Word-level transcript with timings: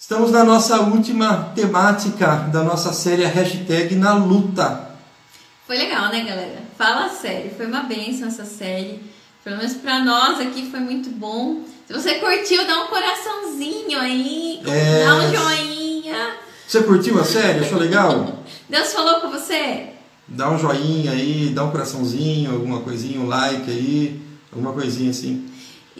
Estamos 0.00 0.30
na 0.30 0.44
nossa 0.44 0.80
última 0.80 1.50
temática 1.56 2.48
da 2.52 2.62
nossa 2.62 2.92
série 2.92 3.24
hashtag 3.24 3.96
na 3.96 4.14
luta. 4.14 4.92
Foi 5.66 5.76
legal, 5.76 6.10
né, 6.12 6.20
galera? 6.24 6.62
Fala 6.78 7.08
sério, 7.08 7.50
foi 7.56 7.66
uma 7.66 7.82
benção 7.82 8.28
essa 8.28 8.44
série. 8.44 9.00
Pelo 9.42 9.56
menos 9.56 9.74
pra 9.74 10.04
nós 10.04 10.40
aqui 10.40 10.70
foi 10.70 10.78
muito 10.80 11.10
bom. 11.10 11.62
Se 11.86 11.92
você 11.92 12.14
curtiu, 12.16 12.64
dá 12.66 12.84
um 12.84 12.86
coraçãozinho 12.86 13.98
aí, 13.98 14.60
É. 14.66 15.04
dá 15.04 15.14
um 15.16 15.34
joinha. 15.34 16.30
Você 16.66 16.82
curtiu 16.84 17.18
a 17.20 17.24
série? 17.24 17.60
Achou 17.64 17.78
legal? 17.78 18.38
Deus 18.68 18.92
falou 18.92 19.20
com 19.20 19.30
você? 19.30 19.88
Dá 20.28 20.48
um 20.48 20.58
joinha 20.58 21.10
aí, 21.10 21.50
dá 21.54 21.64
um 21.64 21.70
coraçãozinho, 21.72 22.52
alguma 22.52 22.80
coisinha, 22.82 23.18
um 23.20 23.26
like 23.26 23.68
aí, 23.68 24.22
alguma 24.52 24.72
coisinha 24.72 25.10
assim. 25.10 25.50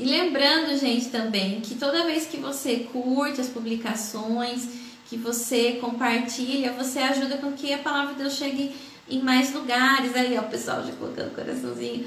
E 0.01 0.05
lembrando, 0.05 0.79
gente, 0.79 1.09
também 1.09 1.61
que 1.61 1.75
toda 1.75 2.05
vez 2.05 2.27
que 2.27 2.37
você 2.37 2.87
curte 2.93 3.41
as 3.41 3.49
publicações, 3.49 4.69
que 5.09 5.17
você 5.17 5.79
compartilha, 5.81 6.73
você 6.73 7.01
ajuda 7.01 7.39
com 7.39 7.53
que 7.53 7.73
a 7.73 7.79
palavra 7.79 8.15
de 8.15 8.23
Deus 8.23 8.35
chegue 8.35 8.75
em 9.11 9.21
mais 9.21 9.53
lugares. 9.53 10.15
Aí, 10.15 10.37
ó, 10.39 10.43
o 10.43 10.49
pessoal 10.49 10.85
já 10.85 10.93
colocando 10.93 11.35
coraçãozinho. 11.35 12.07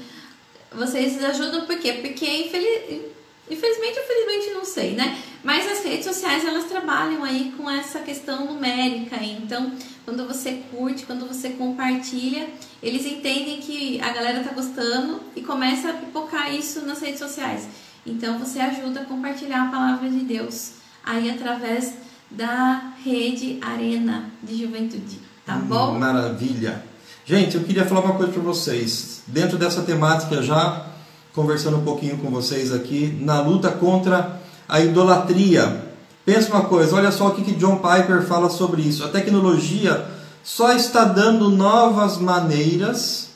Vocês 0.72 1.22
ajudam 1.22 1.66
por 1.66 1.78
quê? 1.78 1.92
Porque 1.94 2.24
infeliz- 2.24 3.02
infelizmente, 3.50 3.98
infelizmente 3.98 4.54
não 4.54 4.64
sei, 4.64 4.92
né? 4.92 5.18
Mas 5.44 5.70
as 5.70 5.84
redes 5.84 6.06
sociais 6.06 6.44
elas 6.46 6.64
trabalham 6.64 7.22
aí 7.22 7.52
com 7.56 7.68
essa 7.68 7.98
questão 7.98 8.46
numérica. 8.46 9.16
Então, 9.22 9.72
quando 10.04 10.26
você 10.26 10.62
curte, 10.70 11.04
quando 11.04 11.26
você 11.26 11.50
compartilha, 11.50 12.48
eles 12.82 13.04
entendem 13.04 13.60
que 13.60 14.00
a 14.00 14.10
galera 14.12 14.42
tá 14.42 14.52
gostando 14.52 15.20
e 15.36 15.42
começa 15.42 15.90
a 15.90 15.94
pipocar 15.94 16.54
isso 16.54 16.86
nas 16.86 17.00
redes 17.00 17.18
sociais. 17.18 17.68
Então, 18.06 18.38
você 18.38 18.58
ajuda 18.58 19.00
a 19.00 19.04
compartilhar 19.04 19.68
a 19.68 19.70
palavra 19.70 20.08
de 20.08 20.20
Deus 20.20 20.72
aí 21.04 21.30
através 21.30 21.94
da 22.30 22.92
rede 23.04 23.58
Arena 23.60 24.30
de 24.42 24.62
Juventude, 24.62 25.18
tá 25.44 25.56
bom? 25.56 25.98
Maravilha. 25.98 26.82
Gente, 27.24 27.56
eu 27.56 27.62
queria 27.62 27.84
falar 27.84 28.00
uma 28.00 28.14
coisa 28.14 28.32
para 28.32 28.42
vocês. 28.42 29.22
Dentro 29.26 29.56
dessa 29.56 29.82
temática, 29.82 30.42
já 30.42 30.86
conversando 31.32 31.78
um 31.78 31.84
pouquinho 31.84 32.18
com 32.18 32.30
vocês 32.30 32.72
aqui, 32.72 33.16
na 33.20 33.40
luta 33.40 33.70
contra 33.70 34.40
a 34.68 34.80
idolatria. 34.80 35.86
Pensa 36.24 36.50
uma 36.50 36.64
coisa, 36.64 36.96
olha 36.96 37.12
só 37.12 37.28
o 37.28 37.34
que 37.34 37.42
que 37.42 37.52
John 37.52 37.76
Piper 37.76 38.22
fala 38.22 38.50
sobre 38.50 38.82
isso. 38.82 39.04
A 39.04 39.08
tecnologia 39.08 40.06
só 40.42 40.72
está 40.72 41.04
dando 41.04 41.50
novas 41.50 42.18
maneiras 42.18 43.30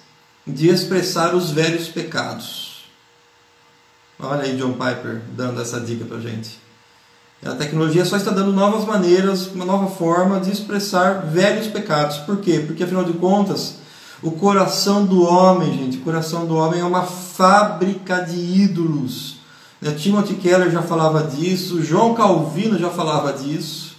de 0.46 0.68
expressar 0.68 1.34
os 1.34 1.50
velhos 1.50 1.88
pecados. 1.88 2.65
Olha 4.18 4.42
aí 4.42 4.56
John 4.56 4.72
Piper 4.72 5.20
dando 5.36 5.60
essa 5.60 5.80
dica 5.80 6.04
pra 6.04 6.18
gente. 6.18 6.58
A 7.44 7.54
tecnologia 7.54 8.04
só 8.04 8.16
está 8.16 8.30
dando 8.30 8.52
novas 8.52 8.84
maneiras, 8.84 9.46
uma 9.48 9.64
nova 9.64 9.88
forma 9.88 10.40
de 10.40 10.50
expressar 10.50 11.26
velhos 11.26 11.66
pecados. 11.66 12.16
Por 12.18 12.38
quê? 12.38 12.64
Porque 12.66 12.82
afinal 12.82 13.04
de 13.04 13.12
contas, 13.12 13.76
o 14.22 14.30
coração 14.30 15.04
do 15.04 15.22
homem, 15.22 15.72
gente, 15.72 15.98
o 15.98 16.00
coração 16.00 16.46
do 16.46 16.56
homem 16.56 16.80
é 16.80 16.84
uma 16.84 17.02
fábrica 17.02 18.22
de 18.22 18.36
ídolos. 18.36 19.36
Né? 19.80 19.92
Timothy 19.92 20.34
Keller 20.34 20.70
já 20.70 20.80
falava 20.80 21.22
disso, 21.24 21.82
João 21.82 22.14
Calvino 22.14 22.78
já 22.78 22.88
falava 22.88 23.32
disso. 23.34 23.96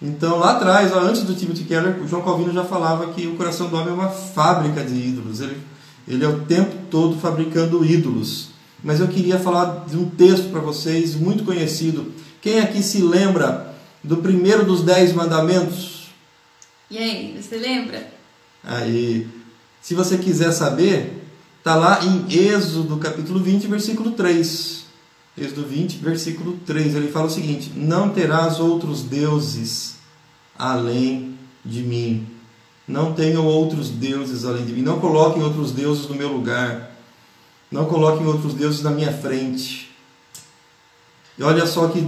Então, 0.00 0.38
lá 0.38 0.52
atrás, 0.52 0.92
antes 0.92 1.22
do 1.22 1.34
Timothy 1.34 1.64
Keller, 1.64 2.00
o 2.00 2.08
João 2.08 2.22
Calvino 2.22 2.52
já 2.52 2.64
falava 2.64 3.12
que 3.12 3.26
o 3.26 3.36
coração 3.36 3.68
do 3.68 3.76
homem 3.76 3.90
é 3.90 3.92
uma 3.92 4.08
fábrica 4.08 4.82
de 4.82 4.94
ídolos. 4.94 5.40
Ele, 5.40 5.60
ele 6.06 6.24
é 6.24 6.28
o 6.28 6.40
tempo 6.40 6.74
todo 6.90 7.18
fabricando 7.18 7.84
ídolos. 7.84 8.51
Mas 8.82 9.00
eu 9.00 9.08
queria 9.08 9.38
falar 9.38 9.84
de 9.86 9.96
um 9.96 10.08
texto 10.08 10.50
para 10.50 10.60
vocês, 10.60 11.14
muito 11.14 11.44
conhecido. 11.44 12.12
Quem 12.40 12.58
aqui 12.58 12.82
se 12.82 13.00
lembra 13.00 13.74
do 14.02 14.16
primeiro 14.16 14.64
dos 14.64 14.82
dez 14.82 15.12
mandamentos? 15.12 16.08
E 16.90 16.98
aí, 16.98 17.40
você 17.40 17.56
lembra? 17.56 18.12
Aí, 18.64 19.26
se 19.80 19.94
você 19.94 20.18
quiser 20.18 20.52
saber, 20.52 21.24
está 21.58 21.74
lá 21.74 22.04
em 22.04 22.26
Êxodo 22.28 22.96
capítulo 22.98 23.40
20, 23.40 23.66
versículo 23.68 24.10
3. 24.12 24.84
Êxodo 25.38 25.64
20, 25.66 25.98
versículo 25.98 26.58
3. 26.66 26.94
Ele 26.94 27.10
fala 27.10 27.26
o 27.26 27.30
seguinte: 27.30 27.72
Não 27.74 28.10
terás 28.10 28.60
outros 28.60 29.02
deuses 29.02 29.96
além 30.58 31.38
de 31.64 31.82
mim. 31.82 32.26
Não 32.86 33.14
tenham 33.14 33.46
outros 33.46 33.88
deuses 33.88 34.44
além 34.44 34.64
de 34.64 34.72
mim. 34.72 34.82
Não 34.82 35.00
coloquem 35.00 35.42
outros 35.42 35.72
deuses 35.72 36.08
no 36.08 36.14
meu 36.14 36.32
lugar. 36.32 36.91
Não 37.72 37.86
coloquem 37.86 38.26
outros 38.26 38.52
deuses 38.52 38.82
na 38.82 38.90
minha 38.90 39.10
frente. 39.10 39.90
E 41.38 41.42
olha 41.42 41.66
só 41.66 41.88
que, 41.88 42.02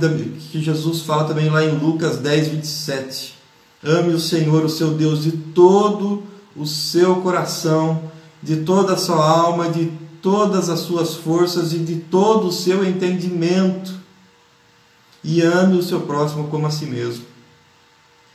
que 0.52 0.60
Jesus 0.60 1.00
fala 1.00 1.25
também 1.25 1.48
lá 1.48 1.64
em 1.64 1.78
Lucas 1.78 2.19
10, 2.19 2.48
27. 2.48 3.34
Ame 3.82 4.12
o 4.12 4.20
Senhor, 4.20 4.62
o 4.62 4.69
seu 4.69 4.92
Deus, 4.92 5.22
de 5.22 5.32
todo 5.32 6.22
o 6.54 6.66
seu 6.66 7.16
coração, 7.16 8.10
de 8.42 8.56
toda 8.56 8.92
a 8.92 8.97
sua 8.98 9.26
alma, 9.26 9.70
de 9.70 9.91
todas 10.20 10.69
as 10.69 10.80
suas 10.80 11.14
forças 11.14 11.72
e 11.72 11.78
de 11.78 11.96
todo 11.96 12.48
o 12.48 12.52
seu 12.52 12.84
entendimento. 12.84 13.94
E 15.22 15.41
ame 15.41 15.78
o 15.78 15.82
seu 15.82 16.02
próximo 16.02 16.48
como 16.48 16.66
a 16.66 16.70
si 16.70 16.84
mesmo. 16.84 17.25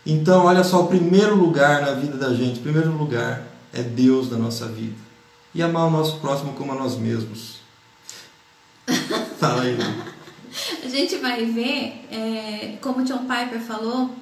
Então, 0.03 0.45
olha 0.45 0.63
só, 0.63 0.81
o 0.81 0.87
primeiro 0.87 1.35
lugar 1.35 1.81
na 1.81 1.91
vida 1.91 2.17
da 2.17 2.33
gente, 2.33 2.59
o 2.59 2.63
primeiro 2.63 2.91
lugar 2.91 3.45
é 3.71 3.83
Deus 3.83 4.31
na 4.31 4.37
nossa 4.37 4.65
vida. 4.65 5.08
E 5.53 5.61
amar 5.63 5.87
o 5.87 5.91
nosso 5.91 6.19
próximo 6.19 6.53
como 6.53 6.71
a 6.71 6.75
nós 6.75 6.95
mesmos. 6.97 7.55
Fala 9.39 9.63
aí. 9.63 9.77
A 10.83 10.87
gente 10.89 11.15
vai 11.17 11.45
ver, 11.45 12.05
é, 12.11 12.77
como 12.81 13.03
John 13.03 13.19
Piper 13.25 13.59
falou, 13.61 14.13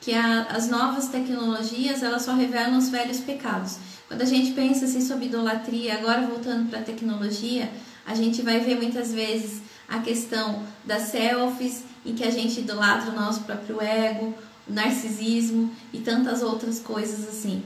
que 0.00 0.12
a- 0.12 0.42
as 0.50 0.68
novas 0.68 1.08
tecnologias 1.08 2.02
elas 2.02 2.22
só 2.22 2.34
revelam 2.34 2.76
os 2.78 2.88
velhos 2.88 3.18
pecados. 3.20 3.76
Quando 4.08 4.22
a 4.22 4.26
gente 4.26 4.52
pensa 4.52 4.84
assim 4.84 5.00
sobre 5.00 5.26
idolatria, 5.26 5.94
agora 5.94 6.26
voltando 6.26 6.68
para 6.70 6.80
a 6.80 6.82
tecnologia, 6.82 7.70
a 8.06 8.14
gente 8.14 8.42
vai 8.42 8.60
ver 8.60 8.76
muitas 8.76 9.12
vezes 9.12 9.62
a 9.88 9.98
questão 9.98 10.62
das 10.84 11.02
selfies, 11.04 11.82
em 12.04 12.14
que 12.14 12.22
a 12.22 12.30
gente 12.30 12.60
idolatra 12.60 13.10
o 13.10 13.14
nosso 13.16 13.40
próprio 13.40 13.80
ego, 13.80 14.32
o 14.68 14.72
narcisismo 14.72 15.72
e 15.92 15.98
tantas 15.98 16.42
outras 16.42 16.78
coisas 16.78 17.28
assim. 17.28 17.62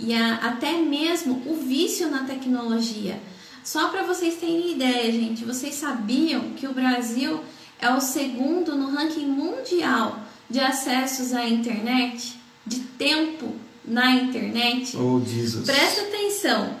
E 0.00 0.14
a- 0.14 0.36
até 0.36 0.72
mesmo 0.78 1.42
o 1.46 1.54
vício 1.56 2.10
na 2.10 2.24
tecnologia. 2.24 3.20
Só 3.62 3.88
para 3.88 4.02
vocês 4.02 4.36
terem 4.36 4.72
ideia, 4.72 5.12
gente, 5.12 5.44
vocês 5.44 5.74
sabiam 5.74 6.50
que 6.56 6.66
o 6.66 6.72
Brasil 6.72 7.40
é 7.78 7.90
o 7.90 8.00
segundo 8.00 8.74
no 8.74 8.90
ranking 8.90 9.26
mundial 9.26 10.18
de 10.48 10.58
acessos 10.58 11.34
à 11.34 11.46
internet, 11.46 12.34
de 12.66 12.80
tempo 12.80 13.54
na 13.84 14.10
internet? 14.12 14.96
Oh, 14.96 15.20
Jesus. 15.24 15.66
Presta 15.66 16.00
atenção. 16.02 16.74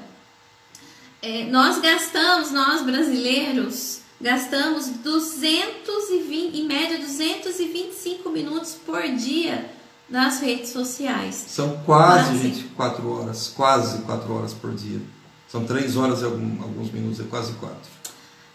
É, 1.22 1.44
nós 1.44 1.78
gastamos, 1.78 2.50
nós 2.50 2.80
brasileiros, 2.82 4.00
gastamos 4.18 4.88
220, 4.88 6.56
em 6.58 6.64
média 6.66 6.98
225 6.98 8.30
minutos 8.30 8.74
por 8.86 9.02
dia 9.02 9.70
nas 10.10 10.40
redes 10.40 10.70
sociais. 10.70 11.34
São 11.48 11.78
quase, 11.86 12.30
Quase. 12.30 12.42
gente, 12.42 12.64
quatro 12.76 13.08
horas. 13.08 13.48
Quase 13.56 14.02
quatro 14.02 14.32
horas 14.34 14.52
por 14.52 14.74
dia. 14.74 15.00
São 15.48 15.64
três 15.64 15.96
horas 15.96 16.20
e 16.20 16.24
algum- 16.24 16.62
alguns 16.62 16.90
minutos, 16.90 17.20
é 17.20 17.24
quase 17.24 17.52
quatro. 17.54 17.88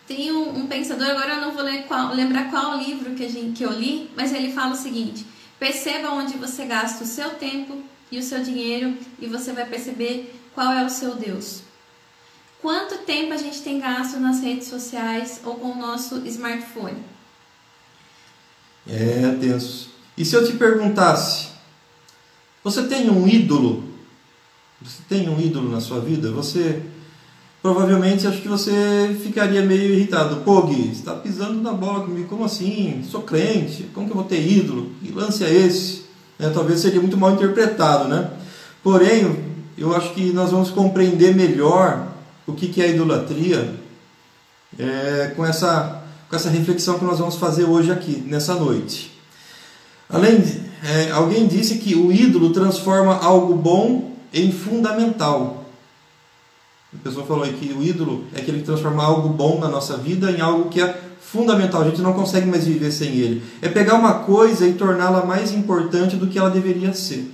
Tem 0.07 0.31
um, 0.31 0.59
um 0.59 0.67
pensador, 0.67 1.07
agora 1.07 1.35
eu 1.35 1.41
não 1.41 1.51
vou 1.53 1.63
qual- 1.87 2.13
lembrar 2.13 2.49
qual 2.51 2.77
livro 2.77 3.15
que, 3.15 3.25
a 3.25 3.29
gente, 3.29 3.57
que 3.57 3.63
eu 3.65 3.71
li, 3.71 4.11
mas 4.15 4.31
ele 4.33 4.53
fala 4.53 4.73
o 4.73 4.77
seguinte: 4.77 5.25
perceba 5.59 6.11
onde 6.11 6.37
você 6.37 6.65
gasta 6.65 7.03
o 7.03 7.07
seu 7.07 7.31
tempo 7.31 7.81
e 8.11 8.19
o 8.19 8.23
seu 8.23 8.43
dinheiro 8.43 8.95
e 9.19 9.25
você 9.27 9.51
vai 9.51 9.65
perceber 9.65 10.33
qual 10.53 10.71
é 10.71 10.85
o 10.85 10.89
seu 10.89 11.15
Deus. 11.15 11.61
Quanto 12.61 12.99
tempo 12.99 13.33
a 13.33 13.37
gente 13.37 13.61
tem 13.61 13.79
gasto 13.79 14.19
nas 14.19 14.41
redes 14.41 14.67
sociais 14.67 15.39
ou 15.43 15.55
com 15.55 15.71
o 15.71 15.75
nosso 15.77 16.17
smartphone? 16.27 16.97
É 18.87 19.35
tenso. 19.39 19.89
E 20.17 20.23
se 20.23 20.35
eu 20.35 20.45
te 20.45 20.53
perguntasse, 20.53 21.47
você 22.63 22.83
tem 22.83 23.09
um 23.09 23.27
ídolo? 23.27 23.83
Você 24.81 24.99
tem 25.09 25.29
um 25.29 25.39
ídolo 25.39 25.69
na 25.69 25.81
sua 25.81 25.99
vida? 25.99 26.31
Você 26.31 26.81
provavelmente 27.61 28.27
acho 28.27 28.41
que 28.41 28.47
você 28.47 29.19
ficaria 29.23 29.61
meio 29.61 29.93
irritado. 29.93 30.37
Pô, 30.37 30.61
Gui, 30.61 30.91
está 30.91 31.13
pisando 31.13 31.61
na 31.61 31.73
bola 31.73 32.05
comigo? 32.05 32.27
Como 32.27 32.45
assim? 32.45 33.03
Sou 33.09 33.23
crente, 33.23 33.89
como 33.93 34.05
que 34.05 34.11
eu 34.11 34.17
vou 34.17 34.25
ter 34.25 34.39
ídolo? 34.39 34.91
Que 35.01 35.11
lance 35.11 35.43
é 35.43 35.51
esse? 35.51 36.05
Né, 36.37 36.51
talvez 36.53 36.79
seria 36.79 37.01
muito 37.01 37.17
mal 37.17 37.31
interpretado, 37.31 38.07
né? 38.07 38.31
Porém, 38.83 39.43
eu 39.77 39.95
acho 39.95 40.13
que 40.13 40.31
nós 40.31 40.51
vamos 40.51 40.69
compreender 40.69 41.35
melhor 41.35 42.07
o 42.45 42.53
que 42.53 42.81
é 42.81 42.91
idolatria 42.91 43.73
é, 44.77 45.33
com, 45.35 45.45
essa, 45.45 46.03
com 46.29 46.35
essa 46.35 46.49
reflexão 46.49 46.99
que 46.99 47.05
nós 47.05 47.19
vamos 47.19 47.35
fazer 47.35 47.63
hoje 47.63 47.91
aqui, 47.91 48.23
nessa 48.27 48.53
noite. 48.53 49.14
Além 50.09 50.39
de, 50.39 50.61
é, 50.83 51.11
alguém 51.11 51.47
disse 51.47 51.77
que 51.77 51.95
o 51.95 52.11
ídolo 52.11 52.51
transforma 52.51 53.17
algo 53.17 53.55
bom 53.55 54.11
em 54.33 54.51
fundamental. 54.51 55.65
A 56.93 57.03
pessoa 57.03 57.25
falou 57.25 57.45
que 57.47 57.73
o 57.73 57.83
ídolo 57.83 58.25
é 58.33 58.39
aquele 58.39 58.59
que 58.59 58.65
transforma 58.65 59.03
algo 59.03 59.29
bom 59.29 59.59
na 59.59 59.67
nossa 59.67 59.97
vida 59.97 60.31
em 60.31 60.39
algo 60.39 60.69
que 60.69 60.81
é 60.81 61.01
fundamental, 61.19 61.81
a 61.81 61.85
gente 61.85 62.01
não 62.01 62.13
consegue 62.13 62.47
mais 62.47 62.65
viver 62.65 62.91
sem 62.91 63.09
ele. 63.09 63.43
É 63.61 63.67
pegar 63.67 63.95
uma 63.95 64.19
coisa 64.19 64.67
e 64.67 64.73
torná-la 64.73 65.25
mais 65.25 65.51
importante 65.51 66.15
do 66.15 66.27
que 66.27 66.37
ela 66.37 66.49
deveria 66.49 66.93
ser. 66.93 67.31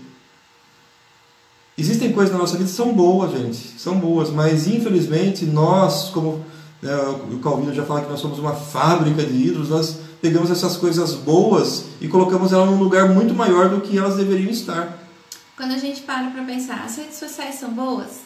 Existem 1.77 2.11
coisas 2.11 2.33
na 2.33 2.39
nossa 2.39 2.57
vida 2.57 2.69
que 2.69 2.75
são 2.75 2.93
boas, 2.93 3.31
gente, 3.31 3.79
são 3.79 3.97
boas, 3.97 4.29
mas 4.29 4.67
infelizmente 4.67 5.45
nós, 5.45 6.09
como 6.09 6.43
né, 6.81 6.93
o 7.31 7.39
Calvino 7.39 7.73
já 7.73 7.83
fala 7.83 8.01
que 8.01 8.09
nós 8.09 8.19
somos 8.19 8.39
uma 8.39 8.53
fábrica 8.53 9.23
de 9.23 9.33
ídolos, 9.33 9.69
nós 9.69 9.99
pegamos 10.21 10.51
essas 10.51 10.77
coisas 10.77 11.13
boas 11.13 11.85
e 11.99 12.07
colocamos 12.07 12.53
elas 12.53 12.69
num 12.69 12.77
lugar 12.77 13.09
muito 13.09 13.33
maior 13.33 13.69
do 13.69 13.81
que 13.81 13.97
elas 13.97 14.15
deveriam 14.15 14.51
estar. 14.51 14.99
Quando 15.57 15.71
a 15.71 15.77
gente 15.77 16.01
para 16.01 16.29
para 16.29 16.43
pensar, 16.43 16.83
as 16.83 16.97
redes 16.97 17.17
sociais 17.17 17.55
são 17.55 17.71
boas? 17.71 18.21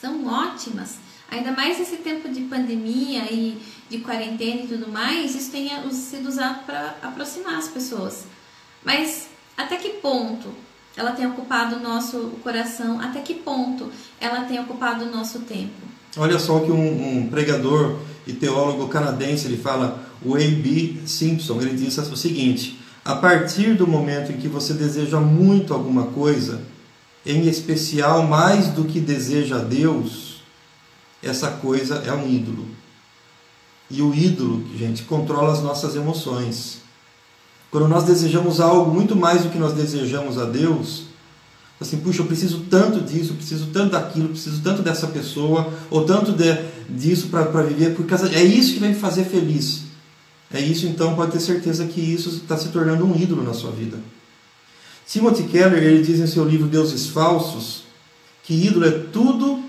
São 0.00 0.26
ótimas. 0.26 0.96
Ainda 1.30 1.52
mais 1.52 1.78
nesse 1.78 1.96
tempo 1.96 2.28
de 2.28 2.42
pandemia 2.42 3.24
e 3.30 3.60
de 3.88 3.98
quarentena 3.98 4.62
e 4.62 4.66
tudo 4.66 4.88
mais, 4.88 5.34
isso 5.34 5.50
tem 5.50 5.68
sido 5.90 6.28
usado 6.28 6.64
para 6.64 6.96
aproximar 7.02 7.56
as 7.56 7.68
pessoas. 7.68 8.24
Mas 8.84 9.28
até 9.56 9.76
que 9.76 9.90
ponto 9.90 10.48
ela 10.96 11.12
tem 11.12 11.26
ocupado 11.26 11.76
o 11.76 11.80
nosso 11.80 12.18
coração? 12.42 13.00
Até 13.00 13.20
que 13.20 13.34
ponto 13.34 13.90
ela 14.20 14.44
tem 14.44 14.58
ocupado 14.60 15.04
o 15.04 15.10
nosso 15.10 15.40
tempo? 15.40 15.97
Olha 16.16 16.38
só 16.38 16.60
que 16.60 16.70
um, 16.70 17.18
um 17.18 17.28
pregador 17.28 17.96
e 18.26 18.32
teólogo 18.32 18.88
canadense 18.88 19.46
ele 19.46 19.56
fala, 19.56 20.04
o 20.24 20.34
A.B. 20.34 20.96
Simpson, 21.06 21.60
ele 21.60 21.76
diz 21.76 21.96
o 21.98 22.16
seguinte: 22.16 22.78
a 23.04 23.14
partir 23.16 23.74
do 23.74 23.86
momento 23.86 24.32
em 24.32 24.36
que 24.36 24.48
você 24.48 24.74
deseja 24.74 25.20
muito 25.20 25.72
alguma 25.72 26.06
coisa, 26.06 26.60
em 27.24 27.46
especial 27.48 28.26
mais 28.26 28.68
do 28.68 28.84
que 28.84 29.00
deseja 29.00 29.56
a 29.56 29.60
Deus, 29.60 30.42
essa 31.22 31.50
coisa 31.50 32.02
é 32.06 32.12
um 32.12 32.28
ídolo. 32.28 32.66
E 33.90 34.02
o 34.02 34.14
ídolo, 34.14 34.64
gente, 34.76 35.04
controla 35.04 35.52
as 35.52 35.62
nossas 35.62 35.96
emoções. 35.96 36.82
Quando 37.70 37.88
nós 37.88 38.04
desejamos 38.04 38.60
algo 38.60 38.90
muito 38.90 39.16
mais 39.16 39.42
do 39.42 39.50
que 39.50 39.58
nós 39.58 39.72
desejamos 39.72 40.38
a 40.38 40.44
Deus, 40.44 41.07
assim, 41.80 41.98
puxa, 41.98 42.22
eu 42.22 42.26
preciso 42.26 42.64
tanto 42.70 43.00
disso, 43.00 43.32
eu 43.32 43.36
preciso 43.36 43.66
tanto 43.66 43.92
daquilo, 43.92 44.26
eu 44.26 44.30
preciso 44.30 44.60
tanto 44.62 44.82
dessa 44.82 45.06
pessoa, 45.06 45.72
ou 45.90 46.04
tanto 46.04 46.32
de, 46.32 46.58
disso 46.88 47.28
para 47.28 47.62
viver, 47.62 47.94
porque 47.94 48.14
é 48.14 48.42
isso 48.42 48.74
que 48.74 48.80
vai 48.80 48.90
me 48.90 48.94
fazer 48.94 49.24
feliz. 49.24 49.82
É 50.52 50.60
isso, 50.60 50.86
então, 50.86 51.14
pode 51.14 51.32
ter 51.32 51.40
certeza 51.40 51.84
que 51.86 52.00
isso 52.00 52.30
está 52.30 52.56
se 52.56 52.68
tornando 52.68 53.04
um 53.04 53.14
ídolo 53.14 53.42
na 53.42 53.52
sua 53.52 53.70
vida. 53.70 53.98
Timothy 55.06 55.44
Keller 55.44 55.82
ele 55.82 56.02
diz 56.02 56.20
em 56.20 56.26
seu 56.26 56.46
livro 56.46 56.66
Deuses 56.66 57.06
Falsos 57.06 57.84
que 58.42 58.54
ídolo 58.54 58.86
é 58.86 58.90
tudo 58.90 59.62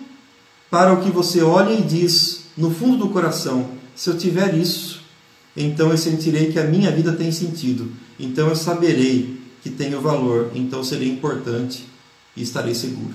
para 0.70 0.94
o 0.94 1.02
que 1.02 1.10
você 1.10 1.42
olha 1.42 1.74
e 1.74 1.82
diz 1.82 2.46
no 2.58 2.72
fundo 2.72 2.98
do 2.98 3.10
coração: 3.10 3.70
se 3.96 4.10
eu 4.10 4.18
tiver 4.18 4.54
isso, 4.56 5.02
então 5.56 5.92
eu 5.92 5.98
sentirei 5.98 6.52
que 6.52 6.60
a 6.60 6.64
minha 6.64 6.92
vida 6.92 7.14
tem 7.14 7.32
sentido, 7.32 7.92
então 8.20 8.48
eu 8.50 8.56
saberei 8.56 9.40
que 9.62 9.70
tenho 9.70 10.02
valor, 10.02 10.52
então 10.56 10.84
serei 10.84 11.10
importante 11.10 11.86
e 12.40 12.44
estarei 12.44 12.74
seguro. 12.74 13.14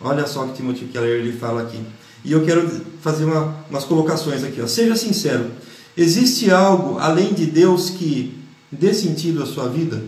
Olha 0.00 0.26
só 0.26 0.44
o 0.44 0.48
que 0.48 0.56
Timothy 0.56 0.86
Keller 0.86 1.20
ele 1.20 1.38
fala 1.38 1.62
aqui. 1.62 1.80
E 2.24 2.32
eu 2.32 2.44
quero 2.44 2.68
fazer 3.00 3.26
uma, 3.26 3.64
umas 3.68 3.84
colocações 3.84 4.42
aqui. 4.42 4.60
Ó. 4.60 4.66
Seja 4.66 4.96
sincero: 4.96 5.52
existe 5.96 6.50
algo 6.50 6.98
além 6.98 7.34
de 7.34 7.46
Deus 7.46 7.90
que 7.90 8.42
dê 8.72 8.94
sentido 8.94 9.42
à 9.42 9.46
sua 9.46 9.68
vida? 9.68 10.02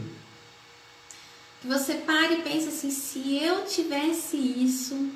Que 1.61 1.69
você 1.69 1.95
pare 1.95 2.37
e 2.37 2.43
pense 2.43 2.69
assim: 2.69 2.91
se 2.91 3.37
eu 3.37 3.67
tivesse 3.67 4.37
isso, 4.37 5.11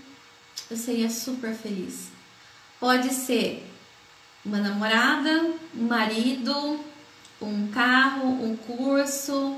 eu 0.70 0.76
seria 0.76 1.08
super 1.08 1.54
feliz. 1.54 2.08
Pode 2.78 3.12
ser 3.12 3.66
uma 4.44 4.58
namorada, 4.58 5.52
um 5.74 5.86
marido, 5.86 6.80
um 7.40 7.68
carro, 7.68 8.28
um 8.28 8.56
curso, 8.56 9.56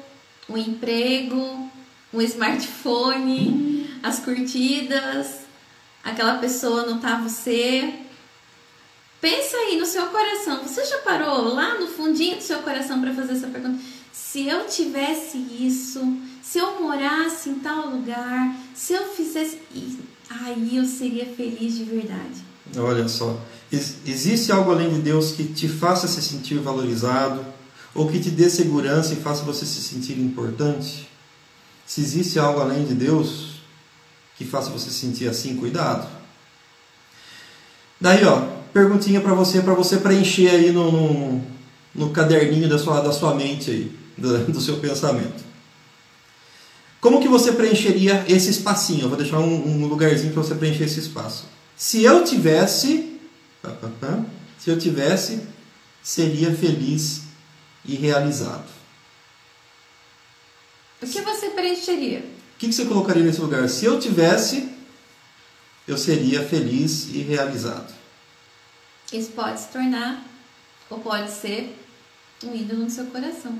um 0.49 0.57
emprego, 0.57 1.71
um 2.13 2.21
smartphone, 2.21 3.89
as 4.03 4.19
curtidas, 4.19 5.41
aquela 6.05 6.39
pessoa 6.39 6.87
notar 6.87 7.23
você. 7.23 7.95
Pensa 9.21 9.57
aí 9.57 9.79
no 9.79 9.87
seu 9.87 10.07
coração. 10.07 10.63
Você 10.63 10.85
já 10.85 10.99
parou 10.99 11.55
lá 11.55 11.79
no 11.79 11.87
fundinho 11.87 12.37
do 12.37 12.43
seu 12.43 12.59
coração 12.59 13.01
para 13.01 13.15
fazer 13.15 13.35
essa 13.35 13.47
pergunta? 13.47 13.81
Se 14.13 14.47
eu 14.47 14.67
tivesse 14.67 15.39
isso, 15.61 16.17
se 16.43 16.59
eu 16.59 16.83
morasse 16.83 17.51
em 17.51 17.55
tal 17.61 17.91
lugar, 17.91 18.57
se 18.75 18.93
eu 18.93 19.05
fizesse 19.05 19.59
aí 20.29 20.77
eu 20.77 20.85
seria 20.85 21.27
feliz 21.27 21.77
de 21.77 21.85
verdade. 21.85 22.53
Olha 22.77 23.07
só, 23.09 23.39
existe 23.71 24.51
algo 24.51 24.71
além 24.71 24.93
de 24.95 25.01
Deus 25.01 25.33
que 25.33 25.45
te 25.45 25.69
faça 25.69 26.09
se 26.09 26.23
sentir 26.23 26.59
valorizado 26.59 27.45
ou 27.95 28.09
que 28.09 28.19
te 28.19 28.31
dê 28.31 28.49
segurança 28.49 29.13
e 29.13 29.17
faça 29.17 29.45
você 29.45 29.67
se 29.67 29.83
sentir 29.83 30.19
importante? 30.19 31.12
Se 31.87 32.01
existe 32.01 32.39
algo 32.39 32.61
além 32.61 32.85
de 32.85 32.95
Deus 32.95 33.53
que 34.37 34.45
faça 34.45 34.71
você 34.71 34.91
sentir 34.91 35.29
assim, 35.29 35.57
cuidado. 35.57 36.09
Daí, 38.01 38.25
ó, 38.25 38.41
perguntinha 38.73 39.21
para 39.21 39.35
você, 39.35 39.61
para 39.61 39.75
você 39.75 39.99
preencher 39.99 40.49
aí 40.49 40.73
no, 40.73 40.91
no, 40.91 41.43
no, 41.95 42.11
caderninho 42.11 42.69
da 42.69 42.79
sua, 42.79 43.01
da 43.01 43.13
sua 43.13 43.35
mente 43.35 43.71
aí, 43.71 43.97
do, 44.17 44.53
do 44.53 44.61
seu 44.61 44.79
pensamento. 44.79 45.45
Como 47.01 47.21
que 47.21 47.29
você 47.29 47.53
preencheria 47.53 48.25
esse 48.29 48.51
espacinho? 48.51 49.03
Eu 49.03 49.09
vou 49.09 49.19
deixar 49.19 49.39
um, 49.39 49.83
um 49.83 49.87
lugarzinho 49.87 50.33
para 50.33 50.43
você 50.43 50.55
preencher 50.55 50.85
esse 50.85 51.01
espaço. 51.01 51.47
Se 51.77 52.03
eu 52.03 52.25
tivesse, 52.25 53.19
se 54.59 54.71
eu 54.71 54.79
tivesse, 54.79 55.43
seria 56.03 56.55
feliz 56.55 57.23
e 57.85 57.95
realizado. 57.95 58.71
O 61.03 61.07
que 61.07 61.21
você 61.21 61.32
preencheria? 61.53 62.21
O 62.21 62.59
que 62.59 62.73
você 62.73 62.85
colocaria 62.85 63.23
nesse 63.23 63.41
lugar? 63.41 63.69
Se 63.69 63.85
eu 63.85 63.99
tivesse, 63.99 64.69
eu 65.87 65.97
seria 65.99 66.43
feliz 66.43 67.09
e 67.13 67.19
realizado. 67.19 67.93
Isso 69.13 69.33
pode 69.33 69.61
se 69.61 69.69
tornar, 69.69 70.25
ou 70.89 71.01
pode 71.01 71.31
ser, 71.31 71.77
um 72.45 72.55
ídolo 72.55 72.85
no 72.85 72.91
seu 72.91 73.07
coração. 73.07 73.59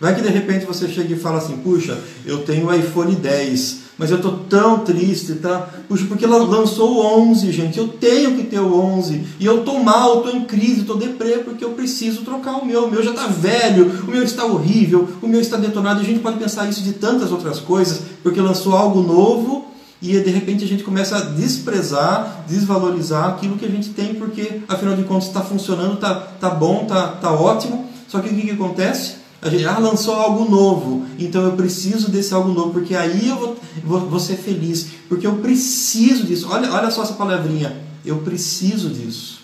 Vai 0.00 0.14
que 0.14 0.22
de 0.22 0.28
repente 0.28 0.64
você 0.64 0.88
chega 0.88 1.12
e 1.12 1.18
fala 1.18 1.38
assim: 1.38 1.56
puxa, 1.56 1.98
eu 2.24 2.38
tenho 2.44 2.68
o 2.68 2.74
iPhone 2.74 3.16
10, 3.16 3.78
mas 3.98 4.12
eu 4.12 4.20
tô 4.20 4.30
tão 4.30 4.78
triste, 4.84 5.34
tá? 5.34 5.68
Puxa, 5.88 6.04
porque 6.06 6.24
ela 6.24 6.38
lançou 6.38 6.98
o 6.98 7.30
11, 7.30 7.50
gente. 7.50 7.78
Eu 7.78 7.88
tenho 7.88 8.36
que 8.36 8.44
ter 8.44 8.60
o 8.60 8.72
11. 8.72 9.24
E 9.40 9.44
eu 9.44 9.64
tô 9.64 9.80
mal, 9.80 10.22
tô 10.22 10.30
em 10.30 10.44
crise, 10.44 10.84
tô 10.84 10.94
deprê 10.94 11.38
porque 11.38 11.64
eu 11.64 11.70
preciso 11.70 12.22
trocar 12.22 12.58
o 12.58 12.64
meu. 12.64 12.84
O 12.84 12.90
meu 12.90 13.02
já 13.02 13.12
tá 13.12 13.26
velho, 13.26 14.04
o 14.06 14.10
meu 14.10 14.22
está 14.22 14.44
horrível, 14.44 15.08
o 15.20 15.26
meu 15.26 15.40
está 15.40 15.56
detonado. 15.56 16.00
E 16.00 16.04
a 16.04 16.06
gente 16.06 16.20
pode 16.20 16.38
pensar 16.38 16.68
isso 16.68 16.82
de 16.82 16.92
tantas 16.92 17.32
outras 17.32 17.58
coisas, 17.58 18.02
porque 18.22 18.40
lançou 18.40 18.76
algo 18.76 19.02
novo 19.02 19.66
e 20.00 20.18
de 20.20 20.30
repente 20.30 20.62
a 20.64 20.68
gente 20.68 20.84
começa 20.84 21.16
a 21.16 21.20
desprezar, 21.20 22.44
desvalorizar 22.48 23.30
aquilo 23.30 23.56
que 23.56 23.66
a 23.66 23.68
gente 23.68 23.90
tem, 23.90 24.14
porque 24.14 24.60
afinal 24.68 24.94
de 24.94 25.02
contas 25.02 25.26
está 25.26 25.40
funcionando, 25.40 25.96
tá, 25.96 26.14
tá 26.14 26.50
bom, 26.50 26.84
tá, 26.84 27.08
tá 27.08 27.32
ótimo. 27.32 27.88
Só 28.06 28.20
que 28.20 28.28
o 28.28 28.34
que, 28.34 28.42
que 28.42 28.50
acontece? 28.52 29.17
A 29.40 29.48
gente 29.48 29.64
ah, 29.64 29.78
lançou 29.78 30.14
algo 30.14 30.50
novo, 30.50 31.06
então 31.16 31.42
eu 31.44 31.52
preciso 31.52 32.10
desse 32.10 32.34
algo 32.34 32.52
novo, 32.52 32.72
porque 32.72 32.96
aí 32.96 33.28
eu 33.28 33.36
vou, 33.36 33.56
vou, 33.84 34.00
vou 34.00 34.20
ser 34.20 34.36
feliz, 34.36 34.88
porque 35.08 35.26
eu 35.26 35.36
preciso 35.36 36.24
disso. 36.24 36.48
Olha, 36.50 36.72
olha 36.72 36.90
só 36.90 37.04
essa 37.04 37.12
palavrinha, 37.12 37.76
eu 38.04 38.18
preciso 38.18 38.90
disso. 38.90 39.40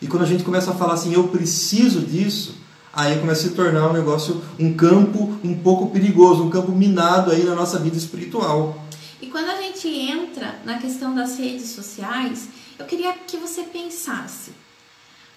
E 0.00 0.06
quando 0.06 0.22
a 0.22 0.26
gente 0.26 0.44
começa 0.44 0.70
a 0.70 0.74
falar 0.74 0.94
assim, 0.94 1.12
eu 1.12 1.26
preciso 1.28 2.00
disso, 2.00 2.54
aí 2.92 3.18
começa 3.18 3.46
a 3.46 3.48
se 3.48 3.54
tornar 3.56 3.88
um 3.88 3.92
negócio, 3.92 4.40
um 4.60 4.74
campo 4.74 5.36
um 5.42 5.54
pouco 5.54 5.90
perigoso, 5.90 6.44
um 6.44 6.50
campo 6.50 6.70
minado 6.70 7.32
aí 7.32 7.42
na 7.42 7.56
nossa 7.56 7.80
vida 7.80 7.96
espiritual. 7.96 8.80
E 9.20 9.26
quando 9.26 9.50
a 9.50 9.60
gente 9.60 9.88
entra 9.88 10.60
na 10.64 10.78
questão 10.78 11.14
das 11.16 11.36
redes 11.36 11.70
sociais, 11.70 12.48
eu 12.78 12.84
queria 12.84 13.12
que 13.12 13.36
você 13.36 13.62
pensasse 13.62 14.52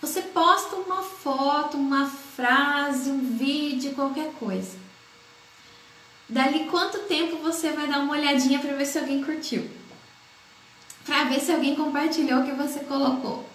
você 0.01 0.21
posta 0.21 0.75
uma 0.75 1.01
foto, 1.01 1.77
uma 1.77 2.07
frase, 2.07 3.09
um 3.09 3.37
vídeo, 3.37 3.93
qualquer 3.93 4.31
coisa. 4.33 4.77
Dali 6.27 6.65
quanto 6.65 6.99
tempo 6.99 7.37
você 7.37 7.71
vai 7.71 7.87
dar 7.87 7.99
uma 7.99 8.13
olhadinha 8.13 8.59
para 8.59 8.75
ver 8.75 8.85
se 8.85 8.97
alguém 8.97 9.23
curtiu? 9.23 9.69
Para 11.05 11.25
ver 11.25 11.39
se 11.39 11.51
alguém 11.51 11.75
compartilhou 11.75 12.41
o 12.41 12.45
que 12.45 12.51
você 12.51 12.79
colocou. 12.79 13.47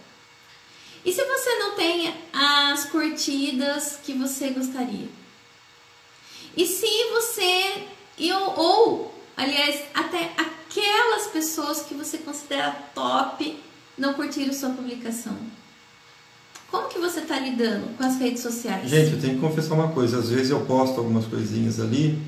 E 1.04 1.12
se 1.12 1.24
você 1.24 1.56
não 1.56 1.74
tem 1.74 2.14
as 2.32 2.84
curtidas 2.84 3.98
que 4.02 4.12
você 4.12 4.50
gostaria? 4.50 5.08
E 6.56 6.66
se 6.66 6.86
você 7.10 7.86
ou, 8.32 8.58
ou 8.58 9.14
aliás, 9.36 9.82
até 9.94 10.30
aquelas 10.36 11.28
pessoas 11.28 11.82
que 11.82 11.94
você 11.94 12.18
considera 12.18 12.72
top 12.94 13.58
não 13.96 14.14
curtiram 14.14 14.52
sua 14.52 14.70
publicação? 14.70 15.38
Como 16.70 16.88
que 16.88 16.98
você 16.98 17.20
está 17.20 17.38
lidando 17.38 17.96
com 17.96 18.04
as 18.04 18.18
redes 18.18 18.42
sociais? 18.42 18.88
Gente, 18.88 19.12
eu 19.12 19.20
tenho 19.20 19.34
que 19.34 19.40
confessar 19.40 19.74
uma 19.74 19.88
coisa. 19.88 20.18
Às 20.18 20.28
vezes 20.28 20.50
eu 20.50 20.60
posto 20.60 20.98
algumas 20.98 21.26
coisinhas 21.26 21.80
ali, 21.80 22.20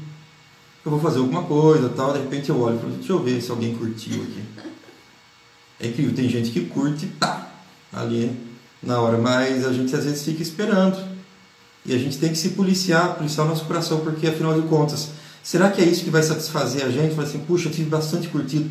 eu 0.84 0.90
vou 0.90 1.00
fazer 1.00 1.18
alguma 1.18 1.44
coisa 1.44 1.88
tal, 1.90 2.12
de 2.12 2.18
repente 2.18 2.50
eu 2.50 2.60
olho 2.60 2.76
e 2.76 2.80
falo, 2.80 2.92
deixa 2.94 3.12
eu 3.12 3.22
ver 3.22 3.40
se 3.40 3.50
alguém 3.50 3.76
curtiu 3.76 4.20
aqui. 4.22 4.42
É 5.78 5.86
incrível, 5.86 6.14
tem 6.14 6.28
gente 6.28 6.50
que 6.50 6.66
curte, 6.66 7.06
tá, 7.20 7.52
ali 7.92 8.36
na 8.82 9.00
hora, 9.00 9.16
mas 9.16 9.64
a 9.64 9.72
gente 9.72 9.94
às 9.94 10.04
vezes 10.04 10.24
fica 10.24 10.42
esperando. 10.42 11.12
E 11.84 11.94
a 11.94 11.98
gente 11.98 12.18
tem 12.18 12.30
que 12.30 12.38
se 12.38 12.50
policiar, 12.50 13.14
policiar 13.14 13.46
o 13.46 13.48
nosso 13.48 13.64
coração, 13.64 14.00
porque 14.00 14.26
afinal 14.26 14.60
de 14.60 14.66
contas, 14.68 15.10
será 15.42 15.70
que 15.70 15.80
é 15.80 15.84
isso 15.84 16.04
que 16.04 16.10
vai 16.10 16.22
satisfazer 16.22 16.84
a 16.84 16.90
gente? 16.90 17.14
Falar 17.14 17.28
assim, 17.28 17.40
puxa, 17.40 17.68
eu 17.68 17.72
tive 17.72 17.88
bastante 17.88 18.28
curtido, 18.28 18.70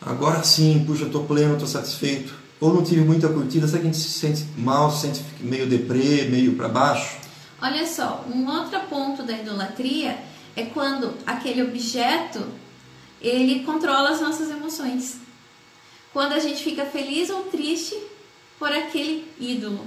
agora 0.00 0.42
sim, 0.44 0.84
puxa, 0.86 1.02
eu 1.02 1.06
estou 1.06 1.24
pleno, 1.24 1.54
estou 1.54 1.68
satisfeito. 1.68 2.41
Ou 2.62 2.72
não 2.72 2.84
tive 2.84 3.00
muita 3.00 3.28
curtida, 3.28 3.66
será 3.66 3.80
que 3.80 3.88
a 3.88 3.92
gente 3.92 4.00
se 4.00 4.20
sente 4.20 4.46
mal, 4.56 4.88
se 4.92 5.00
sente 5.00 5.24
meio 5.40 5.68
deprê, 5.68 6.28
meio 6.30 6.54
para 6.54 6.68
baixo? 6.68 7.18
Olha 7.60 7.84
só, 7.84 8.24
um 8.32 8.48
outro 8.48 8.78
ponto 8.88 9.24
da 9.24 9.32
idolatria 9.32 10.16
é 10.54 10.66
quando 10.66 11.12
aquele 11.26 11.60
objeto 11.60 12.46
ele 13.20 13.64
controla 13.64 14.10
as 14.10 14.20
nossas 14.20 14.48
emoções. 14.48 15.16
Quando 16.12 16.34
a 16.34 16.38
gente 16.38 16.62
fica 16.62 16.84
feliz 16.84 17.30
ou 17.30 17.42
triste 17.46 18.00
por 18.60 18.70
aquele 18.70 19.26
ídolo. 19.40 19.84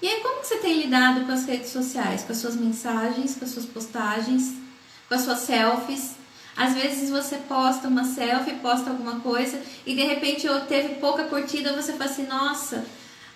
E 0.00 0.08
aí, 0.08 0.22
como 0.22 0.40
que 0.40 0.46
você 0.46 0.56
tem 0.56 0.80
lidado 0.80 1.26
com 1.26 1.32
as 1.32 1.44
redes 1.44 1.68
sociais? 1.68 2.22
Com 2.22 2.32
as 2.32 2.38
suas 2.38 2.56
mensagens, 2.56 3.34
com 3.34 3.44
as 3.44 3.50
suas 3.50 3.66
postagens, 3.66 4.54
com 5.06 5.14
as 5.14 5.20
suas 5.20 5.40
selfies? 5.40 6.12
Às 6.56 6.74
vezes 6.74 7.10
você 7.10 7.36
posta 7.36 7.86
uma 7.86 8.04
selfie, 8.04 8.54
posta 8.54 8.90
alguma 8.90 9.20
coisa 9.20 9.60
e 9.84 9.94
de 9.94 10.02
repente 10.02 10.48
teve 10.68 10.94
pouca 10.94 11.24
curtida, 11.24 11.74
você 11.74 11.92
fala 11.92 12.10
assim, 12.10 12.26
nossa, 12.26 12.84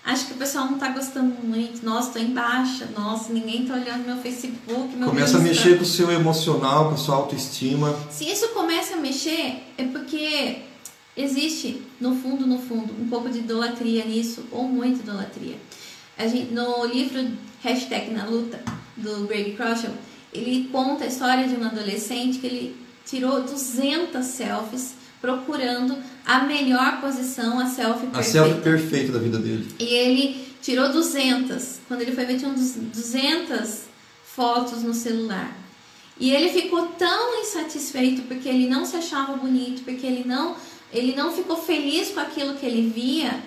acho 0.03 0.27
que 0.27 0.33
o 0.33 0.37
pessoal 0.37 0.65
não 0.65 0.75
está 0.75 0.89
gostando 0.89 1.35
muito, 1.43 1.85
nossa, 1.85 2.13
tô 2.13 2.19
em 2.19 2.33
baixa, 2.33 2.89
nossa, 2.97 3.31
ninguém 3.31 3.63
está 3.63 3.75
olhando 3.75 4.07
meu 4.07 4.17
Facebook, 4.17 4.97
meu 4.97 5.09
Começa 5.09 5.37
a 5.37 5.41
mexer 5.41 5.77
com 5.77 5.83
o 5.83 5.87
seu 5.87 6.11
emocional, 6.11 6.89
com 6.89 6.95
a 6.95 6.97
sua 6.97 7.17
autoestima. 7.17 7.95
Se 8.11 8.25
isso 8.25 8.49
começa 8.49 8.95
a 8.95 8.97
mexer, 8.97 9.65
é 9.77 9.85
porque 9.85 10.63
existe, 11.15 11.83
no 12.01 12.17
fundo, 12.17 12.47
no 12.47 12.59
fundo, 12.59 12.95
um 12.99 13.09
pouco 13.09 13.29
de 13.29 13.41
idolatria 13.41 14.07
nisso, 14.07 14.47
ou 14.51 14.65
muita 14.65 15.01
idolatria. 15.01 15.57
A 16.17 16.27
gente, 16.27 16.53
no 16.53 16.87
livro 16.87 17.33
Hashtag 17.63 18.11
na 18.13 18.25
Luta, 18.25 18.61
do 18.97 19.27
Greg 19.27 19.53
Crouchel, 19.53 19.93
ele 20.33 20.69
conta 20.71 21.05
a 21.05 21.07
história 21.07 21.47
de 21.49 21.55
um 21.57 21.65
adolescente 21.65 22.39
que 22.39 22.47
ele 22.47 22.80
tirou 23.05 23.43
200 23.43 24.25
selfies 24.25 24.95
procurando 25.21 25.97
a 26.25 26.41
melhor 26.45 27.01
posição, 27.01 27.59
a 27.59 27.67
selfie 27.67 28.07
perfeita. 28.07 28.19
A 28.19 28.23
selfie 28.23 28.61
perfeita 28.63 29.13
da 29.13 29.19
vida 29.19 29.39
dele. 29.39 29.69
E 29.79 29.85
ele 29.85 30.55
tirou 30.63 30.91
200. 30.91 31.81
Quando 31.87 32.03
ele 32.03 32.13
foi 32.13 32.25
ver, 32.25 32.39
tinha 32.39 32.51
200 32.51 33.83
fotos 34.25 34.83
no 34.83 34.95
celular. 34.95 35.57
E 36.19 36.31
ele 36.31 36.51
ficou 36.51 36.87
tão 36.99 37.41
insatisfeito 37.43 38.23
porque 38.23 38.49
ele 38.49 38.69
não 38.69 38.85
se 38.85 38.97
achava 38.97 39.35
bonito, 39.35 39.83
porque 39.85 40.07
ele 40.07 40.25
não, 40.27 40.55
ele 40.93 41.15
não 41.15 41.33
ficou 41.33 41.57
feliz 41.57 42.11
com 42.11 42.21
aquilo 42.21 42.55
que 42.55 42.67
ele 42.67 42.91
via, 42.91 43.41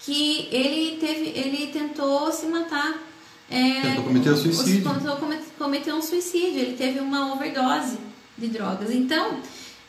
que 0.00 0.48
ele 0.50 0.98
teve, 0.98 1.32
ele 1.38 1.68
tentou 1.68 2.30
se 2.32 2.46
matar. 2.46 3.02
É, 3.50 3.80
tentou 3.80 4.04
cometer 4.04 4.30
um 4.30 4.36
suicídio. 4.36 4.94
Tentou 4.94 5.16
cometer 5.58 5.92
um 5.94 6.02
suicídio. 6.02 6.60
Ele 6.60 6.76
teve 6.76 7.00
uma 7.00 7.32
overdose 7.32 8.07
de 8.38 8.48
drogas. 8.48 8.90
Então, 8.90 9.40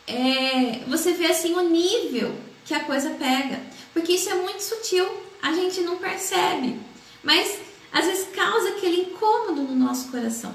é, 0.06 0.80
você 0.88 1.12
vê 1.12 1.26
assim 1.26 1.54
o 1.54 1.68
nível 1.68 2.34
que 2.64 2.74
a 2.74 2.84
coisa 2.84 3.10
pega, 3.10 3.60
porque 3.92 4.12
isso 4.12 4.28
é 4.30 4.34
muito 4.34 4.60
sutil, 4.60 5.06
a 5.42 5.52
gente 5.52 5.80
não 5.80 5.96
percebe, 5.96 6.78
mas 7.22 7.58
às 7.92 8.06
vezes 8.06 8.28
causa 8.34 8.70
aquele 8.70 9.02
incômodo 9.02 9.62
no 9.62 9.74
nosso 9.74 10.10
coração. 10.10 10.54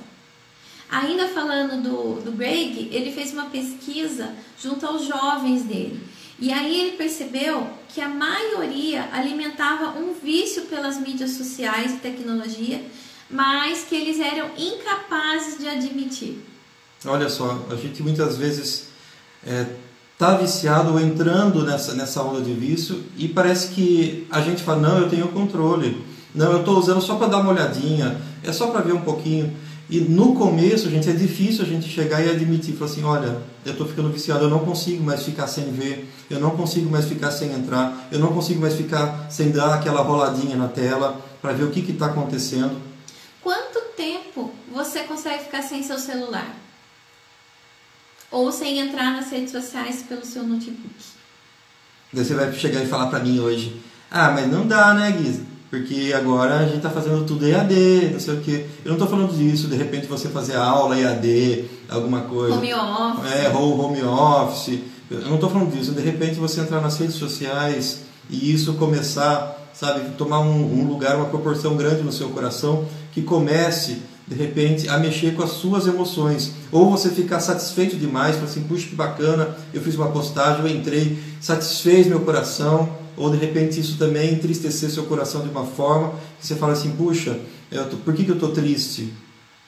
Ainda 0.89 1.27
falando 1.27 1.81
do, 1.81 2.21
do 2.21 2.31
Greg, 2.31 2.89
ele 2.91 3.11
fez 3.11 3.33
uma 3.33 3.45
pesquisa 3.45 4.35
junto 4.61 4.85
aos 4.85 5.05
jovens 5.05 5.63
dele. 5.63 5.99
E 6.39 6.51
aí 6.51 6.79
ele 6.79 6.97
percebeu 6.97 7.67
que 7.89 8.01
a 8.01 8.09
maioria 8.09 9.09
alimentava 9.11 9.97
um 9.97 10.13
vício 10.13 10.63
pelas 10.63 10.99
mídias 10.99 11.31
sociais 11.31 11.93
e 11.93 11.97
tecnologia, 11.97 12.83
mas 13.29 13.85
que 13.85 13.95
eles 13.95 14.19
eram 14.19 14.51
incapazes 14.57 15.57
de 15.57 15.67
admitir. 15.67 16.37
Olha 17.03 17.29
só, 17.29 17.65
a 17.69 17.75
gente 17.75 18.01
muitas 18.01 18.37
vezes 18.37 18.87
está 19.43 19.51
é, 19.51 19.65
tá 20.17 20.35
viciado 20.37 20.93
ou 20.93 20.99
entrando 20.99 21.63
nessa, 21.63 21.93
nessa 21.93 22.21
onda 22.21 22.41
de 22.41 22.53
vício 22.53 23.03
e 23.17 23.27
parece 23.27 23.69
que 23.69 24.27
a 24.31 24.41
gente 24.41 24.63
fala, 24.63 24.81
não, 24.81 24.99
eu 24.99 25.09
tenho 25.09 25.27
controle, 25.27 26.03
não, 26.33 26.51
eu 26.51 26.59
estou 26.59 26.77
usando 26.77 27.01
só 27.01 27.15
para 27.15 27.27
dar 27.27 27.37
uma 27.39 27.51
olhadinha, 27.51 28.19
é 28.43 28.51
só 28.51 28.67
para 28.67 28.81
ver 28.81 28.93
um 28.93 29.01
pouquinho. 29.01 29.55
E 29.87 29.99
no 29.99 30.33
começo, 30.33 30.89
gente, 30.89 31.07
é 31.07 31.13
difícil 31.13 31.63
a 31.63 31.67
gente 31.67 31.87
chegar 31.87 32.19
e 32.25 32.29
admitir, 32.29 32.73
falar 32.73 32.89
assim, 32.89 33.03
olha, 33.03 33.37
eu 33.63 33.73
estou 33.73 33.87
ficando 33.87 34.09
viciado, 34.09 34.45
eu 34.45 34.49
não 34.49 34.59
consigo 34.59 35.03
mais 35.03 35.23
ficar 35.23 35.45
sem 35.45 35.71
ver, 35.71 36.11
eu 36.27 36.39
não 36.39 36.51
consigo 36.51 36.89
mais 36.89 37.05
ficar 37.05 37.29
sem 37.29 37.53
entrar, 37.53 38.07
eu 38.11 38.17
não 38.17 38.33
consigo 38.33 38.59
mais 38.59 38.73
ficar 38.73 39.27
sem 39.29 39.51
dar 39.51 39.75
aquela 39.75 40.01
roladinha 40.01 40.55
na 40.55 40.67
tela 40.67 41.21
para 41.39 41.53
ver 41.53 41.65
o 41.65 41.69
que 41.69 41.91
está 41.91 42.07
acontecendo. 42.07 42.81
Quanto 43.43 43.79
tempo 43.95 44.51
você 44.73 45.01
consegue 45.01 45.43
ficar 45.43 45.61
sem 45.61 45.83
seu 45.83 45.99
celular? 45.99 46.64
Ou 48.31 48.51
sem 48.51 48.79
entrar 48.79 49.11
nas 49.13 49.29
redes 49.31 49.51
sociais 49.51 50.03
pelo 50.07 50.25
seu 50.25 50.43
notebook. 50.43 50.93
Daí 52.11 52.23
você 52.23 52.33
vai 52.33 52.51
chegar 52.53 52.81
e 52.83 52.87
falar 52.87 53.07
para 53.07 53.19
mim 53.19 53.39
hoje, 53.39 53.81
ah, 54.09 54.31
mas 54.31 54.49
não 54.51 54.65
dá, 54.65 54.93
né, 54.93 55.11
Guisa? 55.11 55.43
Porque 55.69 56.13
agora 56.15 56.59
a 56.59 56.65
gente 56.65 56.77
está 56.77 56.89
fazendo 56.89 57.25
tudo 57.25 57.45
EAD, 57.45 58.11
não 58.13 58.19
sei 58.19 58.35
o 58.35 58.41
quê. 58.41 58.65
Eu 58.83 58.89
não 58.89 58.93
estou 58.93 59.07
falando 59.07 59.35
disso, 59.35 59.67
de 59.67 59.75
repente 59.75 60.07
você 60.07 60.29
fazer 60.29 60.55
aula 60.55 60.97
EAD, 60.97 61.65
alguma 61.89 62.21
coisa. 62.21 62.55
Home 62.55 62.73
office. 62.73 63.31
É, 63.33 63.49
home 63.49 64.03
office. 64.03 64.79
Eu 65.09 65.21
não 65.21 65.35
estou 65.35 65.49
falando 65.49 65.71
disso. 65.71 65.91
De 65.91 66.01
repente 66.01 66.35
você 66.35 66.61
entrar 66.61 66.79
nas 66.79 66.97
redes 66.97 67.15
sociais 67.15 68.03
e 68.29 68.53
isso 68.53 68.75
começar, 68.75 69.69
sabe, 69.73 70.11
tomar 70.17 70.39
um, 70.39 70.79
um 70.81 70.87
lugar, 70.87 71.17
uma 71.17 71.25
proporção 71.25 71.75
grande 71.75 72.03
no 72.03 72.11
seu 72.11 72.29
coração, 72.29 72.85
que 73.11 73.21
comece 73.21 74.01
de 74.27 74.35
repente, 74.35 74.89
a 74.89 74.97
mexer 74.97 75.35
com 75.35 75.43
as 75.43 75.51
suas 75.51 75.85
emoções. 75.85 76.53
Ou 76.71 76.89
você 76.89 77.09
ficar 77.09 77.39
satisfeito 77.39 77.95
demais, 77.95 78.35
falar 78.35 78.47
assim, 78.47 78.63
puxa 78.63 78.87
que 78.87 78.95
bacana, 78.95 79.55
eu 79.73 79.81
fiz 79.81 79.95
uma 79.95 80.09
postagem, 80.09 80.61
eu 80.61 80.67
entrei, 80.67 81.17
satisfez 81.39 82.07
meu 82.07 82.21
coração. 82.21 82.89
Ou 83.17 83.29
de 83.29 83.37
repente 83.37 83.79
isso 83.79 83.97
também 83.97 84.33
entristecer 84.33 84.89
seu 84.89 85.03
coração 85.03 85.41
de 85.41 85.49
uma 85.49 85.65
forma 85.65 86.13
que 86.39 86.45
você 86.45 86.55
fala 86.55 86.73
assim, 86.73 86.91
puxa, 86.91 87.39
tô, 87.89 87.97
por 87.97 88.13
que, 88.13 88.23
que 88.23 88.31
eu 88.31 88.35
estou 88.35 88.51
triste? 88.51 89.13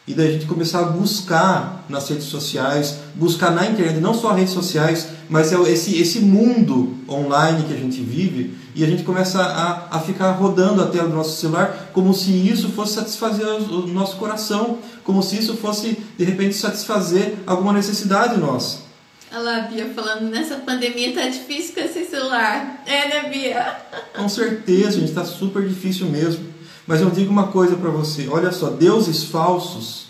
E 0.08 0.14
daí 0.14 0.30
a 0.30 0.32
gente 0.32 0.46
começar 0.46 0.80
a 0.80 0.84
buscar 0.84 1.86
nas 1.90 2.08
redes 2.08 2.28
sociais, 2.28 3.00
buscar 3.14 3.52
na 3.52 3.66
internet, 3.66 4.00
não 4.00 4.14
só 4.14 4.32
redes 4.32 4.54
sociais, 4.54 5.10
mas 5.30 5.52
é 5.52 5.62
esse, 5.70 6.00
esse 6.00 6.22
mundo 6.22 6.96
online 7.10 7.66
que 7.66 7.74
a 7.74 7.78
gente 7.78 8.00
vive, 8.00 8.56
e 8.74 8.86
a 8.86 8.88
gente 8.88 9.04
começa 9.04 9.42
a, 9.42 9.98
a 9.98 10.00
ficar 10.00 10.32
rodando 10.32 10.82
a 10.82 10.88
tela 10.88 11.10
do 11.10 11.16
nosso 11.16 11.42
celular 11.42 11.90
como 11.92 12.14
se 12.14 12.32
isso 12.32 12.70
fosse 12.70 12.94
satisfazer 12.94 13.46
o 13.46 13.88
nosso 13.88 14.16
coração, 14.16 14.78
como 15.04 15.22
se 15.22 15.40
isso 15.40 15.58
fosse, 15.58 15.98
de 16.18 16.24
repente, 16.24 16.56
satisfazer 16.56 17.34
alguma 17.46 17.74
necessidade 17.74 18.40
nossa. 18.40 18.88
Olha 19.30 19.42
lá, 19.42 19.60
Bia, 19.62 19.92
falando 19.94 20.30
nessa 20.30 20.56
pandemia 20.56 21.14
tá 21.14 21.28
difícil 21.28 21.74
com 21.74 21.82
esse 21.82 22.06
celular. 22.06 22.82
É, 22.86 23.10
né, 23.10 23.30
Bia? 23.30 23.76
Com 24.16 24.30
certeza, 24.30 25.00
gente, 25.00 25.12
tá 25.12 25.26
super 25.26 25.68
difícil 25.68 26.06
mesmo. 26.06 26.46
Mas 26.88 27.02
eu 27.02 27.10
digo 27.10 27.30
uma 27.30 27.48
coisa 27.48 27.76
para 27.76 27.90
você: 27.90 28.30
olha 28.30 28.52
só, 28.52 28.70
deuses 28.70 29.26
falsos 29.26 30.08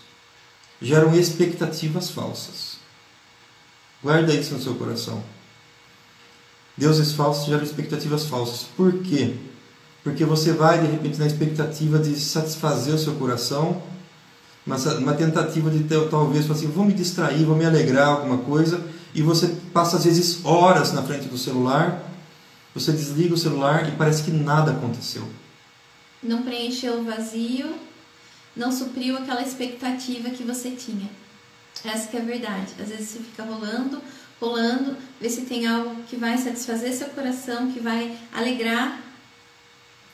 geram 0.80 1.16
expectativas 1.16 2.12
falsas. 2.12 2.78
Guarda 4.04 4.32
isso 4.32 4.54
no 4.54 4.62
seu 4.62 4.76
coração. 4.76 5.24
Deuses 6.78 7.14
falsos 7.14 7.48
geram 7.48 7.64
expectativas 7.64 8.26
falsas. 8.26 8.68
Por 8.78 9.00
quê? 9.00 9.36
Porque 10.04 10.24
você 10.24 10.54
vai 10.54 10.80
de 10.80 10.86
repente 10.86 11.18
na 11.18 11.26
expectativa 11.26 11.98
de 11.98 12.18
satisfazer 12.20 12.94
o 12.94 13.00
seu 13.00 13.16
coração, 13.16 13.82
uma, 14.64 14.78
uma 15.00 15.14
tentativa 15.16 15.72
de 15.72 15.84
ter, 15.84 16.00
talvez 16.10 16.50
assim, 16.50 16.68
vou 16.68 16.86
me 16.86 16.94
distrair, 16.94 17.44
vou 17.44 17.56
me 17.56 17.66
alegrar 17.66 18.10
alguma 18.10 18.38
coisa, 18.38 18.80
e 19.16 19.24
você 19.24 19.48
passa 19.74 19.98
às 19.98 20.06
vezes 20.06 20.46
horas 20.46 20.94
na 20.94 21.02
frente 21.02 21.28
do 21.28 21.38
celular, 21.38 22.04
você 22.76 22.92
desliga 22.92 23.34
o 23.34 23.38
celular 23.38 23.90
e 23.90 23.94
parece 23.94 24.22
que 24.22 24.32
nada 24.32 24.72
aconteceu 24.72 25.28
não 26.22 26.44
preencheu 26.44 27.00
o 27.00 27.04
vazio, 27.04 27.74
não 28.56 28.72
supriu 28.72 29.18
aquela 29.18 29.42
expectativa 29.42 30.30
que 30.30 30.44
você 30.44 30.72
tinha. 30.72 31.10
Essa 31.86 32.08
que 32.08 32.18
é 32.18 32.22
a 32.22 32.24
verdade. 32.24 32.74
Às 32.80 32.90
vezes 32.90 33.10
você 33.10 33.20
fica 33.20 33.44
rolando, 33.44 34.02
rolando, 34.42 34.96
vê 35.22 35.30
se 35.30 35.42
tem 35.42 35.68
algo 35.68 36.04
que 36.10 36.16
vai 36.16 36.38
satisfazer 36.38 36.94
seu 36.94 37.08
coração, 37.10 37.72
que 37.72 37.80
vai 37.80 38.18
alegrar. 38.34 39.02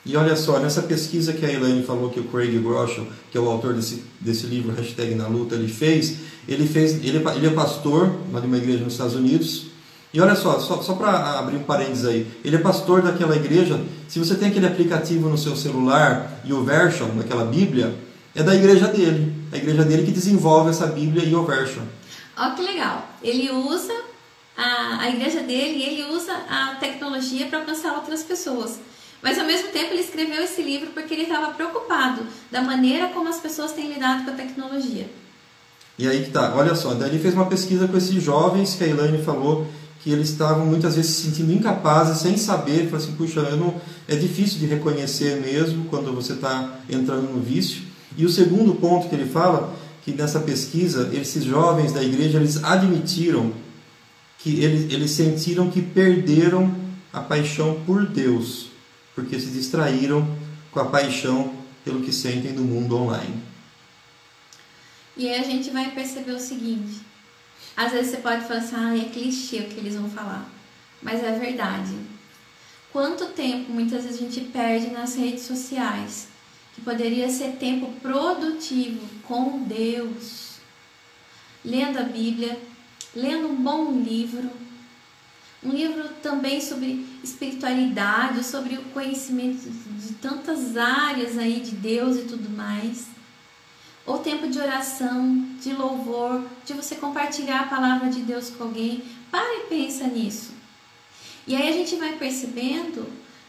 E 0.06 0.16
olha 0.16 0.36
só, 0.36 0.58
nessa 0.58 0.82
pesquisa 0.82 1.32
que 1.32 1.46
a 1.46 1.50
Elaine 1.50 1.82
falou 1.82 2.10
que 2.10 2.20
o 2.20 2.24
Craig 2.24 2.58
Groeschel, 2.58 3.06
que 3.30 3.38
é 3.38 3.40
o 3.40 3.48
autor 3.48 3.72
desse, 3.72 4.04
desse 4.20 4.46
livro, 4.46 4.74
Hashtag 4.74 5.14
na 5.14 5.26
Luta, 5.26 5.54
ele 5.54 5.68
fez, 5.68 6.18
ele 6.46 6.66
fez, 6.66 7.02
ele, 7.02 7.22
ele 7.36 7.46
é 7.46 7.50
pastor 7.50 8.10
de 8.10 8.46
uma 8.46 8.58
igreja 8.58 8.84
nos 8.84 8.92
Estados 8.92 9.14
Unidos, 9.14 9.68
e 10.14 10.20
olha 10.20 10.36
só, 10.36 10.60
só, 10.60 10.80
só 10.80 10.94
para 10.94 11.40
abrir 11.40 11.56
um 11.56 11.64
parênteses 11.64 12.06
aí, 12.06 12.24
ele 12.44 12.54
é 12.54 12.60
pastor 12.60 13.02
daquela 13.02 13.34
igreja. 13.34 13.80
Se 14.08 14.20
você 14.20 14.36
tem 14.36 14.46
aquele 14.46 14.64
aplicativo 14.64 15.28
no 15.28 15.36
seu 15.36 15.56
celular, 15.56 16.40
e 16.44 16.52
o 16.52 16.62
Version, 16.62 17.08
daquela 17.16 17.44
Bíblia, 17.44 17.92
é 18.32 18.40
da 18.40 18.54
igreja 18.54 18.86
dele. 18.86 19.34
A 19.52 19.56
igreja 19.56 19.82
dele 19.82 20.04
que 20.04 20.12
desenvolve 20.12 20.70
essa 20.70 20.86
Bíblia 20.86 21.24
e 21.24 21.34
o 21.34 21.44
Version. 21.44 21.82
Olha 22.36 22.54
que 22.54 22.62
legal. 22.62 23.08
Ele 23.24 23.50
usa 23.50 23.92
a, 24.56 25.00
a 25.00 25.08
igreja 25.08 25.40
dele 25.40 25.78
e 25.78 25.82
ele 25.82 26.14
usa 26.14 26.32
a 26.48 26.76
tecnologia 26.76 27.46
para 27.46 27.58
alcançar 27.58 27.94
outras 27.94 28.22
pessoas. 28.22 28.78
Mas 29.20 29.36
ao 29.36 29.46
mesmo 29.46 29.70
tempo 29.70 29.94
ele 29.94 30.02
escreveu 30.02 30.44
esse 30.44 30.62
livro 30.62 30.90
porque 30.90 31.12
ele 31.12 31.24
estava 31.24 31.52
preocupado 31.54 32.24
da 32.52 32.62
maneira 32.62 33.08
como 33.08 33.28
as 33.28 33.40
pessoas 33.40 33.72
têm 33.72 33.92
lidado 33.92 34.24
com 34.24 34.30
a 34.30 34.34
tecnologia. 34.34 35.10
E 35.98 36.06
aí 36.06 36.24
que 36.24 36.30
tá, 36.30 36.52
olha 36.54 36.76
só, 36.76 36.94
daí 36.94 37.08
ele 37.08 37.18
fez 37.18 37.34
uma 37.34 37.46
pesquisa 37.46 37.88
com 37.88 37.96
esses 37.96 38.22
jovens 38.22 38.74
que 38.74 38.84
a 38.84 38.86
Elaine 38.86 39.24
falou 39.24 39.66
que 40.04 40.10
eles 40.10 40.28
estavam 40.28 40.66
muitas 40.66 40.96
vezes 40.96 41.12
se 41.12 41.22
sentindo 41.22 41.50
incapazes, 41.50 42.18
sem 42.18 42.36
saber, 42.36 42.90
falou 42.90 42.98
assim, 42.98 43.16
puxa, 43.16 43.40
eu 43.40 43.56
não, 43.56 43.80
é 44.06 44.14
difícil 44.14 44.58
de 44.58 44.66
reconhecer 44.66 45.40
mesmo 45.40 45.86
quando 45.86 46.14
você 46.14 46.34
está 46.34 46.78
entrando 46.90 47.32
no 47.32 47.40
vício. 47.40 47.84
E 48.14 48.26
o 48.26 48.28
segundo 48.28 48.74
ponto 48.74 49.08
que 49.08 49.14
ele 49.14 49.24
fala, 49.24 49.74
que 50.04 50.12
nessa 50.12 50.40
pesquisa, 50.40 51.10
esses 51.14 51.42
jovens 51.42 51.94
da 51.94 52.02
igreja, 52.02 52.36
eles 52.36 52.62
admitiram 52.62 53.50
que 54.40 54.62
eles, 54.62 54.92
eles 54.92 55.10
sentiram 55.10 55.70
que 55.70 55.80
perderam 55.80 56.70
a 57.10 57.20
paixão 57.20 57.80
por 57.86 58.06
Deus, 58.06 58.66
porque 59.14 59.40
se 59.40 59.46
distraíram 59.46 60.28
com 60.70 60.80
a 60.80 60.84
paixão 60.84 61.50
pelo 61.82 62.02
que 62.02 62.12
sentem 62.12 62.52
no 62.52 62.62
mundo 62.62 62.94
online. 62.94 63.42
E 65.16 65.30
aí 65.30 65.40
a 65.40 65.44
gente 65.44 65.70
vai 65.70 65.92
perceber 65.92 66.32
o 66.32 66.38
seguinte: 66.38 67.00
às 67.76 67.92
vezes 67.92 68.12
você 68.12 68.16
pode 68.18 68.44
falar 68.44 68.60
assim, 68.60 68.76
ah, 68.76 68.96
é 68.96 69.08
clichê 69.08 69.58
o 69.58 69.68
que 69.68 69.78
eles 69.78 69.96
vão 69.96 70.08
falar, 70.08 70.48
mas 71.02 71.22
é 71.22 71.38
verdade. 71.38 71.94
Quanto 72.92 73.26
tempo 73.26 73.72
muitas 73.72 74.04
vezes 74.04 74.20
a 74.20 74.24
gente 74.24 74.40
perde 74.52 74.88
nas 74.88 75.16
redes 75.16 75.42
sociais, 75.42 76.28
que 76.74 76.80
poderia 76.80 77.28
ser 77.28 77.56
tempo 77.56 77.92
produtivo 78.00 79.00
com 79.22 79.64
Deus, 79.64 80.58
lendo 81.64 81.98
a 81.98 82.02
Bíblia, 82.04 82.60
lendo 83.14 83.48
um 83.48 83.56
bom 83.56 83.92
livro, 84.00 84.50
um 85.62 85.70
livro 85.70 86.08
também 86.22 86.60
sobre 86.60 87.06
espiritualidade, 87.22 88.44
sobre 88.44 88.76
o 88.76 88.84
conhecimento 88.90 89.68
de 89.68 90.12
tantas 90.14 90.76
áreas 90.76 91.38
aí 91.38 91.60
de 91.60 91.72
Deus 91.72 92.16
e 92.18 92.22
tudo 92.22 92.50
mais. 92.50 93.13
Ou 94.06 94.18
tempo 94.18 94.48
de 94.48 94.58
oração, 94.58 95.46
de 95.60 95.72
louvor, 95.72 96.42
de 96.64 96.74
você 96.74 96.96
compartilhar 96.96 97.60
a 97.60 97.66
palavra 97.66 98.10
de 98.10 98.20
Deus 98.20 98.50
com 98.50 98.64
alguém. 98.64 99.02
Para 99.30 99.60
e 99.60 99.66
pensa 99.68 100.06
nisso. 100.06 100.52
E 101.46 101.56
aí 101.56 101.68
a 101.68 101.72
gente 101.72 101.96
vai 101.96 102.16
percebendo 102.16 103.06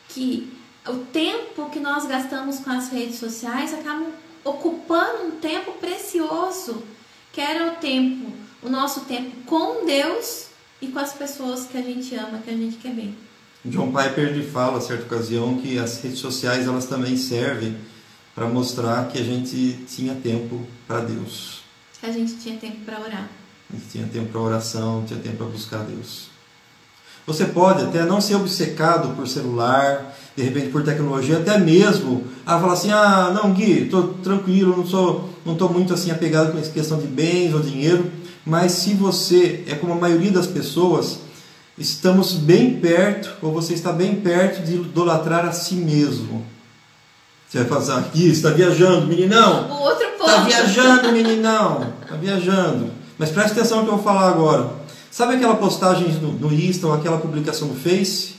que 0.09 0.51
o 0.87 0.97
tempo 1.11 1.69
que 1.69 1.79
nós 1.79 2.05
gastamos 2.05 2.59
com 2.59 2.69
as 2.69 2.89
redes 2.89 3.17
sociais 3.17 3.73
acaba 3.73 4.05
ocupando 4.43 5.27
um 5.27 5.31
tempo 5.31 5.73
precioso, 5.73 6.83
que 7.31 7.41
era 7.41 7.73
o 7.73 7.75
tempo, 7.77 8.31
o 8.61 8.69
nosso 8.69 9.01
tempo 9.01 9.35
com 9.45 9.85
Deus 9.85 10.47
e 10.81 10.87
com 10.87 10.99
as 10.99 11.13
pessoas 11.13 11.65
que 11.65 11.77
a 11.77 11.81
gente 11.81 12.15
ama, 12.15 12.39
que 12.39 12.49
a 12.49 12.53
gente 12.53 12.77
quer 12.77 12.93
bem. 12.93 13.15
John 13.65 13.91
Piper 13.91 14.29
ele 14.29 14.47
fala, 14.47 14.77
a 14.77 14.81
certa 14.81 15.05
ocasião, 15.05 15.57
que 15.57 15.79
as 15.79 15.99
redes 16.01 16.19
sociais 16.19 16.67
elas 16.67 16.85
também 16.85 17.17
servem 17.17 17.75
para 18.35 18.47
mostrar 18.47 19.07
que 19.07 19.17
a 19.17 19.23
gente 19.23 19.85
tinha 19.87 20.13
tempo 20.13 20.59
para 20.85 20.99
Deus. 20.99 21.61
Que 21.99 22.05
a 22.05 22.11
gente 22.11 22.35
tinha 22.35 22.57
tempo 22.57 22.77
para 22.85 22.99
orar. 22.99 23.29
A 23.71 23.75
gente 23.75 23.87
tinha 23.89 24.05
tempo 24.05 24.27
para 24.27 24.41
oração, 24.41 25.05
tinha 25.07 25.19
tempo 25.19 25.37
para 25.37 25.47
buscar 25.47 25.83
Deus. 25.83 26.27
Você 27.25 27.45
pode 27.45 27.83
até 27.83 28.05
não 28.05 28.21
ser 28.21 28.35
obcecado 28.35 29.15
por 29.15 29.27
celular, 29.27 30.15
de 30.35 30.43
repente 30.43 30.67
por 30.67 30.83
tecnologia, 30.83 31.37
até 31.37 31.57
mesmo 31.57 32.25
a 32.45 32.59
falar 32.59 32.73
assim: 32.73 32.91
ah, 32.91 33.31
não, 33.33 33.51
Gui, 33.51 33.85
estou 33.85 34.13
tranquilo, 34.15 34.77
não 34.77 34.85
sou, 34.85 35.29
não 35.43 35.53
estou 35.53 35.71
muito 35.71 35.93
assim 35.93 36.11
apegado 36.11 36.51
com 36.51 36.59
essa 36.59 36.69
questão 36.69 36.99
de 36.99 37.07
bens 37.07 37.53
ou 37.53 37.61
dinheiro. 37.61 38.11
Mas 38.45 38.73
se 38.73 38.93
você 38.93 39.63
é 39.65 39.73
como 39.73 39.93
a 39.93 39.97
maioria 39.97 40.31
das 40.31 40.45
pessoas, 40.45 41.19
estamos 41.79 42.33
bem 42.33 42.79
perto, 42.79 43.33
ou 43.41 43.51
você 43.51 43.73
está 43.73 43.91
bem 43.91 44.15
perto 44.17 44.63
de 44.63 44.75
idolatrar 44.75 45.45
a 45.45 45.51
si 45.51 45.75
mesmo. 45.75 46.45
Você 47.47 47.63
vai 47.63 47.67
falar 47.67 47.99
aqui, 47.99 48.27
está 48.27 48.49
viajando, 48.49 49.07
meninão. 49.07 49.69
O 49.69 49.83
outro 49.83 50.07
ponto. 50.17 50.29
Está 50.29 50.43
viajando, 50.43 51.11
meninão. 51.13 51.93
Está 52.01 52.15
viajando. 52.15 52.91
Mas 53.17 53.29
preste 53.29 53.51
atenção 53.51 53.79
no 53.79 53.83
que 53.83 53.89
eu 53.89 53.95
vou 53.95 54.03
falar 54.03 54.29
agora. 54.29 54.69
Sabe 55.11 55.35
aquela 55.35 55.55
postagem 55.55 56.09
no, 56.15 56.33
no 56.33 56.53
Insta 56.53 56.87
ou 56.87 56.93
aquela 56.93 57.17
publicação 57.17 57.67
no 57.67 57.75
Face? 57.75 58.35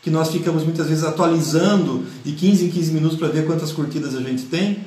Que 0.00 0.08
nós 0.08 0.30
ficamos 0.30 0.64
muitas 0.64 0.88
vezes 0.88 1.04
atualizando 1.04 2.06
de 2.24 2.32
15 2.32 2.66
em 2.66 2.70
15 2.70 2.92
minutos 2.92 3.18
para 3.18 3.28
ver 3.28 3.44
quantas 3.44 3.72
curtidas 3.72 4.14
a 4.14 4.20
gente 4.20 4.44
tem? 4.44 4.84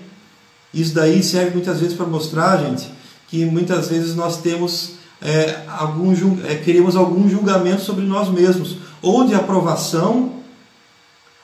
Isso 0.73 0.93
daí 0.93 1.21
serve 1.21 1.51
muitas 1.51 1.79
vezes 1.79 1.95
para 1.95 2.05
mostrar, 2.05 2.57
gente, 2.57 2.89
que 3.27 3.45
muitas 3.45 3.89
vezes 3.89 4.15
nós 4.15 4.37
temos 4.37 4.93
é, 5.21 5.63
algum, 5.67 6.13
é, 6.45 6.55
queremos 6.55 6.95
algum 6.95 7.29
julgamento 7.29 7.81
sobre 7.81 8.05
nós 8.05 8.29
mesmos, 8.29 8.77
ou 9.01 9.25
de 9.25 9.35
aprovação, 9.35 10.38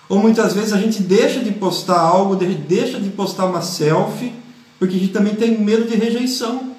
ou 0.07 0.19
muitas 0.19 0.53
vezes 0.53 0.73
a 0.73 0.77
gente 0.77 1.01
deixa 1.01 1.39
de 1.39 1.51
postar 1.51 1.99
algo, 1.99 2.35
deixa 2.35 2.99
de 2.99 3.09
postar 3.09 3.45
uma 3.45 3.61
selfie, 3.61 4.33
porque 4.77 4.95
a 4.95 4.99
gente 4.99 5.13
também 5.13 5.35
tem 5.35 5.57
medo 5.57 5.85
de 5.85 5.95
rejeição. 5.95 6.75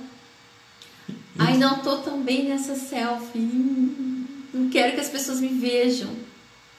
Ai, 1.38 1.56
não 1.56 1.76
estou 1.76 1.98
também 1.98 2.48
nessa 2.48 2.74
selfie. 2.74 3.38
Não 4.54 4.70
quero 4.70 4.94
que 4.94 5.00
as 5.00 5.08
pessoas 5.08 5.40
me 5.40 5.48
vejam. 5.48 6.08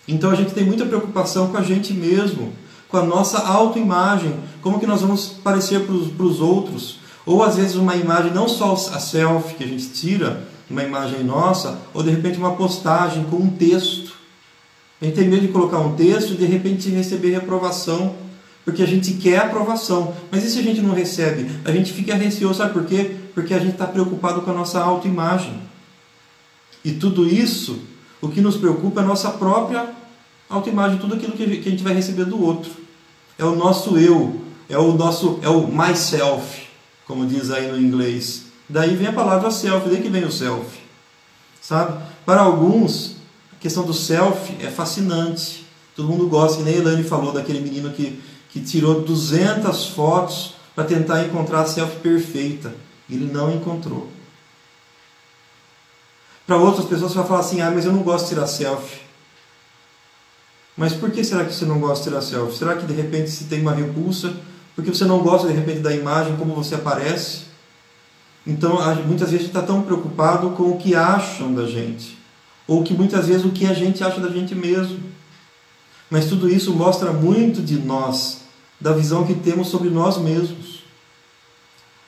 Então 0.08 0.32
a 0.32 0.36
gente 0.36 0.54
tem 0.54 0.64
muita 0.64 0.86
preocupação 0.86 1.50
com 1.50 1.58
a 1.58 1.62
gente 1.62 1.94
mesmo, 1.94 2.54
com 2.88 2.98
a 2.98 3.04
nossa 3.04 3.40
autoimagem, 3.40 4.34
como 4.62 4.80
que 4.80 4.88
nós 4.88 5.02
vamos 5.02 5.28
parecer 5.28 5.82
para 5.86 5.94
os 5.94 6.40
outros. 6.40 7.00
Ou 7.26 7.44
às 7.44 7.58
vezes 7.58 7.76
uma 7.76 7.96
imagem, 7.96 8.34
não 8.34 8.48
só 8.48 8.72
a 8.74 9.00
selfie 9.00 9.56
que 9.56 9.64
a 9.66 9.68
gente 9.68 9.90
tira, 9.90 10.48
uma 10.70 10.84
imagem 10.84 11.24
nossa, 11.24 11.78
ou 11.94 12.02
de 12.02 12.10
repente 12.10 12.38
uma 12.38 12.56
postagem 12.56 13.26
com 13.26 13.38
um 13.38 13.50
texto. 13.50 14.07
A 15.02 15.06
gente 15.06 15.16
tem 15.16 15.28
medo 15.28 15.42
de 15.42 15.50
colocar 15.50 15.80
um 15.80 15.96
texto 15.96 16.34
e 16.34 16.38
de 16.38 16.46
repente 16.46 16.90
receber 16.90 17.32
reprovação, 17.32 18.16
porque 18.66 18.82
a 18.82 18.86
gente 18.86 19.14
quer 19.14 19.38
aprovação. 19.40 20.14
Mas 20.32 20.44
e 20.44 20.50
se 20.50 20.60
a 20.60 20.64
gente 20.64 20.82
não 20.82 20.94
recebe? 20.94 21.50
A 21.64 21.72
gente 21.72 21.94
fica 21.94 22.16
receoso, 22.16 22.56
sabe 22.56 22.74
por 22.74 22.86
quê? 22.86 23.16
Porque 23.34 23.54
a 23.54 23.60
gente 23.60 23.74
está 23.74 23.86
preocupado 23.86 24.42
com 24.42 24.52
a 24.52 24.54
nossa 24.54 24.80
autoimagem. 24.82 25.62
E 26.84 26.94
tudo 26.94 27.28
isso, 27.28 27.80
o 28.22 28.30
que 28.30 28.42
nos 28.42 28.58
preocupa 28.58 29.02
é 29.02 29.04
a 29.04 29.08
nossa 29.08 29.30
própria 29.32 29.90
autoimagem, 30.50 30.98
tudo 30.98 31.16
aquilo 31.16 31.34
que 31.34 31.44
a 31.44 31.72
gente 31.72 31.84
vai 31.84 31.94
receber 31.94 32.26
do 32.26 32.42
outro. 32.42 32.72
É 33.38 33.46
o 33.46 33.56
nosso 33.56 33.98
eu, 33.98 34.42
é 34.68 34.78
o 34.78 34.94
nosso, 34.94 35.40
é 35.44 35.50
o 35.50 35.68
myself 35.68 36.68
como 37.08 37.26
diz 37.26 37.50
aí 37.50 37.72
no 37.72 37.80
inglês. 37.80 38.48
Daí 38.68 38.96
vem 38.96 39.08
a 39.08 39.14
palavra 39.14 39.50
self, 39.50 39.88
daí 39.88 40.02
que 40.02 40.10
vem 40.10 40.26
o 40.26 40.32
self. 40.32 40.78
Sabe? 41.62 42.04
Para 42.26 42.42
alguns, 42.42 43.16
a 43.58 43.62
questão 43.62 43.84
do 43.84 43.94
self 43.94 44.56
é 44.60 44.70
fascinante. 44.70 45.66
Todo 45.96 46.08
mundo 46.08 46.28
gosta, 46.28 46.58
que 46.58 46.64
nem 46.64 46.76
a 46.76 46.78
Elane 46.78 47.04
falou 47.04 47.32
daquele 47.32 47.60
menino 47.60 47.92
que, 47.92 48.22
que 48.50 48.62
tirou 48.62 49.02
200 49.02 49.88
fotos 49.88 50.54
para 50.76 50.84
tentar 50.84 51.26
encontrar 51.26 51.62
a 51.62 51.66
self 51.66 51.98
perfeita. 51.98 52.74
Ele 53.10 53.32
não 53.32 53.52
encontrou. 53.52 54.10
Para 56.46 56.58
outras 56.58 56.86
pessoas 56.86 57.12
você 57.12 57.18
vai 57.18 57.28
falar 57.28 57.40
assim: 57.40 57.62
ah, 57.62 57.72
mas 57.72 57.86
eu 57.86 57.92
não 57.92 58.04
gosto 58.04 58.26
de 58.26 58.30
tirar 58.30 58.48
selfie. 58.48 59.02
Mas 60.76 60.94
por 60.94 61.10
que 61.10 61.24
será 61.24 61.44
que 61.44 61.54
você 61.54 61.66
não 61.66 61.80
gosta 61.80 62.04
de 62.04 62.10
tirar 62.10 62.22
selfie? 62.22 62.58
Será 62.58 62.76
que 62.76 62.86
de 62.86 62.94
repente 62.94 63.30
se 63.30 63.46
tem 63.46 63.62
uma 63.62 63.74
repulsa 63.74 64.34
porque 64.78 64.94
você 64.94 65.06
não 65.06 65.24
gosta 65.24 65.48
de 65.48 65.54
repente 65.56 65.80
da 65.80 65.92
imagem 65.92 66.36
como 66.36 66.54
você 66.54 66.76
aparece. 66.76 67.48
Então, 68.46 68.76
muitas 69.08 69.32
vezes 69.32 69.34
a 69.34 69.38
gente 69.40 69.48
está 69.48 69.62
tão 69.64 69.82
preocupado 69.82 70.52
com 70.52 70.70
o 70.70 70.78
que 70.78 70.94
acham 70.94 71.52
da 71.52 71.66
gente, 71.66 72.16
ou 72.68 72.84
que 72.84 72.94
muitas 72.94 73.28
vezes 73.28 73.46
o 73.46 73.52
que 73.52 73.66
a 73.66 73.74
gente 73.74 74.04
acha 74.04 74.20
da 74.20 74.30
gente 74.30 74.54
mesmo. 74.54 75.00
Mas 76.10 76.26
tudo 76.26 76.50
isso 76.50 76.74
mostra 76.74 77.12
muito 77.12 77.62
de 77.62 77.78
nós, 77.78 78.42
da 78.80 78.94
visão 78.94 79.26
que 79.26 79.34
temos 79.34 79.68
sobre 79.70 79.90
nós 79.90 80.18
mesmos. 80.18 80.84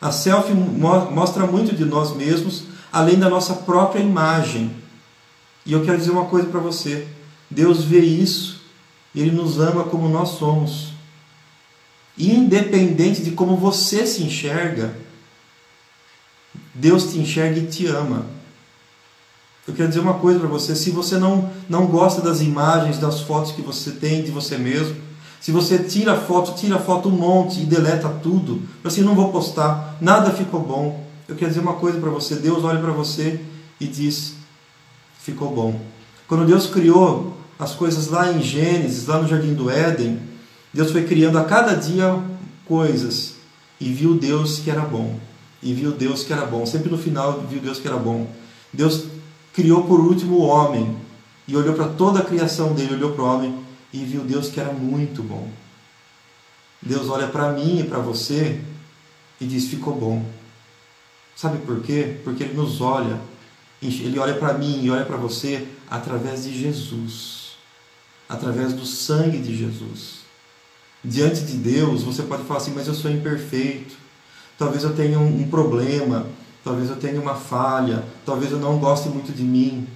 A 0.01 0.11
selfie 0.11 0.53
mostra 0.53 1.45
muito 1.45 1.75
de 1.75 1.85
nós 1.85 2.15
mesmos, 2.15 2.63
além 2.91 3.17
da 3.17 3.29
nossa 3.29 3.53
própria 3.53 4.01
imagem. 4.01 4.71
E 5.65 5.73
eu 5.73 5.83
quero 5.83 5.97
dizer 5.97 6.11
uma 6.11 6.25
coisa 6.25 6.47
para 6.47 6.59
você: 6.59 7.07
Deus 7.49 7.83
vê 7.83 7.99
isso, 7.99 8.61
Ele 9.13 9.31
nos 9.31 9.59
ama 9.59 9.83
como 9.83 10.07
nós 10.07 10.29
somos 10.29 10.89
independente 12.19 13.23
de 13.23 13.31
como 13.31 13.55
você 13.55 14.05
se 14.05 14.23
enxerga, 14.23 14.93
Deus 16.73 17.11
te 17.11 17.17
enxerga 17.17 17.59
e 17.59 17.67
te 17.67 17.87
ama. 17.87 18.25
Eu 19.69 19.75
quero 19.75 19.88
dizer 19.88 19.99
uma 19.99 20.15
coisa 20.15 20.39
para 20.39 20.47
você: 20.47 20.75
se 20.75 20.89
você 20.89 21.17
não, 21.17 21.47
não 21.69 21.86
gosta 21.86 22.21
das 22.21 22.41
imagens, 22.41 22.97
das 22.97 23.21
fotos 23.21 23.51
que 23.51 23.62
você 23.62 23.91
tem 23.91 24.23
de 24.23 24.32
você 24.32 24.58
mesmo, 24.58 24.95
se 25.39 25.51
você 25.51 25.77
tira 25.77 26.17
foto, 26.17 26.60
tira 26.60 26.79
foto 26.79 27.08
um 27.08 27.12
monte 27.12 27.62
e 27.62 27.65
deleta 27.65 28.10
tudo, 28.10 28.63
assim, 28.84 29.01
não 29.01 29.13
vou 29.13 29.32
postar, 29.32 29.95
nada 30.01 30.32
ficou 30.32 30.60
bom. 30.60 31.08
Eu 31.27 31.36
quero 31.36 31.51
dizer 31.51 31.62
uma 31.62 31.73
coisa 31.73 31.99
para 31.99 32.10
você: 32.10 32.36
Deus 32.36 32.63
olha 32.63 32.79
para 32.79 32.91
você 32.91 33.39
e 33.79 33.86
diz: 33.86 34.34
ficou 35.19 35.53
bom. 35.53 35.79
Quando 36.27 36.47
Deus 36.47 36.65
criou 36.65 37.38
as 37.60 37.75
coisas 37.75 38.08
lá 38.08 38.32
em 38.32 38.41
Gênesis, 38.41 39.05
lá 39.05 39.21
no 39.21 39.27
Jardim 39.27 39.53
do 39.53 39.69
Éden, 39.69 40.19
Deus 40.73 40.91
foi 40.91 41.05
criando 41.05 41.38
a 41.38 41.43
cada 41.43 41.75
dia 41.75 42.19
coisas 42.65 43.36
e 43.79 43.93
viu 43.93 44.15
Deus 44.15 44.58
que 44.58 44.71
era 44.71 44.82
bom. 44.82 45.19
E 45.62 45.75
viu 45.75 45.91
Deus 45.91 46.23
que 46.23 46.34
era 46.34 46.45
bom. 46.47 46.65
Sempre 46.65 46.89
no 46.89 46.97
final 46.97 47.43
viu 47.47 47.60
Deus 47.60 47.79
que 47.79 47.88
era 47.88 47.97
bom. 47.97 48.27
Deus 48.73 49.18
criou 49.59 49.83
por 49.83 49.99
último 49.99 50.37
o 50.37 50.45
homem 50.45 50.95
e 51.45 51.53
olhou 51.53 51.73
para 51.73 51.89
toda 51.89 52.19
a 52.19 52.23
criação 52.23 52.73
dele, 52.73 52.93
olhou 52.93 53.11
para 53.11 53.23
o 53.23 53.27
homem 53.27 53.59
e 53.91 54.05
viu 54.05 54.21
Deus 54.21 54.47
que 54.47 54.57
era 54.57 54.71
muito 54.71 55.21
bom. 55.21 55.51
Deus 56.81 57.09
olha 57.09 57.27
para 57.27 57.51
mim 57.51 57.81
e 57.81 57.83
para 57.83 57.99
você 57.99 58.61
e 59.41 59.45
diz: 59.45 59.67
ficou 59.67 59.93
bom. 59.93 60.25
Sabe 61.35 61.57
por 61.57 61.81
quê? 61.81 62.19
Porque 62.23 62.43
Ele 62.43 62.53
nos 62.53 62.79
olha, 62.79 63.19
Ele 63.81 64.17
olha 64.17 64.35
para 64.35 64.53
mim 64.53 64.81
e 64.81 64.89
olha 64.89 65.05
para 65.05 65.17
você 65.17 65.67
através 65.89 66.45
de 66.45 66.57
Jesus, 66.57 67.57
através 68.29 68.71
do 68.71 68.85
sangue 68.85 69.39
de 69.39 69.57
Jesus. 69.57 70.19
Diante 71.03 71.41
de 71.41 71.57
Deus, 71.57 72.03
você 72.03 72.23
pode 72.23 72.43
falar 72.43 72.61
assim: 72.61 72.73
mas 72.73 72.87
eu 72.87 72.93
sou 72.93 73.11
imperfeito, 73.11 73.95
talvez 74.57 74.85
eu 74.85 74.95
tenha 74.95 75.19
um 75.19 75.49
problema, 75.49 76.25
talvez 76.63 76.89
eu 76.89 76.95
tenha 76.95 77.19
uma 77.19 77.35
falha, 77.35 78.03
talvez 78.25 78.51
eu 78.51 78.59
não 78.59 78.77
goste 78.77 79.09
muito 79.09 79.31
de 79.31 79.43
mim, 79.43 79.87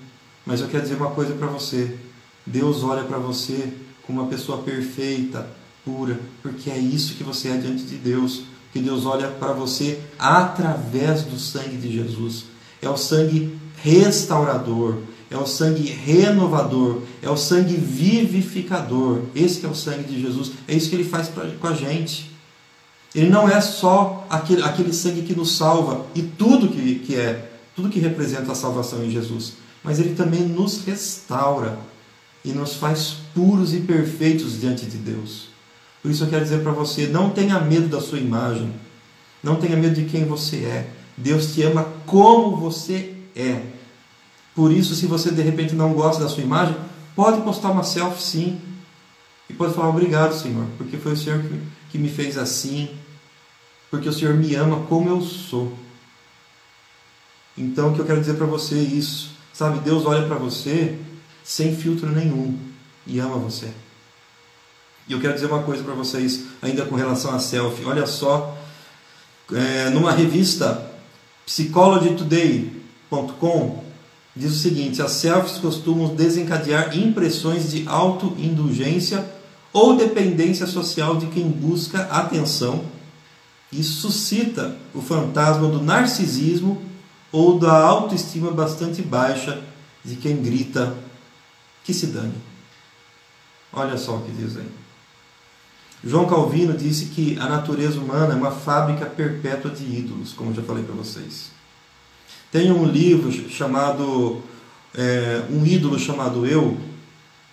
mas 0.46 0.62
eu 0.62 0.68
quero 0.68 0.84
dizer 0.84 0.96
uma 0.96 1.12
coisa 1.12 1.34
para 1.34 1.48
você: 1.48 1.98
Deus 2.46 2.84
olha 2.84 3.04
para 3.04 3.18
você 3.18 3.74
como 4.06 4.22
uma 4.22 4.30
pessoa 4.30 4.60
perfeita, 4.60 5.48
pura, 5.86 6.20
porque 6.42 6.70
é 6.70 6.78
isso 6.78 7.16
que 7.16 7.24
você 7.24 7.50
é 7.50 7.58
diante 7.58 7.84
de 7.84 7.96
Deus. 7.96 8.44
Que 8.72 8.80
Deus 8.80 9.06
olha 9.06 9.28
para 9.28 9.54
você 9.54 10.02
através 10.18 11.22
do 11.22 11.38
sangue 11.38 11.78
de 11.78 11.94
Jesus. 11.94 12.46
É 12.82 12.90
o 12.90 12.98
sangue 12.98 13.56
restaurador, 13.78 14.98
é 15.30 15.38
o 15.38 15.46
sangue 15.46 15.84
renovador, 15.84 17.02
é 17.22 17.30
o 17.30 17.38
sangue 17.38 17.76
vivificador. 17.76 19.22
Esse 19.36 19.64
é 19.64 19.70
o 19.70 19.76
sangue 19.76 20.04
de 20.04 20.20
Jesus. 20.20 20.54
É 20.68 20.74
isso 20.74 20.90
que 20.90 20.96
ele 20.96 21.04
faz 21.04 21.28
pra, 21.28 21.46
com 21.52 21.68
a 21.68 21.74
gente. 21.74 22.33
Ele 23.16 23.30
não 23.30 23.48
é 23.48 23.62
só 23.62 24.26
aquele, 24.30 24.64
aquele 24.64 24.92
sangue 24.92 25.22
que 25.22 25.36
nos 25.36 25.56
salva 25.56 26.06
e 26.16 26.22
tudo 26.24 26.68
que, 26.68 26.96
que 27.00 27.16
é, 27.16 27.52
tudo 27.76 27.90
que 27.90 28.00
representa 28.00 28.52
a 28.52 28.56
salvação 28.56 29.04
em 29.04 29.12
Jesus, 29.12 29.54
mas 29.84 30.00
ele 30.00 30.16
também 30.16 30.42
nos 30.42 30.84
restaura 30.84 31.78
e 32.44 32.52
nos 32.52 32.76
faz 32.76 33.18
puros 33.34 33.74
e 33.74 33.82
perfeitos 33.82 34.60
diante 34.60 34.86
de 34.86 34.98
Deus. 34.98 35.50
Por 36.02 36.12
isso 36.12 36.24
eu 36.24 36.30
quero 36.30 36.44
dizer 36.44 36.62
para 36.64 36.72
você: 36.72 37.08
não 37.08 37.30
tenha 37.30 37.60
medo 37.60 37.88
da 37.88 38.02
sua 38.02 38.20
imagem, 38.20 38.74
não 39.42 39.56
tenha 39.56 39.78
medo 39.78 39.96
de 39.96 40.06
quem 40.10 40.26
você 40.26 40.58
é. 40.58 40.90
Deus 41.16 41.54
te 41.54 41.62
ama 41.62 41.88
como 42.06 42.58
você 42.58 43.14
é. 43.36 43.62
Por 44.56 44.72
isso, 44.72 44.96
se 44.96 45.06
você 45.06 45.32
de 45.32 45.42
repente 45.42 45.76
não 45.76 45.94
gosta 45.94 46.24
da 46.24 46.30
sua 46.30 46.44
imagem, 46.44 46.76
pode 47.16 47.42
postar 47.42 47.72
uma 47.72 47.84
selfie 47.84 48.22
sim. 48.22 48.62
E 49.50 49.54
pode 49.54 49.74
falar 49.74 49.90
obrigado, 49.90 50.34
Senhor, 50.34 50.66
porque 50.78 50.98
foi 50.98 51.14
o 51.14 51.18
Senhor 51.18 51.42
que, 51.42 51.60
que 51.92 51.98
me 51.98 52.10
fez 52.10 52.38
assim, 52.38 52.90
porque 53.94 54.10
o 54.10 54.14
Senhor 54.14 54.34
me 54.34 54.56
ama 54.56 54.88
como 54.90 55.08
eu 55.08 55.22
sou. 55.22 55.72
Então, 57.56 57.92
o 57.92 57.94
que 57.94 58.00
eu 58.00 58.06
quero 58.06 58.20
dizer 58.20 58.34
para 58.34 58.48
você 58.48 58.74
é 58.74 58.80
isso. 58.80 59.30
Sabe, 59.54 59.82
Deus 59.82 60.04
olha 60.08 60.26
para 60.26 60.36
você 60.36 60.98
sem 61.44 61.76
filtro 61.76 62.10
nenhum 62.10 62.58
e 63.06 63.20
ama 63.20 63.38
você. 63.38 63.70
E 65.08 65.14
eu 65.14 65.22
quero 65.22 65.36
dizer 65.36 65.46
uma 65.46 65.62
coisa 65.62 65.84
para 65.84 65.94
vocês, 65.94 66.46
ainda 66.60 66.84
com 66.86 66.96
relação 66.96 67.36
a 67.36 67.40
selfie. 67.40 67.86
Olha 67.86 68.08
só, 68.08 68.58
é, 69.54 69.92
numa 69.92 70.12
revista 70.12 70.90
psychologytoday.com 71.46 73.84
diz 74.36 74.54
o 74.54 74.58
seguinte: 74.58 75.04
as 75.04 75.12
selfies 75.12 75.60
costumam 75.60 76.16
desencadear 76.16 76.98
impressões 76.98 77.70
de 77.70 77.88
autoindulgência 77.88 79.24
ou 79.72 79.96
dependência 79.96 80.66
social 80.66 81.16
de 81.16 81.28
quem 81.28 81.48
busca 81.48 82.06
atenção 82.06 82.92
e 83.78 83.84
suscita 83.84 84.76
o 84.94 85.02
fantasma 85.02 85.68
do 85.68 85.82
narcisismo 85.82 86.82
ou 87.32 87.58
da 87.58 87.74
autoestima 87.74 88.52
bastante 88.52 89.02
baixa 89.02 89.62
de 90.04 90.16
quem 90.16 90.42
grita 90.42 90.96
que 91.84 91.94
se 91.94 92.08
dane. 92.08 92.36
Olha 93.72 93.98
só 93.98 94.18
o 94.18 94.22
que 94.22 94.32
diz 94.32 94.56
aí. 94.58 94.70
João 96.04 96.28
Calvino 96.28 96.74
disse 96.78 97.06
que 97.06 97.38
a 97.40 97.48
natureza 97.48 98.00
humana 98.00 98.34
é 98.34 98.36
uma 98.36 98.52
fábrica 98.52 99.06
perpétua 99.06 99.72
de 99.72 99.84
ídolos, 99.84 100.34
como 100.34 100.54
já 100.54 100.62
falei 100.62 100.84
para 100.84 100.94
vocês. 100.94 101.52
Tem 102.52 102.72
um 102.72 102.86
livro 102.86 103.32
chamado 103.50 104.44
é, 104.94 105.44
Um 105.50 105.66
ídolo 105.66 105.98
chamado 105.98 106.46
Eu, 106.46 106.78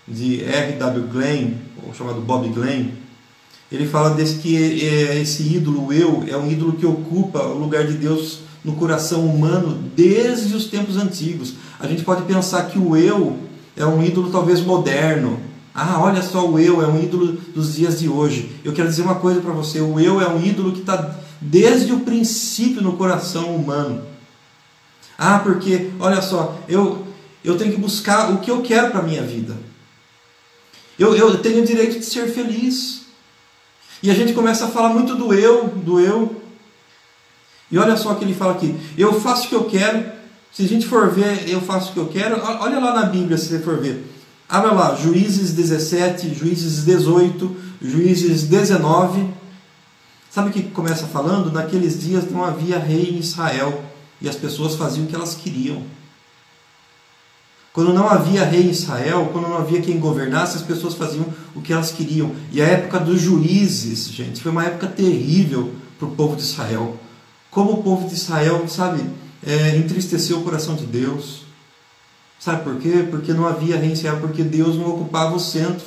de 0.07 0.45
R.W. 0.45 1.07
Glenn, 1.07 1.55
ou 1.87 1.95
chamado 1.95 2.21
Bob 2.21 2.49
Glenn. 2.51 2.91
Ele 3.71 3.87
fala 3.87 4.11
desse 4.11 4.37
que 4.37 4.85
é, 4.85 5.21
esse 5.21 5.43
ídolo, 5.43 5.93
eu, 5.93 6.25
é 6.27 6.37
um 6.37 6.51
ídolo 6.51 6.73
que 6.73 6.87
ocupa 6.87 7.43
o 7.43 7.59
lugar 7.59 7.87
de 7.87 7.95
Deus 7.95 8.41
no 8.65 8.73
coração 8.75 9.25
humano 9.25 9.79
desde 9.97 10.55
os 10.55 10.67
tempos 10.67 10.97
antigos. 10.97 11.55
A 11.79 11.87
gente 11.87 12.03
pode 12.03 12.23
pensar 12.23 12.65
que 12.65 12.79
o 12.79 12.97
eu 12.97 13.39
é 13.77 13.87
um 13.87 14.03
ídolo 14.05 14.31
talvez 14.31 14.61
moderno, 14.61 15.39
ah, 15.75 16.01
olha 16.01 16.21
só, 16.21 16.49
o 16.49 16.59
eu 16.59 16.83
é 16.83 16.87
um 16.87 17.01
ídolo 17.01 17.39
dos 17.55 17.75
dias 17.75 18.01
de 18.01 18.09
hoje. 18.09 18.51
Eu 18.65 18.73
quero 18.73 18.89
dizer 18.89 19.03
uma 19.03 19.15
coisa 19.15 19.41
para 19.41 19.53
você: 19.53 19.81
o 19.81 20.01
eu 20.01 20.21
é 20.21 20.29
um 20.29 20.45
ídolo 20.45 20.73
que 20.73 20.81
está 20.81 21.17
desde 21.41 21.93
o 21.93 22.01
princípio 22.01 22.83
no 22.83 22.97
coração 22.97 23.55
humano. 23.55 24.03
Ah, 25.17 25.39
porque, 25.39 25.91
olha 26.01 26.21
só, 26.21 26.59
eu, 26.69 27.07
eu 27.45 27.57
tenho 27.57 27.73
que 27.73 27.81
buscar 27.81 28.33
o 28.33 28.39
que 28.39 28.51
eu 28.51 28.63
quero 28.63 28.91
para 28.91 29.01
a 29.01 29.05
minha 29.05 29.23
vida. 29.23 29.57
Eu, 30.99 31.15
eu 31.15 31.39
tenho 31.39 31.63
o 31.63 31.67
direito 31.67 31.99
de 31.99 32.05
ser 32.05 32.27
feliz. 32.29 33.00
E 34.03 34.11
a 34.11 34.15
gente 34.15 34.33
começa 34.33 34.65
a 34.65 34.69
falar 34.69 34.91
muito 34.91 35.15
do 35.15 35.33
eu, 35.35 35.69
do 35.69 36.01
eu. 36.01 36.43
E 37.71 37.79
olha 37.79 37.97
só 37.97 38.13
o 38.13 38.17
que 38.17 38.25
ele 38.25 38.35
fala 38.35 38.53
aqui: 38.53 38.75
eu 38.97 39.21
faço 39.21 39.47
o 39.47 39.49
que 39.49 39.55
eu 39.55 39.65
quero. 39.65 40.21
Se 40.53 40.65
a 40.65 40.69
gente 40.69 40.87
for 40.87 41.11
ver, 41.11 41.49
eu 41.49 41.61
faço 41.61 41.91
o 41.91 41.93
que 41.93 42.01
eu 42.01 42.09
quero. 42.09 42.41
Olha 42.61 42.81
lá 42.81 42.95
na 42.95 43.07
Bíblia, 43.07 43.39
se 43.39 43.49
você 43.49 43.61
for 43.61 43.79
ver. 43.79 44.05
Abra 44.49 44.73
lá, 44.73 44.97
Juízes 44.97 45.53
17, 45.53 46.35
Juízes 46.35 46.85
18, 46.85 47.57
Juízes 47.81 48.43
19. 48.45 49.29
Sabe 50.29 50.51
o 50.51 50.53
que 50.53 50.63
começa 50.63 51.07
falando? 51.07 51.53
Naqueles 51.53 52.01
dias 52.01 52.29
não 52.31 52.45
havia 52.45 52.79
rei 52.79 53.11
em 53.11 53.19
Israel 53.19 53.85
e 54.21 54.29
as 54.29 54.37
pessoas 54.37 54.75
faziam 54.75 55.05
o 55.05 55.09
que 55.09 55.15
elas 55.15 55.35
queriam. 55.35 55.83
Quando 57.73 57.95
não 57.95 58.09
havia 58.09 58.45
rei 58.45 58.63
em 58.63 58.71
Israel, 58.71 59.31
quando 59.33 59.49
não 59.49 59.57
havia 59.57 59.81
quem 59.81 60.01
governasse, 60.01 60.57
as 60.57 60.63
pessoas 60.63 60.95
faziam 60.95 61.27
o 61.55 61.61
que 61.61 61.73
elas 61.73 61.93
queriam. 61.93 62.33
E 62.53 62.61
a 62.61 62.67
época 62.67 62.99
dos 62.99 63.21
juízes, 63.21 64.09
gente, 64.09 64.43
foi 64.43 64.51
uma 64.51 64.65
época 64.65 64.89
terrível 64.89 65.73
para 65.99 66.09
o 66.09 66.11
povo 66.11 66.35
de 66.35 66.43
Israel. 66.43 66.99
Como 67.51 67.73
o 67.73 67.83
povo 67.83 68.09
de 68.09 68.15
Israel, 68.15 68.67
sabe, 68.69 69.05
é, 69.47 69.77
entristeceu 69.77 70.39
o 70.39 70.43
coração 70.43 70.75
de 70.75 70.85
Deus. 70.85 71.43
Sabe 72.41 72.65
por 72.65 72.77
quê? 72.79 73.07
Porque 73.09 73.33
não 73.33 73.47
havia 73.47 73.77
rei 73.77 73.93
Israel, 73.93 74.19
porque 74.21 74.43
Deus 74.43 74.77
não 74.77 74.89
ocupava 74.89 75.37
o 75.37 75.41
centro 75.41 75.87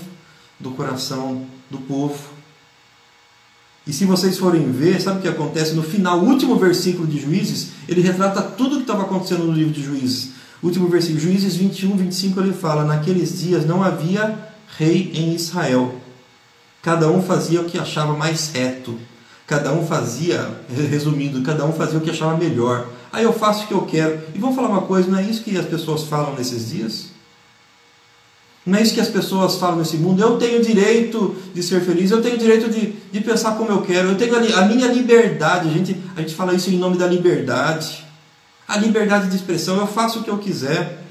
do 0.59 0.71
coração 0.71 1.45
do 1.69 1.79
povo. 1.79 2.33
E 3.85 3.91
se 3.91 4.05
vocês 4.05 4.37
forem 4.37 4.71
ver, 4.71 5.01
sabe 5.01 5.19
o 5.19 5.21
que 5.21 5.27
acontece? 5.27 5.73
No 5.73 5.83
final, 5.83 6.19
último 6.21 6.55
versículo 6.55 7.05
de 7.05 7.19
Juízes, 7.19 7.71
ele 7.89 7.99
retrata 7.99 8.41
tudo 8.41 8.73
o 8.73 8.77
que 8.77 8.83
estava 8.83 9.03
acontecendo 9.03 9.43
no 9.43 9.51
livro 9.51 9.73
de 9.73 9.83
Juízes. 9.83 10.31
Último 10.63 10.87
versículo, 10.87 11.19
Juízes 11.19 11.55
21, 11.57 11.97
25, 11.97 12.39
ele 12.39 12.53
fala: 12.53 12.85
Naqueles 12.85 13.39
dias 13.39 13.65
não 13.65 13.83
havia 13.83 14.37
rei 14.77 15.11
em 15.13 15.35
Israel. 15.35 15.93
Cada 16.81 17.09
um 17.09 17.21
fazia 17.21 17.61
o 17.61 17.65
que 17.65 17.77
achava 17.77 18.13
mais 18.13 18.51
reto. 18.53 18.97
Cada 19.45 19.73
um 19.73 19.85
fazia, 19.85 20.49
resumindo, 20.89 21.41
cada 21.41 21.65
um 21.65 21.73
fazia 21.73 21.99
o 21.99 22.01
que 22.01 22.09
achava 22.09 22.37
melhor. 22.37 22.87
Aí 23.11 23.25
eu 23.25 23.33
faço 23.33 23.65
o 23.65 23.67
que 23.67 23.73
eu 23.73 23.81
quero. 23.81 24.21
E 24.33 24.39
vamos 24.39 24.55
falar 24.55 24.69
uma 24.69 24.81
coisa, 24.81 25.09
não 25.09 25.19
é 25.19 25.23
isso 25.23 25.43
que 25.43 25.57
as 25.57 25.65
pessoas 25.65 26.03
falam 26.03 26.33
nesses 26.33 26.69
dias? 26.69 27.07
Não 28.65 28.79
é 28.79 28.81
isso 28.81 28.93
que 28.93 29.01
as 29.01 29.09
pessoas 29.09 29.57
falam 29.57 29.77
nesse 29.77 29.97
mundo. 29.97 30.21
Eu 30.21 30.37
tenho 30.37 30.63
direito 30.63 31.35
de 31.53 31.61
ser 31.61 31.81
feliz, 31.81 32.09
eu 32.09 32.21
tenho 32.21 32.37
direito 32.37 32.69
de, 32.69 32.93
de 33.11 33.19
pensar 33.19 33.57
como 33.57 33.69
eu 33.69 33.81
quero, 33.81 34.09
eu 34.09 34.15
tenho 34.15 34.33
a, 34.35 34.59
a 34.61 34.65
minha 34.65 34.87
liberdade. 34.87 35.67
A 35.67 35.71
gente, 35.71 35.97
a 36.15 36.21
gente 36.21 36.33
fala 36.33 36.53
isso 36.53 36.69
em 36.69 36.77
nome 36.77 36.97
da 36.97 37.05
liberdade. 37.05 38.02
A 38.67 38.77
liberdade 38.77 39.29
de 39.29 39.35
expressão, 39.35 39.77
eu 39.77 39.87
faço 39.87 40.19
o 40.19 40.23
que 40.23 40.29
eu 40.29 40.37
quiser. 40.37 41.03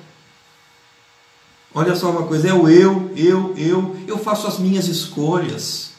Olha 1.75 1.95
só 1.97 2.11
uma 2.11 2.27
coisa, 2.27 2.49
é 2.49 2.53
o 2.53 2.69
eu, 2.69 3.13
eu, 3.17 3.55
eu, 3.57 3.97
eu 4.07 4.19
faço 4.19 4.47
as 4.47 4.59
minhas 4.59 4.89
escolhas. 4.89 5.93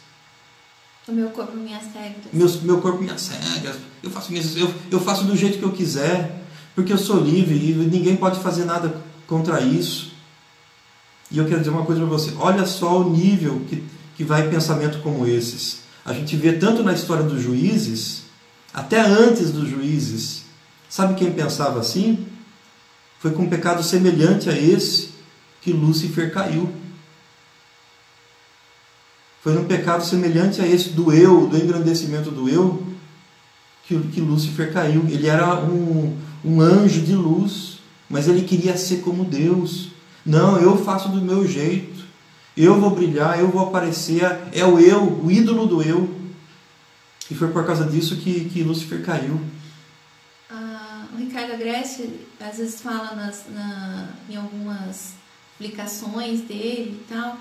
O 1.07 1.11
meu 1.11 1.29
corpo, 1.29 1.57
minhas 1.57 1.83
regras. 1.93 2.25
Meu, 2.31 2.49
meu 2.61 2.81
corpo, 2.81 3.01
minhas 3.01 3.27
regras. 3.27 3.75
Eu 4.01 4.09
faço, 4.09 4.31
minhas, 4.31 4.55
eu, 4.55 4.73
eu 4.91 4.99
faço 4.99 5.25
do 5.25 5.35
jeito 5.35 5.57
que 5.57 5.63
eu 5.65 5.71
quiser, 5.71 6.43
porque 6.75 6.93
eu 6.93 6.97
sou 6.97 7.19
livre 7.19 7.55
e 7.55 7.73
ninguém 7.73 8.15
pode 8.15 8.39
fazer 8.39 8.65
nada 8.65 9.01
contra 9.27 9.61
isso. 9.61 10.13
E 11.29 11.39
eu 11.39 11.45
quero 11.45 11.59
dizer 11.59 11.71
uma 11.71 11.85
coisa 11.85 12.01
para 12.01 12.09
você: 12.09 12.33
olha 12.37 12.65
só 12.65 13.01
o 13.01 13.09
nível 13.09 13.61
que, 13.67 13.83
que 14.15 14.23
vai 14.23 14.47
pensamento 14.49 15.01
como 15.01 15.27
esses. 15.27 15.79
A 16.05 16.13
gente 16.13 16.35
vê 16.35 16.53
tanto 16.53 16.83
na 16.83 16.93
história 16.93 17.23
dos 17.23 17.41
juízes, 17.41 18.23
até 18.73 19.01
antes 19.01 19.51
dos 19.51 19.67
juízes. 19.67 20.42
Sabe 20.93 21.15
quem 21.15 21.31
pensava 21.31 21.79
assim? 21.79 22.23
Foi 23.17 23.31
com 23.31 23.41
um 23.41 23.49
pecado 23.49 23.81
semelhante 23.81 24.47
a 24.47 24.55
esse 24.55 25.09
que 25.59 25.73
Lúcifer 25.73 26.31
caiu. 26.31 26.71
Foi 29.41 29.55
num 29.55 29.65
pecado 29.65 30.05
semelhante 30.05 30.61
a 30.61 30.67
esse 30.67 30.89
do 30.89 31.11
eu, 31.11 31.47
do 31.47 31.57
engrandecimento 31.57 32.29
do 32.29 32.47
eu, 32.47 32.83
que, 33.87 33.99
que 34.09 34.21
Lúcifer 34.21 34.71
caiu. 34.71 35.03
Ele 35.09 35.25
era 35.25 35.55
um, 35.63 36.15
um 36.45 36.61
anjo 36.61 37.01
de 37.01 37.15
luz, 37.15 37.79
mas 38.07 38.27
ele 38.27 38.43
queria 38.43 38.77
ser 38.77 38.97
como 38.97 39.25
Deus. 39.25 39.87
Não, 40.23 40.59
eu 40.59 40.77
faço 40.77 41.09
do 41.09 41.19
meu 41.19 41.47
jeito. 41.47 42.05
Eu 42.55 42.79
vou 42.79 42.91
brilhar, 42.91 43.39
eu 43.39 43.49
vou 43.49 43.63
aparecer, 43.63 44.21
é 44.51 44.63
o 44.63 44.77
eu, 44.77 45.23
o 45.23 45.31
ídolo 45.31 45.65
do 45.65 45.81
eu. 45.81 46.07
E 47.31 47.33
foi 47.33 47.47
por 47.47 47.65
causa 47.65 47.83
disso 47.83 48.17
que, 48.17 48.45
que 48.45 48.61
Lúcifer 48.61 49.03
caiu. 49.03 49.41
Agreste 51.63 52.19
às 52.41 52.57
vezes 52.57 52.81
fala 52.81 53.15
nas, 53.15 53.45
na, 53.49 54.09
em 54.29 54.35
algumas 54.35 55.13
publicações 55.57 56.41
dele 56.41 57.01
e 57.01 57.13
tal, 57.13 57.37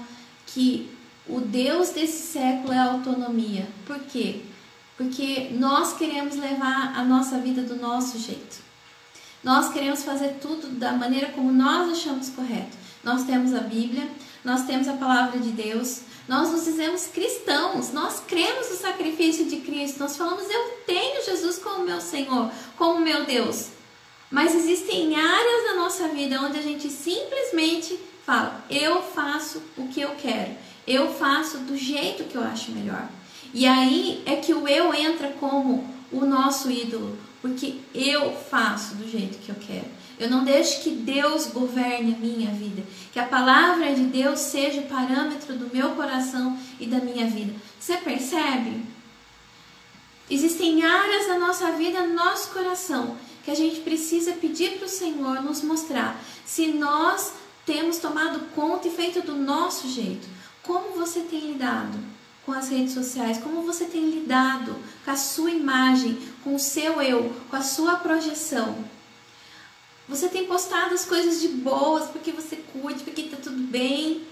que 0.46 0.88
o 1.28 1.40
Deus 1.40 1.90
desse 1.90 2.32
século 2.32 2.72
é 2.72 2.78
a 2.78 2.92
autonomia. 2.92 3.66
Por 3.84 3.98
quê? 3.98 4.42
Porque 4.96 5.50
nós 5.54 5.94
queremos 5.94 6.36
levar 6.36 6.96
a 6.96 7.02
nossa 7.02 7.38
vida 7.38 7.62
do 7.62 7.74
nosso 7.74 8.16
jeito. 8.16 8.58
Nós 9.42 9.72
queremos 9.72 10.04
fazer 10.04 10.38
tudo 10.40 10.68
da 10.68 10.92
maneira 10.92 11.32
como 11.32 11.50
nós 11.50 11.90
achamos 11.90 12.28
correto. 12.28 12.76
Nós 13.02 13.24
temos 13.24 13.52
a 13.52 13.62
Bíblia, 13.62 14.08
nós 14.44 14.64
temos 14.66 14.86
a 14.86 14.92
palavra 14.92 15.40
de 15.40 15.50
Deus, 15.50 16.02
nós 16.28 16.52
nos 16.52 16.64
dizemos 16.64 17.08
cristãos, 17.08 17.92
nós 17.92 18.22
cremos 18.28 18.70
no 18.70 18.76
sacrifício 18.76 19.46
de 19.46 19.56
Cristo, 19.56 19.98
nós 19.98 20.16
falamos 20.16 20.48
eu 20.48 20.78
tenho 20.86 21.24
Jesus 21.24 21.58
como 21.58 21.84
meu 21.84 22.00
Senhor, 22.00 22.52
como 22.76 23.00
meu 23.00 23.24
Deus. 23.24 23.81
Mas 24.32 24.54
existem 24.54 25.14
áreas 25.14 25.64
da 25.66 25.74
nossa 25.74 26.08
vida 26.08 26.40
onde 26.40 26.58
a 26.58 26.62
gente 26.62 26.88
simplesmente 26.88 28.00
fala, 28.24 28.64
eu 28.70 29.02
faço 29.02 29.62
o 29.76 29.88
que 29.88 30.00
eu 30.00 30.12
quero, 30.12 30.52
eu 30.86 31.12
faço 31.12 31.58
do 31.58 31.76
jeito 31.76 32.24
que 32.24 32.34
eu 32.34 32.42
acho 32.42 32.72
melhor. 32.72 33.06
E 33.52 33.66
aí 33.66 34.22
é 34.24 34.36
que 34.36 34.54
o 34.54 34.66
eu 34.66 34.94
entra 34.94 35.28
como 35.38 35.86
o 36.10 36.24
nosso 36.24 36.70
ídolo, 36.70 37.18
porque 37.42 37.74
eu 37.94 38.34
faço 38.34 38.94
do 38.94 39.06
jeito 39.06 39.36
que 39.38 39.50
eu 39.50 39.56
quero. 39.56 39.84
Eu 40.18 40.30
não 40.30 40.44
deixo 40.44 40.82
que 40.82 40.90
Deus 40.90 41.48
governe 41.48 42.14
a 42.14 42.18
minha 42.18 42.50
vida, 42.52 42.82
que 43.12 43.18
a 43.18 43.26
palavra 43.26 43.94
de 43.94 44.04
Deus 44.04 44.40
seja 44.40 44.80
o 44.80 44.86
parâmetro 44.86 45.56
do 45.56 45.74
meu 45.74 45.90
coração 45.90 46.58
e 46.80 46.86
da 46.86 46.98
minha 46.98 47.26
vida. 47.26 47.52
Você 47.78 47.98
percebe? 47.98 48.82
Existem 50.30 50.82
áreas 50.82 51.26
da 51.26 51.38
nossa 51.38 51.72
vida, 51.72 52.06
no 52.06 52.14
nosso 52.14 52.50
coração, 52.52 53.16
que 53.44 53.50
a 53.50 53.54
gente 53.54 53.80
precisa 53.80 54.32
pedir 54.32 54.78
para 54.78 54.86
o 54.86 54.90
Senhor 54.90 55.42
nos 55.42 55.62
mostrar 55.62 56.22
se 56.44 56.68
nós 56.68 57.32
temos 57.66 57.98
tomado 57.98 58.40
conta 58.54 58.88
e 58.88 58.90
feito 58.90 59.22
do 59.22 59.34
nosso 59.36 59.88
jeito. 59.88 60.26
Como 60.62 60.96
você 60.96 61.20
tem 61.20 61.40
lidado 61.40 61.98
com 62.44 62.52
as 62.52 62.68
redes 62.68 62.94
sociais? 62.94 63.38
Como 63.38 63.62
você 63.62 63.84
tem 63.84 64.10
lidado 64.10 64.76
com 65.04 65.10
a 65.10 65.16
sua 65.16 65.50
imagem, 65.50 66.18
com 66.42 66.54
o 66.54 66.58
seu 66.58 67.00
eu, 67.00 67.34
com 67.50 67.56
a 67.56 67.62
sua 67.62 67.96
projeção? 67.96 68.84
Você 70.08 70.28
tem 70.28 70.46
postado 70.46 70.94
as 70.94 71.04
coisas 71.04 71.40
de 71.40 71.48
boas 71.48 72.08
porque 72.10 72.32
você 72.32 72.56
curte, 72.56 73.04
porque 73.04 73.22
tá 73.24 73.36
tudo 73.42 73.62
bem? 73.62 74.26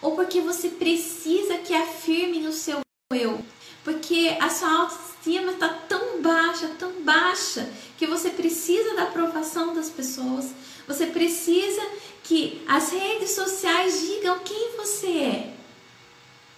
Ou 0.00 0.14
porque 0.14 0.40
você 0.40 0.68
precisa 0.68 1.58
que 1.58 1.74
afirmem 1.74 2.46
o 2.46 2.52
seu 2.52 2.80
eu? 3.12 3.42
Porque 3.82 4.36
a 4.40 4.50
sua 4.50 4.88
autoestima 5.24 5.52
está 5.52 5.68
tão 5.68 6.20
baixa, 6.20 6.68
tão 6.78 7.02
baixa, 7.02 7.68
que 7.96 8.06
você 8.06 8.30
precisa 8.30 8.94
da 8.94 9.04
aprovação 9.04 9.74
das 9.74 9.88
pessoas. 9.88 10.50
Você 10.86 11.06
precisa 11.06 11.82
que 12.22 12.62
as 12.68 12.90
redes 12.90 13.30
sociais 13.32 14.00
digam 14.00 14.38
quem 14.40 14.76
você 14.76 15.06
é. 15.06 15.54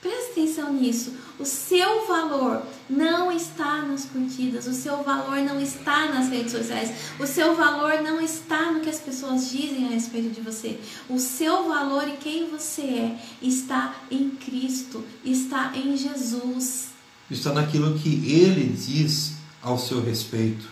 Presta 0.00 0.32
atenção 0.32 0.72
nisso. 0.72 1.14
O 1.38 1.44
seu 1.44 2.06
valor 2.06 2.62
não 2.88 3.30
está 3.32 3.82
nas 3.82 4.04
curtidas, 4.04 4.66
o 4.66 4.72
seu 4.72 5.02
valor 5.02 5.38
não 5.38 5.60
está 5.60 6.06
nas 6.06 6.28
redes 6.28 6.52
sociais, 6.52 6.90
o 7.18 7.26
seu 7.26 7.54
valor 7.54 8.00
não 8.02 8.20
está 8.20 8.70
no 8.70 8.80
que 8.80 8.90
as 8.90 9.00
pessoas 9.00 9.50
dizem 9.50 9.86
a 9.86 9.90
respeito 9.90 10.30
de 10.30 10.40
você. 10.40 10.78
O 11.08 11.18
seu 11.18 11.68
valor 11.68 12.08
e 12.08 12.16
quem 12.18 12.48
você 12.48 12.82
é 12.82 13.18
está 13.42 13.96
em 14.10 14.30
Cristo, 14.30 15.04
está 15.24 15.72
em 15.74 15.96
Jesus. 15.96 16.95
Está 17.30 17.52
naquilo 17.52 17.98
que 17.98 18.30
Ele 18.30 18.72
diz 18.76 19.32
ao 19.62 19.78
seu 19.78 20.02
respeito. 20.02 20.66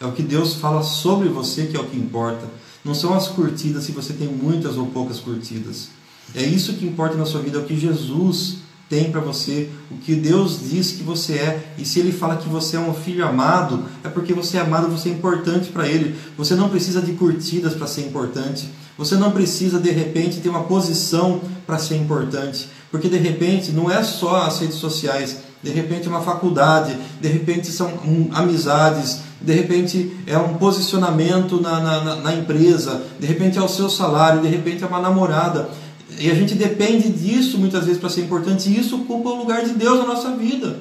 É 0.00 0.06
o 0.06 0.12
que 0.12 0.22
Deus 0.22 0.54
fala 0.54 0.82
sobre 0.82 1.28
você 1.28 1.66
que 1.66 1.76
é 1.76 1.80
o 1.80 1.86
que 1.86 1.96
importa. 1.96 2.46
Não 2.84 2.94
são 2.94 3.14
as 3.14 3.28
curtidas 3.28 3.84
se 3.84 3.92
você 3.92 4.12
tem 4.12 4.28
muitas 4.28 4.76
ou 4.76 4.86
poucas 4.86 5.18
curtidas. 5.18 5.88
É 6.34 6.42
isso 6.42 6.74
que 6.74 6.86
importa 6.86 7.16
na 7.16 7.24
sua 7.24 7.40
vida, 7.40 7.58
é 7.58 7.60
o 7.60 7.64
que 7.64 7.78
Jesus 7.78 8.56
tem 8.88 9.10
para 9.10 9.20
você, 9.20 9.70
o 9.90 9.96
que 9.96 10.14
Deus 10.14 10.60
diz 10.70 10.92
que 10.92 11.02
você 11.02 11.34
é. 11.34 11.74
E 11.78 11.84
se 11.84 12.00
Ele 12.00 12.12
fala 12.12 12.36
que 12.36 12.48
você 12.48 12.76
é 12.76 12.80
um 12.80 12.92
filho 12.92 13.26
amado, 13.26 13.84
é 14.02 14.08
porque 14.08 14.34
você 14.34 14.58
é 14.58 14.60
amado, 14.60 14.88
você 14.88 15.08
é 15.08 15.12
importante 15.12 15.70
para 15.70 15.88
Ele. 15.88 16.14
Você 16.36 16.54
não 16.54 16.68
precisa 16.68 17.00
de 17.00 17.12
curtidas 17.12 17.74
para 17.74 17.86
ser 17.86 18.02
importante. 18.02 18.68
Você 18.96 19.16
não 19.16 19.32
precisa 19.32 19.80
de 19.80 19.90
repente 19.90 20.40
ter 20.40 20.48
uma 20.48 20.64
posição 20.64 21.40
para 21.66 21.78
ser 21.78 21.96
importante, 21.96 22.68
porque 22.90 23.08
de 23.08 23.16
repente 23.16 23.72
não 23.72 23.90
é 23.90 24.02
só 24.04 24.42
as 24.42 24.60
redes 24.60 24.76
sociais. 24.76 25.38
De 25.64 25.70
repente 25.70 26.06
é 26.06 26.10
uma 26.10 26.20
faculdade, 26.20 26.94
de 27.18 27.26
repente 27.26 27.68
são 27.68 27.88
um, 28.04 28.28
amizades, 28.34 29.20
de 29.40 29.50
repente 29.54 30.14
é 30.26 30.36
um 30.36 30.58
posicionamento 30.58 31.58
na, 31.58 31.80
na, 31.80 32.16
na, 32.16 32.34
empresa, 32.34 33.02
de 33.18 33.26
repente 33.26 33.56
é 33.56 33.62
o 33.62 33.68
seu 33.68 33.88
salário, 33.88 34.42
de 34.42 34.48
repente 34.48 34.84
é 34.84 34.86
uma 34.86 35.00
namorada. 35.00 35.70
E 36.18 36.30
a 36.30 36.34
gente 36.34 36.54
depende 36.54 37.08
disso 37.08 37.56
muitas 37.56 37.86
vezes 37.86 37.98
para 37.98 38.10
ser 38.10 38.20
importante, 38.20 38.68
e 38.68 38.78
isso 38.78 38.94
ocupa 38.94 39.30
o 39.30 39.36
lugar 39.36 39.64
de 39.64 39.72
Deus 39.72 40.00
na 40.00 40.04
nossa 40.04 40.32
vida. 40.32 40.80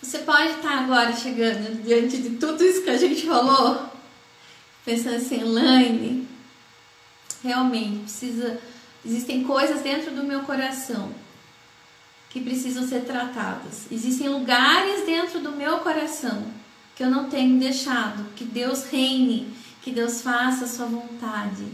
Você 0.00 0.18
pode 0.18 0.52
estar 0.52 0.84
agora 0.84 1.12
chegando 1.16 1.82
diante 1.82 2.18
de 2.18 2.30
tudo 2.30 2.62
isso 2.62 2.82
que 2.82 2.90
a 2.90 2.96
gente 2.96 3.26
falou, 3.26 3.80
pensando 4.84 5.16
assim, 5.16 5.42
Laine, 5.42 6.28
realmente 7.42 7.98
precisa. 7.98 8.58
Existem 9.04 9.42
coisas 9.42 9.80
dentro 9.80 10.12
do 10.12 10.22
meu 10.22 10.42
coração 10.42 11.08
que 12.32 12.40
precisam 12.40 12.88
ser 12.88 13.04
tratadas. 13.04 13.86
Existem 13.90 14.28
lugares 14.30 15.04
dentro 15.04 15.38
do 15.40 15.52
meu 15.52 15.80
coração 15.80 16.46
que 16.96 17.02
eu 17.02 17.10
não 17.10 17.28
tenho 17.28 17.58
deixado, 17.58 18.24
que 18.34 18.44
Deus 18.44 18.84
reine, 18.84 19.54
que 19.82 19.90
Deus 19.90 20.22
faça 20.22 20.64
a 20.64 20.68
sua 20.68 20.86
vontade. 20.86 21.64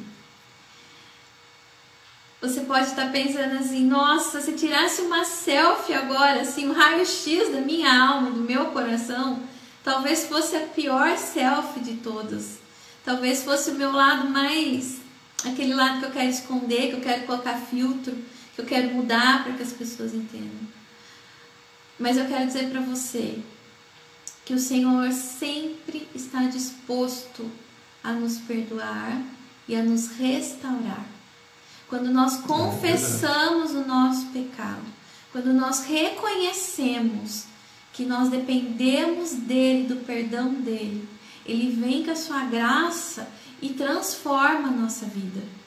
Você 2.40 2.62
pode 2.62 2.86
estar 2.86 3.10
pensando 3.10 3.58
assim, 3.58 3.84
nossa, 3.84 4.40
se 4.40 4.52
tirasse 4.52 5.02
uma 5.02 5.24
selfie 5.24 5.94
agora, 5.94 6.40
assim, 6.40 6.68
um 6.68 6.72
raio-x 6.72 7.52
da 7.52 7.60
minha 7.60 7.92
alma, 7.92 8.30
do 8.30 8.40
meu 8.40 8.66
coração, 8.66 9.40
talvez 9.84 10.26
fosse 10.26 10.56
a 10.56 10.60
pior 10.60 11.16
selfie 11.16 11.80
de 11.80 11.94
todas. 11.94 12.58
Talvez 13.04 13.44
fosse 13.44 13.70
o 13.70 13.74
meu 13.74 13.92
lado 13.92 14.28
mais, 14.28 14.98
aquele 15.44 15.74
lado 15.74 16.00
que 16.00 16.06
eu 16.06 16.10
quero 16.10 16.30
esconder, 16.30 16.88
que 16.88 16.94
eu 16.94 17.00
quero 17.00 17.26
colocar 17.26 17.54
filtro, 17.54 18.16
que 18.58 18.62
eu 18.62 18.66
quero 18.66 18.90
mudar 18.90 19.44
para 19.44 19.52
que 19.52 19.62
as 19.62 19.72
pessoas 19.72 20.12
entendam. 20.12 20.66
Mas 21.96 22.16
eu 22.16 22.26
quero 22.26 22.44
dizer 22.44 22.70
para 22.70 22.80
você, 22.80 23.40
que 24.44 24.52
o 24.52 24.58
Senhor 24.58 25.12
sempre 25.12 26.08
está 26.12 26.44
disposto 26.44 27.48
a 28.02 28.12
nos 28.12 28.38
perdoar 28.38 29.22
e 29.68 29.76
a 29.76 29.82
nos 29.82 30.08
restaurar. 30.08 31.04
Quando 31.86 32.10
nós 32.10 32.42
é 32.42 32.42
confessamos 32.48 33.72
o 33.72 33.86
nosso 33.86 34.26
pecado, 34.28 34.82
quando 35.30 35.52
nós 35.52 35.84
reconhecemos 35.84 37.44
que 37.92 38.04
nós 38.04 38.28
dependemos 38.28 39.32
dele, 39.32 39.86
do 39.86 39.96
perdão 39.96 40.52
dele, 40.54 41.08
ele 41.46 41.70
vem 41.70 42.02
com 42.02 42.10
a 42.10 42.16
sua 42.16 42.44
graça 42.44 43.28
e 43.62 43.70
transforma 43.70 44.68
a 44.68 44.72
nossa 44.72 45.06
vida. 45.06 45.57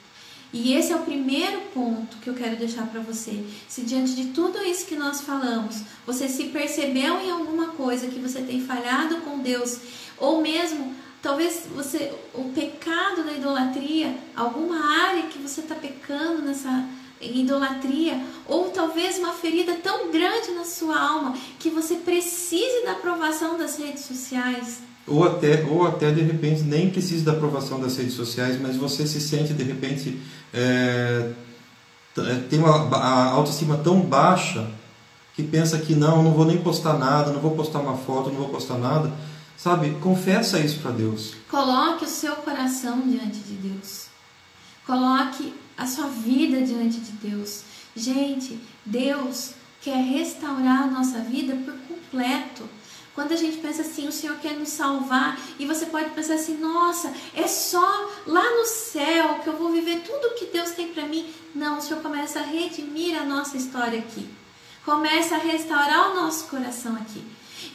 E 0.52 0.74
esse 0.74 0.92
é 0.92 0.96
o 0.96 1.00
primeiro 1.00 1.60
ponto 1.72 2.18
que 2.18 2.28
eu 2.28 2.34
quero 2.34 2.56
deixar 2.56 2.86
para 2.86 3.00
você. 3.00 3.42
Se 3.66 3.82
diante 3.82 4.14
de 4.14 4.26
tudo 4.26 4.62
isso 4.62 4.84
que 4.84 4.96
nós 4.96 5.22
falamos, 5.22 5.80
você 6.06 6.28
se 6.28 6.44
percebeu 6.44 7.20
em 7.20 7.30
alguma 7.30 7.68
coisa 7.68 8.08
que 8.08 8.18
você 8.18 8.42
tem 8.42 8.60
falhado 8.60 9.16
com 9.22 9.38
Deus, 9.38 9.78
ou 10.18 10.42
mesmo 10.42 10.94
talvez 11.22 11.66
você 11.74 12.12
o 12.34 12.50
pecado 12.50 13.24
da 13.24 13.32
idolatria, 13.32 14.14
alguma 14.36 14.78
área 15.08 15.22
que 15.28 15.38
você 15.38 15.62
está 15.62 15.74
pecando 15.74 16.42
nessa 16.42 16.86
idolatria, 17.20 18.20
ou 18.46 18.70
talvez 18.70 19.18
uma 19.18 19.32
ferida 19.32 19.74
tão 19.76 20.10
grande 20.10 20.50
na 20.50 20.64
sua 20.64 21.00
alma 21.00 21.34
que 21.58 21.70
você 21.70 21.94
precise 21.94 22.84
da 22.84 22.92
aprovação 22.92 23.56
das 23.56 23.78
redes 23.78 24.04
sociais 24.04 24.82
ou 25.06 25.24
até, 25.24 25.64
ou 25.64 25.86
até 25.86 26.10
de 26.10 26.20
repente 26.20 26.62
nem 26.62 26.90
precisa 26.90 27.24
da 27.24 27.32
aprovação 27.32 27.80
das 27.80 27.96
redes 27.96 28.14
sociais, 28.14 28.60
mas 28.60 28.76
você 28.76 29.06
se 29.06 29.20
sente 29.20 29.52
de 29.52 29.62
repente 29.62 30.18
é, 30.52 31.32
é, 32.18 32.34
tem 32.48 32.58
uma 32.58 32.96
a 32.96 33.30
autoestima 33.30 33.78
tão 33.78 34.00
baixa 34.00 34.68
que 35.34 35.42
pensa 35.42 35.78
que 35.78 35.94
não, 35.94 36.22
não 36.22 36.32
vou 36.32 36.44
nem 36.44 36.58
postar 36.62 36.98
nada, 36.98 37.32
não 37.32 37.40
vou 37.40 37.56
postar 37.56 37.78
uma 37.78 37.96
foto, 37.96 38.28
não 38.28 38.36
vou 38.36 38.48
postar 38.48 38.76
nada, 38.76 39.10
sabe? 39.56 39.90
Confessa 40.00 40.58
isso 40.58 40.80
para 40.80 40.90
Deus. 40.90 41.34
Coloque 41.50 42.04
o 42.04 42.08
seu 42.08 42.36
coração 42.36 43.00
diante 43.00 43.38
de 43.38 43.54
Deus. 43.54 44.06
Coloque 44.86 45.54
a 45.76 45.86
sua 45.86 46.08
vida 46.08 46.60
diante 46.60 47.00
de 47.00 47.12
Deus. 47.12 47.62
Gente, 47.96 48.60
Deus 48.84 49.54
quer 49.80 50.02
restaurar 50.02 50.82
a 50.82 50.86
nossa 50.86 51.18
vida 51.20 51.54
por 51.64 51.74
completo. 51.88 52.64
Quando 53.14 53.32
a 53.32 53.36
gente 53.36 53.58
pensa 53.58 53.82
assim, 53.82 54.08
o 54.08 54.12
Senhor 54.12 54.36
quer 54.38 54.54
nos 54.54 54.70
salvar, 54.70 55.38
e 55.58 55.66
você 55.66 55.86
pode 55.86 56.10
pensar 56.10 56.34
assim, 56.34 56.56
nossa, 56.56 57.12
é 57.34 57.46
só 57.46 58.10
lá 58.26 58.58
no 58.58 58.64
céu, 58.64 59.40
que 59.42 59.48
eu 59.48 59.56
vou 59.56 59.70
viver 59.70 60.00
tudo 60.00 60.34
que 60.34 60.46
Deus 60.46 60.70
tem 60.70 60.88
para 60.88 61.04
mim. 61.06 61.30
Não, 61.54 61.78
o 61.78 61.82
Senhor 61.82 62.02
começa 62.02 62.40
a 62.40 62.42
redimir 62.42 63.20
a 63.20 63.24
nossa 63.24 63.56
história 63.56 63.98
aqui. 63.98 64.28
Começa 64.84 65.34
a 65.34 65.38
restaurar 65.38 66.10
o 66.10 66.14
nosso 66.14 66.46
coração 66.46 66.96
aqui. 66.96 67.22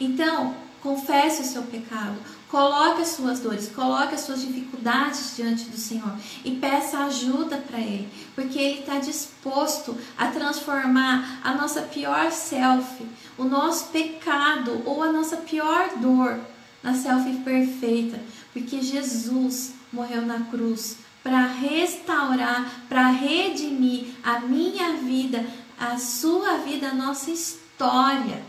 Então, 0.00 0.56
confesse 0.82 1.42
o 1.42 1.44
seu 1.44 1.62
pecado, 1.62 2.18
coloque 2.48 3.02
as 3.02 3.08
suas 3.08 3.40
dores, 3.40 3.68
coloque 3.68 4.14
as 4.14 4.22
suas 4.22 4.40
dificuldades 4.40 5.34
diante 5.36 5.64
do 5.64 5.76
Senhor 5.76 6.12
e 6.44 6.52
peça 6.52 6.98
ajuda 7.04 7.58
para 7.58 7.78
Ele, 7.78 8.08
porque 8.34 8.58
Ele 8.58 8.80
está 8.80 8.98
disposto 8.98 9.96
a 10.16 10.28
transformar 10.28 11.40
a 11.44 11.54
nossa 11.54 11.82
pior 11.82 12.30
self, 12.32 13.06
o 13.36 13.44
nosso 13.44 13.88
pecado 13.88 14.82
ou 14.84 15.02
a 15.02 15.12
nossa 15.12 15.36
pior 15.38 15.90
dor 15.98 16.40
na 16.82 16.94
self 16.94 17.30
perfeita, 17.44 18.18
porque 18.52 18.80
Jesus 18.80 19.74
morreu 19.92 20.22
na 20.22 20.40
cruz 20.44 20.98
para 21.22 21.46
restaurar, 21.46 22.70
para 22.88 23.10
redimir 23.10 24.06
a 24.22 24.40
minha 24.40 24.94
vida, 24.94 25.44
a 25.78 25.98
sua 25.98 26.58
vida, 26.58 26.88
a 26.88 26.94
nossa 26.94 27.30
história. 27.30 28.42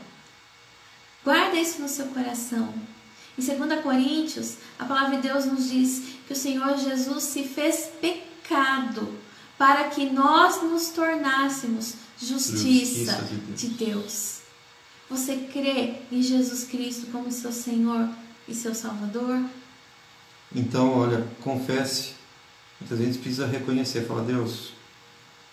Guarda 1.23 1.59
isso 1.59 1.81
no 1.81 1.89
seu 1.89 2.07
coração. 2.07 2.73
Em 3.39 3.57
2 3.57 3.81
Coríntios, 3.81 4.55
a 4.77 4.83
palavra 4.83 5.15
de 5.15 5.21
Deus 5.29 5.45
nos 5.45 5.69
diz 5.69 6.01
que 6.27 6.33
o 6.33 6.35
Senhor 6.35 6.77
Jesus 6.77 7.23
se 7.23 7.43
fez 7.43 7.89
pecado 8.01 9.07
para 9.57 9.85
que 9.85 10.09
nós 10.09 10.61
nos 10.61 10.89
tornássemos 10.89 11.93
justiça, 12.17 13.13
justiça 13.13 13.21
de, 13.21 13.35
Deus. 13.35 13.61
de 13.61 13.67
Deus. 13.69 14.39
Você 15.09 15.37
crê 15.53 15.95
em 16.11 16.21
Jesus 16.21 16.65
Cristo 16.65 17.07
como 17.13 17.31
seu 17.31 17.53
Senhor 17.53 18.09
e 18.45 18.53
seu 18.53 18.75
Salvador? 18.75 19.41
Então, 20.53 20.91
olha, 20.97 21.25
confesse. 21.41 22.15
Muitas 22.77 22.99
vezes 22.99 23.15
precisa 23.15 23.47
reconhecer, 23.47 24.05
falar, 24.05 24.23
Deus, 24.23 24.73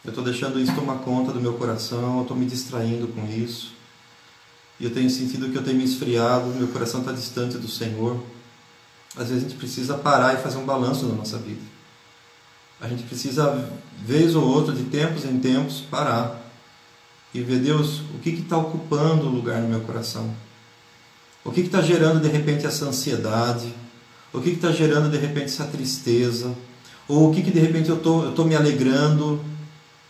eu 0.05 0.09
estou 0.11 0.25
deixando 0.25 0.59
isso 0.59 0.75
tomar 0.75 0.99
conta 0.99 1.33
do 1.33 1.40
meu 1.40 1.55
coração, 1.55 2.16
eu 2.16 2.22
estou 2.22 2.37
me 2.37 2.46
distraindo 2.46 3.07
com 3.09 3.25
isso. 3.29 3.76
E 4.79 4.85
eu 4.85 4.93
tenho 4.93 5.09
sentido 5.09 5.51
que 5.51 5.57
eu 5.57 5.65
tenho 5.65 5.79
me 5.79 5.85
esfriado, 5.85 6.47
meu 6.49 6.69
coração 6.69 7.01
está 7.01 7.12
distante 7.12 7.57
do 7.57 7.69
Senhor. 7.69 8.23
Às 9.17 9.29
vezes 9.29 9.45
a 9.45 9.49
gente 9.49 9.59
precisa 9.59 9.95
parar 9.95 10.35
e 10.35 10.43
fazer 10.43 10.59
um 10.59 10.67
balanço 10.67 11.07
na 11.07 11.15
nossa 11.15 11.39
vida. 11.39 11.62
A 12.81 12.87
gente 12.89 13.05
precisa, 13.05 13.71
vez 13.99 14.35
ou 14.35 14.45
outra, 14.47 14.75
de 14.75 14.85
tempos 14.85 15.25
em 15.25 15.39
tempos, 15.39 15.81
parar 15.81 16.47
e 17.33 17.43
ver, 17.43 17.59
Deus, 17.59 18.01
o 18.15 18.19
que 18.19 18.31
está 18.31 18.57
ocupando 18.57 19.27
o 19.27 19.31
lugar 19.31 19.61
no 19.61 19.69
meu 19.69 19.81
coração? 19.81 20.35
O 21.45 21.53
que 21.53 21.61
está 21.61 21.83
gerando 21.83 22.21
de 22.21 22.29
repente 22.29 22.67
essa 22.67 22.87
ansiedade? 22.87 23.75
O 24.33 24.41
que 24.41 24.51
está 24.51 24.73
gerando 24.73 25.11
de 25.11 25.19
repente 25.19 25.47
essa 25.47 25.65
tristeza? 25.65 26.55
Ou 27.07 27.31
o 27.31 27.35
que, 27.35 27.43
que 27.43 27.51
de 27.51 27.61
repente 27.61 27.89
eu 27.89 27.99
tô, 27.99 28.31
estou 28.31 28.47
me 28.47 28.57
alegrando? 28.57 29.45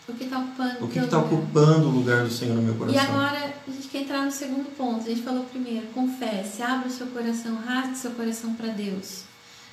O 0.08 0.12
que 0.14 0.24
está 0.24 0.38
ocupando, 0.38 0.84
o, 0.84 0.88
que 0.88 1.00
que 1.00 1.06
tá 1.08 1.18
ocupando 1.18 1.88
o 1.88 1.90
lugar 1.90 2.24
do 2.24 2.30
Senhor 2.30 2.54
no 2.54 2.62
meu 2.62 2.74
coração? 2.74 3.02
E 3.02 3.06
agora 3.06 3.54
quer 3.96 4.02
entrar 4.02 4.24
no 4.24 4.30
segundo 4.30 4.68
ponto. 4.76 5.06
A 5.06 5.08
gente 5.08 5.22
falou 5.22 5.44
primeiro, 5.44 5.86
confesse, 5.88 6.62
abra 6.62 6.88
o 6.88 6.90
seu 6.90 7.06
coração, 7.06 7.56
rasgue 7.56 7.96
seu 7.96 8.10
coração 8.10 8.54
para 8.54 8.68
Deus. 8.68 9.22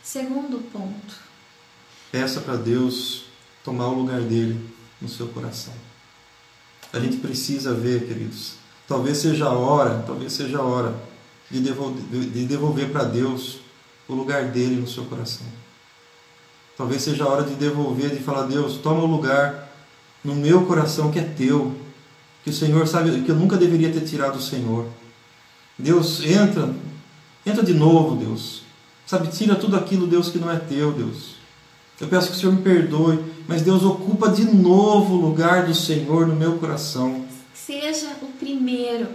Segundo 0.02 0.60
ponto. 0.72 1.16
Peça 2.12 2.40
para 2.42 2.56
Deus 2.56 3.26
tomar 3.64 3.88
o 3.88 3.94
lugar 3.94 4.22
dele 4.22 4.70
no 5.02 5.10
seu 5.10 5.28
coração. 5.28 5.74
A 6.92 7.00
gente 7.00 7.18
precisa 7.18 7.74
ver, 7.74 8.08
queridos. 8.08 8.54
Talvez 8.88 9.18
seja 9.18 9.46
a 9.46 9.54
hora, 9.54 10.04
talvez 10.06 10.34
seja 10.34 10.60
a 10.60 10.64
hora 10.64 10.96
de 11.50 11.60
devolver, 11.60 12.04
de 12.04 12.46
devolver 12.46 12.92
para 12.92 13.04
Deus 13.04 13.60
o 14.08 14.14
lugar 14.14 14.52
dele 14.52 14.76
no 14.76 14.88
seu 14.88 15.06
coração. 15.06 15.48
Talvez 16.78 17.02
seja 17.02 17.24
a 17.24 17.28
hora 17.28 17.44
de 17.44 17.56
devolver, 17.56 18.10
de 18.10 18.22
falar: 18.22 18.44
Deus, 18.44 18.78
toma 18.78 19.04
o 19.04 19.08
lugar 19.08 19.70
no 20.24 20.36
meu 20.36 20.66
coração 20.66 21.12
que 21.12 21.20
é 21.20 21.24
teu. 21.24 21.83
Que 22.44 22.50
o 22.50 22.54
Senhor 22.54 22.88
sabe 22.88 23.22
que 23.22 23.30
eu 23.30 23.36
nunca 23.36 23.58
deveria 23.58 23.92
ter 23.92 24.02
tirado 24.02 24.36
o 24.36 24.42
Senhor. 24.42 24.88
Deus, 25.78 26.24
entra, 26.24 26.74
entra 27.46 27.64
de 27.64 27.74
novo, 27.74 28.16
Deus. 28.16 28.64
Sabe, 29.06 29.28
tira 29.30 29.56
tudo 29.56 29.76
aquilo, 29.76 30.08
Deus, 30.08 30.30
que 30.30 30.38
não 30.38 30.52
é 30.52 30.58
teu, 30.58 30.92
Deus. 30.92 31.36
Eu 32.00 32.08
peço 32.08 32.32
que 32.32 32.38
o 32.38 32.40
Senhor 32.40 32.54
me 32.54 32.62
perdoe, 32.62 33.24
mas 33.48 33.62
Deus 33.62 33.84
ocupa 33.84 34.30
de 34.30 34.44
novo 34.44 35.16
o 35.16 35.22
lugar 35.22 35.66
do 35.66 35.74
Senhor 35.74 36.28
no 36.28 36.36
meu 36.36 36.58
coração. 36.58 37.26
Seja 37.54 38.08
o 38.22 38.28
primeiro 38.28 39.08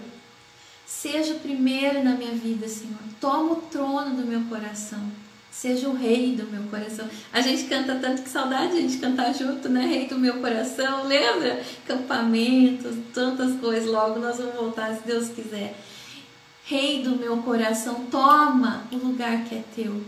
Seja 0.89 1.35
o 1.35 1.39
primeiro 1.41 2.03
na 2.03 2.15
minha 2.15 2.33
vida, 2.33 2.67
Senhor. 2.67 2.97
Toma 3.21 3.53
o 3.53 3.57
trono 3.57 4.17
do 4.17 4.27
meu 4.27 4.41
coração. 4.49 4.99
Seja 5.61 5.89
o 5.89 5.97
rei 5.97 6.37
do 6.37 6.45
meu 6.45 6.63
coração. 6.71 7.05
A 7.33 7.41
gente 7.41 7.65
canta 7.65 7.97
tanto 7.97 8.23
que 8.23 8.29
saudade 8.29 8.79
a 8.79 8.81
gente 8.81 8.99
cantar 8.99 9.35
junto, 9.35 9.69
né? 9.69 9.87
Rei 9.87 10.07
do 10.07 10.17
meu 10.17 10.35
coração. 10.35 11.05
Lembra? 11.05 11.61
Campamentos, 11.85 12.95
tantas 13.13 13.59
coisas. 13.59 13.91
Logo 13.91 14.21
nós 14.21 14.37
vamos 14.37 14.55
voltar, 14.55 14.95
se 14.95 15.05
Deus 15.05 15.31
quiser. 15.31 15.77
Rei 16.65 17.03
do 17.03 17.17
meu 17.17 17.39
coração, 17.39 18.07
toma 18.09 18.85
o 18.93 18.97
lugar 18.99 19.43
que 19.47 19.57
é 19.57 19.65
teu. 19.75 20.01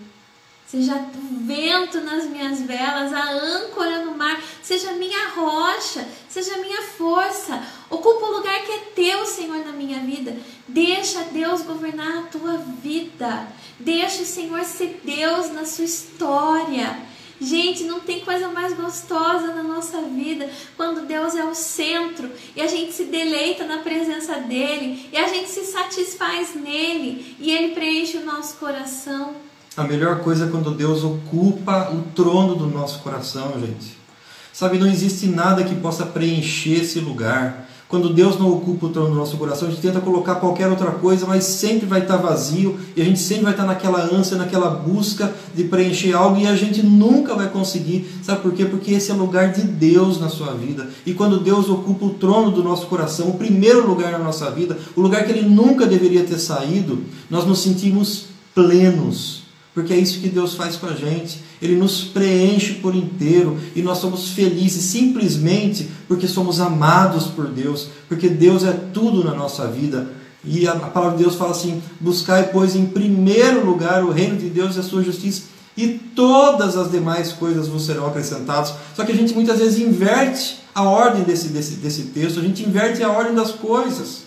Seja 0.68 0.94
o 0.94 1.44
vento 1.44 2.00
nas 2.02 2.26
minhas 2.26 2.60
velas, 2.60 3.12
a 3.12 3.32
âncora 3.32 4.04
no 4.04 4.16
mar, 4.16 4.40
seja 4.62 4.92
minha 4.92 5.30
rocha, 5.30 6.06
seja 6.28 6.58
minha 6.58 6.82
força. 6.82 7.60
Ocupa 7.90 8.26
o 8.26 8.36
lugar 8.36 8.64
que 8.64 8.72
é 8.72 8.78
teu, 8.94 9.26
Senhor, 9.26 9.64
na 9.66 9.72
minha 9.72 9.98
vida. 9.98 10.36
Deixa 10.68 11.24
Deus 11.24 11.62
governar 11.62 12.18
a 12.18 12.22
tua 12.22 12.56
vida. 12.56 13.48
Deixa 13.80 14.22
o 14.22 14.26
Senhor 14.26 14.62
ser 14.64 15.00
Deus 15.04 15.52
na 15.52 15.64
sua 15.64 15.84
história. 15.84 16.96
Gente, 17.40 17.84
não 17.84 18.00
tem 18.00 18.20
coisa 18.20 18.48
mais 18.48 18.74
gostosa 18.74 19.54
na 19.54 19.62
nossa 19.62 20.02
vida 20.02 20.48
quando 20.76 21.06
Deus 21.06 21.34
é 21.34 21.42
o 21.42 21.54
centro 21.54 22.30
e 22.54 22.60
a 22.60 22.66
gente 22.66 22.92
se 22.92 23.04
deleita 23.04 23.64
na 23.64 23.78
presença 23.78 24.34
dele 24.34 25.08
e 25.10 25.16
a 25.16 25.26
gente 25.26 25.48
se 25.48 25.64
satisfaz 25.64 26.54
nele 26.54 27.34
e 27.40 27.50
ele 27.50 27.74
preenche 27.74 28.18
o 28.18 28.26
nosso 28.26 28.58
coração. 28.58 29.34
A 29.74 29.84
melhor 29.84 30.20
coisa 30.20 30.44
é 30.44 30.50
quando 30.50 30.72
Deus 30.72 31.02
ocupa 31.02 31.90
o 31.90 32.02
trono 32.14 32.54
do 32.54 32.66
nosso 32.66 32.98
coração, 32.98 33.58
gente. 33.58 33.98
Sabe, 34.52 34.78
não 34.78 34.86
existe 34.86 35.26
nada 35.26 35.64
que 35.64 35.74
possa 35.76 36.04
preencher 36.04 36.82
esse 36.82 37.00
lugar. 37.00 37.69
Quando 37.90 38.14
Deus 38.14 38.38
não 38.38 38.48
ocupa 38.52 38.86
o 38.86 38.88
trono 38.90 39.10
do 39.10 39.16
nosso 39.16 39.36
coração, 39.36 39.66
a 39.66 39.70
gente 39.72 39.82
tenta 39.82 40.00
colocar 40.00 40.36
qualquer 40.36 40.68
outra 40.68 40.92
coisa, 40.92 41.26
mas 41.26 41.42
sempre 41.42 41.86
vai 41.86 42.02
estar 42.02 42.18
vazio 42.18 42.78
e 42.94 43.02
a 43.02 43.04
gente 43.04 43.18
sempre 43.18 43.42
vai 43.42 43.52
estar 43.52 43.66
naquela 43.66 44.00
ânsia, 44.00 44.36
naquela 44.36 44.70
busca 44.70 45.34
de 45.52 45.64
preencher 45.64 46.12
algo 46.12 46.38
e 46.38 46.46
a 46.46 46.54
gente 46.54 46.84
nunca 46.84 47.34
vai 47.34 47.48
conseguir. 47.48 48.08
Sabe 48.22 48.42
por 48.42 48.52
quê? 48.52 48.64
Porque 48.64 48.92
esse 48.92 49.10
é 49.10 49.14
o 49.14 49.18
lugar 49.18 49.52
de 49.52 49.62
Deus 49.62 50.20
na 50.20 50.28
sua 50.28 50.54
vida. 50.54 50.88
E 51.04 51.12
quando 51.12 51.40
Deus 51.40 51.68
ocupa 51.68 52.06
o 52.06 52.10
trono 52.10 52.52
do 52.52 52.62
nosso 52.62 52.86
coração, 52.86 53.30
o 53.30 53.36
primeiro 53.36 53.84
lugar 53.84 54.12
na 54.12 54.20
nossa 54.20 54.48
vida, 54.52 54.78
o 54.94 55.00
lugar 55.00 55.24
que 55.24 55.32
ele 55.32 55.48
nunca 55.48 55.84
deveria 55.84 56.22
ter 56.22 56.38
saído, 56.38 57.02
nós 57.28 57.44
nos 57.44 57.58
sentimos 57.58 58.26
plenos 58.54 59.39
porque 59.74 59.92
é 59.92 59.98
isso 59.98 60.20
que 60.20 60.28
Deus 60.28 60.54
faz 60.54 60.76
com 60.76 60.86
a 60.86 60.94
gente. 60.94 61.40
Ele 61.62 61.76
nos 61.76 62.02
preenche 62.02 62.74
por 62.74 62.94
inteiro 62.94 63.58
e 63.74 63.82
nós 63.82 63.98
somos 63.98 64.30
felizes 64.30 64.82
simplesmente 64.84 65.88
porque 66.08 66.26
somos 66.26 66.60
amados 66.60 67.26
por 67.26 67.46
Deus, 67.48 67.88
porque 68.08 68.28
Deus 68.28 68.64
é 68.64 68.72
tudo 68.72 69.24
na 69.24 69.34
nossa 69.34 69.66
vida. 69.68 70.08
E 70.44 70.66
a 70.66 70.74
palavra 70.74 71.16
de 71.16 71.24
Deus 71.24 71.36
fala 71.36 71.52
assim: 71.52 71.82
buscai, 72.00 72.50
pois, 72.52 72.74
em 72.74 72.86
primeiro 72.86 73.64
lugar 73.64 74.02
o 74.04 74.10
reino 74.10 74.36
de 74.36 74.48
Deus 74.48 74.76
e 74.76 74.80
a 74.80 74.82
sua 74.82 75.02
justiça, 75.02 75.42
e 75.76 75.88
todas 75.88 76.76
as 76.76 76.90
demais 76.90 77.32
coisas 77.32 77.68
vos 77.68 77.84
serão 77.84 78.06
acrescentadas. 78.06 78.74
Só 78.94 79.04
que 79.04 79.12
a 79.12 79.14
gente 79.14 79.34
muitas 79.34 79.58
vezes 79.58 79.78
inverte 79.78 80.58
a 80.74 80.82
ordem 80.82 81.22
desse, 81.22 81.48
desse, 81.48 81.74
desse 81.74 82.04
texto, 82.04 82.40
a 82.40 82.42
gente 82.42 82.64
inverte 82.64 83.02
a 83.02 83.10
ordem 83.10 83.34
das 83.34 83.52
coisas. 83.52 84.22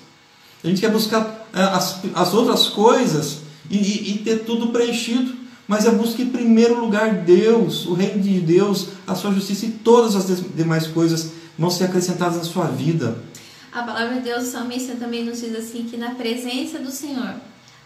A 0.63 0.67
gente 0.67 0.79
quer 0.79 0.91
buscar 0.91 1.47
eh, 1.53 1.61
as, 1.61 1.99
as 2.15 2.33
outras 2.33 2.67
coisas 2.67 3.42
e, 3.69 4.13
e, 4.13 4.17
ter 4.19 4.45
tudo 4.45 4.67
preenchido. 4.67 5.43
Mas 5.67 5.85
é 5.85 5.91
busque 5.91 6.23
em 6.23 6.29
primeiro 6.29 6.79
lugar 6.79 7.23
Deus, 7.23 7.85
o 7.85 7.93
reino 7.93 8.21
de 8.21 8.39
Deus, 8.41 8.89
a 9.07 9.15
sua 9.15 9.31
justiça 9.31 9.65
e 9.65 9.71
todas 9.71 10.15
as 10.15 10.43
demais 10.55 10.87
coisas 10.87 11.31
vão 11.57 11.69
ser 11.69 11.85
acrescentadas 11.85 12.37
na 12.37 12.43
sua 12.43 12.65
vida. 12.65 13.23
A 13.71 13.81
palavra 13.83 14.15
de 14.15 14.21
Deus, 14.21 14.43
o 14.43 14.51
salmista 14.51 14.95
também 14.95 15.23
nos 15.23 15.39
diz 15.39 15.55
assim: 15.55 15.85
que 15.85 15.97
na 15.97 16.15
presença 16.15 16.79
do 16.79 16.91
Senhor 16.91 17.35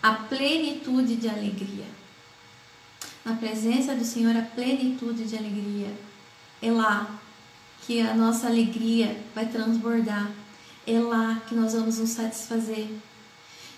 a 0.01 0.13
plenitude 0.13 1.15
de 1.15 1.30
alegria. 1.30 1.86
Na 3.23 3.36
presença 3.36 3.95
do 3.95 4.03
Senhor 4.03 4.36
a 4.36 4.41
plenitude 4.41 5.25
de 5.25 5.36
alegria. 5.36 5.91
É 6.61 6.71
lá 6.71 7.19
que 7.86 8.01
a 8.01 8.13
nossa 8.13 8.47
alegria 8.47 9.15
vai 9.34 9.45
transbordar. 9.45 10.32
É 10.86 10.99
lá 10.99 11.41
que 11.47 11.55
nós 11.55 11.73
vamos 11.73 11.99
nos 11.99 12.09
satisfazer. 12.09 12.88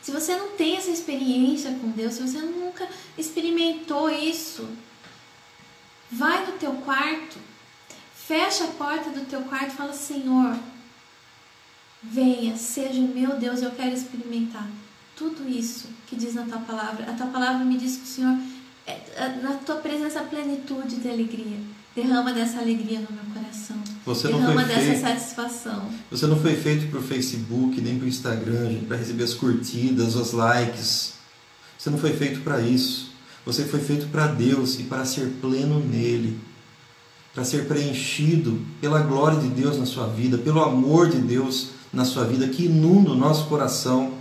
Se 0.09 0.13
você 0.13 0.35
não 0.35 0.49
tem 0.53 0.75
essa 0.75 0.89
experiência 0.89 1.69
com 1.73 1.91
Deus, 1.91 2.15
se 2.15 2.23
você 2.23 2.39
nunca 2.39 2.89
experimentou 3.15 4.09
isso, 4.09 4.67
vai 6.11 6.47
no 6.47 6.53
teu 6.53 6.71
quarto, 6.77 7.37
fecha 8.15 8.63
a 8.63 8.69
porta 8.69 9.11
do 9.11 9.23
teu 9.29 9.41
quarto 9.41 9.67
e 9.67 9.77
fala: 9.77 9.93
Senhor, 9.93 10.57
venha, 12.01 12.57
seja 12.57 12.99
meu 12.99 13.37
Deus, 13.37 13.61
eu 13.61 13.69
quero 13.69 13.93
experimentar 13.93 14.67
tudo 15.15 15.47
isso 15.47 15.89
que 16.07 16.15
diz 16.15 16.33
na 16.33 16.45
tua 16.45 16.57
palavra. 16.61 17.11
A 17.11 17.13
tua 17.13 17.27
palavra 17.27 17.63
me 17.63 17.77
diz 17.77 17.97
que 17.97 18.03
o 18.03 18.07
Senhor, 18.07 18.35
é, 18.87 19.29
na 19.43 19.57
tua 19.57 19.75
presença 19.75 20.21
a 20.21 20.23
plenitude 20.23 20.95
de 20.95 21.07
alegria. 21.07 21.59
Derrama 21.95 22.33
dessa 22.33 22.57
alegria 22.57 22.99
no 22.99 23.11
meu 23.11 23.25
coração. 23.31 23.77
Você 24.09 24.27
não 24.27 24.41
foi 24.41 24.65
feito, 24.65 25.01
satisfação. 25.01 25.83
você 26.09 26.25
não 26.25 26.39
foi 26.39 26.55
feito 26.55 26.89
para 26.89 26.99
o 26.99 27.03
Facebook 27.03 27.79
nem 27.79 27.95
para 27.95 28.05
o 28.05 28.07
Instagram, 28.09 28.79
para 28.87 28.97
receber 28.97 29.23
as 29.23 29.35
curtidas, 29.35 30.15
os 30.15 30.31
likes. 30.31 31.13
Você 31.77 31.91
não 31.91 31.99
foi 31.99 32.13
feito 32.13 32.39
para 32.39 32.59
isso. 32.59 33.11
Você 33.45 33.65
foi 33.65 33.79
feito 33.79 34.07
para 34.07 34.25
Deus 34.25 34.79
e 34.79 34.83
para 34.83 35.05
ser 35.05 35.27
pleno 35.39 35.79
nele. 35.79 36.39
Para 37.35 37.43
ser 37.43 37.67
preenchido 37.67 38.59
pela 38.81 38.99
glória 39.01 39.39
de 39.39 39.47
Deus 39.47 39.77
na 39.77 39.85
sua 39.85 40.07
vida, 40.07 40.39
pelo 40.39 40.63
amor 40.63 41.09
de 41.09 41.19
Deus 41.19 41.69
na 41.93 42.03
sua 42.03 42.25
vida 42.25 42.47
que 42.47 42.65
inunda 42.65 43.11
o 43.11 43.15
nosso 43.15 43.45
coração. 43.45 44.13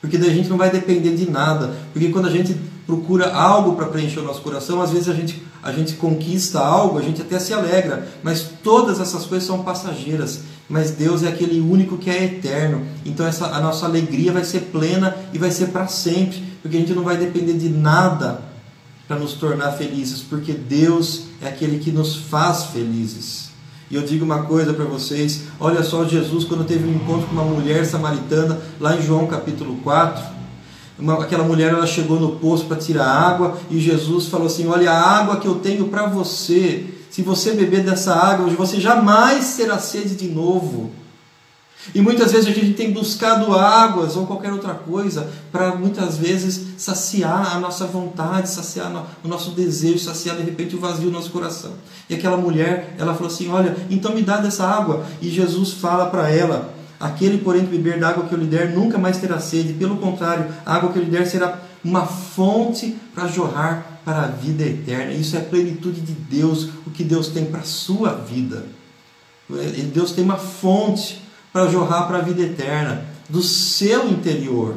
Porque 0.00 0.16
daí 0.18 0.30
a 0.30 0.34
gente 0.34 0.48
não 0.48 0.56
vai 0.56 0.70
depender 0.70 1.16
de 1.16 1.28
nada. 1.28 1.76
Porque 1.92 2.10
quando 2.10 2.28
a 2.28 2.30
gente 2.30 2.56
procura 2.90 3.32
algo 3.32 3.76
para 3.76 3.86
preencher 3.86 4.18
o 4.18 4.24
nosso 4.24 4.40
coração, 4.40 4.82
às 4.82 4.90
vezes 4.90 5.08
a 5.08 5.14
gente, 5.14 5.40
a 5.62 5.70
gente 5.70 5.94
conquista 5.94 6.58
algo, 6.58 6.98
a 6.98 7.02
gente 7.02 7.22
até 7.22 7.38
se 7.38 7.54
alegra, 7.54 8.08
mas 8.20 8.50
todas 8.64 8.98
essas 8.98 9.24
coisas 9.26 9.46
são 9.46 9.62
passageiras. 9.62 10.40
Mas 10.68 10.90
Deus 10.90 11.22
é 11.22 11.28
aquele 11.28 11.60
único 11.60 11.96
que 11.96 12.10
é 12.10 12.24
eterno. 12.24 12.84
Então 13.04 13.24
essa, 13.24 13.46
a 13.46 13.60
nossa 13.60 13.86
alegria 13.86 14.32
vai 14.32 14.44
ser 14.44 14.60
plena 14.72 15.16
e 15.32 15.38
vai 15.38 15.52
ser 15.52 15.68
para 15.68 15.86
sempre, 15.86 16.42
porque 16.60 16.76
a 16.76 16.80
gente 16.80 16.92
não 16.92 17.04
vai 17.04 17.16
depender 17.16 17.54
de 17.54 17.68
nada 17.68 18.42
para 19.06 19.18
nos 19.18 19.34
tornar 19.34 19.72
felizes, 19.72 20.20
porque 20.20 20.52
Deus 20.52 21.26
é 21.40 21.48
aquele 21.48 21.78
que 21.78 21.92
nos 21.92 22.16
faz 22.16 22.64
felizes. 22.66 23.50
E 23.88 23.94
eu 23.96 24.02
digo 24.02 24.24
uma 24.24 24.42
coisa 24.42 24.72
para 24.72 24.84
vocês: 24.84 25.42
olha 25.58 25.82
só, 25.82 26.04
Jesus, 26.04 26.44
quando 26.44 26.64
teve 26.64 26.88
um 26.88 26.94
encontro 26.94 27.26
com 27.26 27.32
uma 27.32 27.44
mulher 27.44 27.84
samaritana, 27.84 28.60
lá 28.78 28.96
em 28.96 29.02
João 29.02 29.26
capítulo 29.26 29.76
4, 29.82 30.39
uma, 31.00 31.22
aquela 31.22 31.44
mulher 31.44 31.72
ela 31.72 31.86
chegou 31.86 32.20
no 32.20 32.32
poço 32.36 32.66
para 32.66 32.76
tirar 32.76 33.06
água 33.06 33.56
e 33.70 33.78
Jesus 33.78 34.26
falou 34.26 34.46
assim: 34.46 34.66
Olha, 34.66 34.90
a 34.90 35.18
água 35.18 35.38
que 35.38 35.48
eu 35.48 35.56
tenho 35.56 35.88
para 35.88 36.06
você, 36.06 36.86
se 37.10 37.22
você 37.22 37.52
beber 37.52 37.82
dessa 37.82 38.14
água, 38.14 38.48
você 38.50 38.80
jamais 38.80 39.44
será 39.44 39.78
sede 39.78 40.14
de 40.14 40.28
novo. 40.28 40.90
E 41.94 42.00
muitas 42.02 42.30
vezes 42.30 42.46
a 42.46 42.52
gente 42.52 42.74
tem 42.74 42.92
buscado 42.92 43.54
águas 43.54 44.14
ou 44.14 44.26
qualquer 44.26 44.52
outra 44.52 44.74
coisa 44.74 45.30
para 45.50 45.74
muitas 45.74 46.18
vezes 46.18 46.74
saciar 46.76 47.56
a 47.56 47.58
nossa 47.58 47.86
vontade, 47.86 48.50
saciar 48.50 48.92
o 49.24 49.28
nosso 49.28 49.52
desejo, 49.52 49.98
saciar 49.98 50.36
de 50.36 50.42
repente 50.42 50.76
o 50.76 50.78
vazio 50.78 51.06
do 51.06 51.10
nosso 51.10 51.30
coração. 51.30 51.72
E 52.08 52.14
aquela 52.14 52.36
mulher, 52.36 52.94
ela 52.98 53.14
falou 53.14 53.28
assim: 53.28 53.48
Olha, 53.48 53.74
então 53.88 54.14
me 54.14 54.22
dá 54.22 54.36
dessa 54.36 54.66
água. 54.66 55.06
E 55.22 55.30
Jesus 55.30 55.72
fala 55.72 56.06
para 56.06 56.30
ela: 56.30 56.79
Aquele, 57.00 57.38
porém, 57.38 57.64
que 57.64 57.70
beber 57.70 57.98
da 57.98 58.10
água 58.10 58.26
que 58.26 58.34
eu 58.34 58.38
lhe 58.38 58.46
der 58.46 58.74
nunca 58.74 58.98
mais 58.98 59.16
terá 59.16 59.40
sede. 59.40 59.72
Pelo 59.72 59.96
contrário, 59.96 60.46
a 60.66 60.74
água 60.76 60.92
que 60.92 60.98
eu 60.98 61.02
lhe 61.02 61.10
der 61.10 61.26
será 61.26 61.58
uma 61.82 62.04
fonte 62.04 62.94
para 63.14 63.26
jorrar 63.26 64.02
para 64.04 64.24
a 64.24 64.26
vida 64.26 64.62
eterna. 64.64 65.12
Isso 65.12 65.34
é 65.34 65.38
a 65.38 65.42
plenitude 65.42 66.02
de 66.02 66.12
Deus, 66.12 66.68
o 66.86 66.90
que 66.90 67.02
Deus 67.02 67.28
tem 67.28 67.46
para 67.46 67.60
a 67.60 67.64
sua 67.64 68.12
vida. 68.12 68.66
Deus 69.94 70.12
tem 70.12 70.22
uma 70.22 70.36
fonte 70.36 71.22
para 71.52 71.68
jorrar 71.68 72.06
para 72.06 72.18
a 72.18 72.22
vida 72.22 72.42
eterna, 72.42 73.04
do 73.28 73.42
seu 73.42 74.08
interior. 74.08 74.76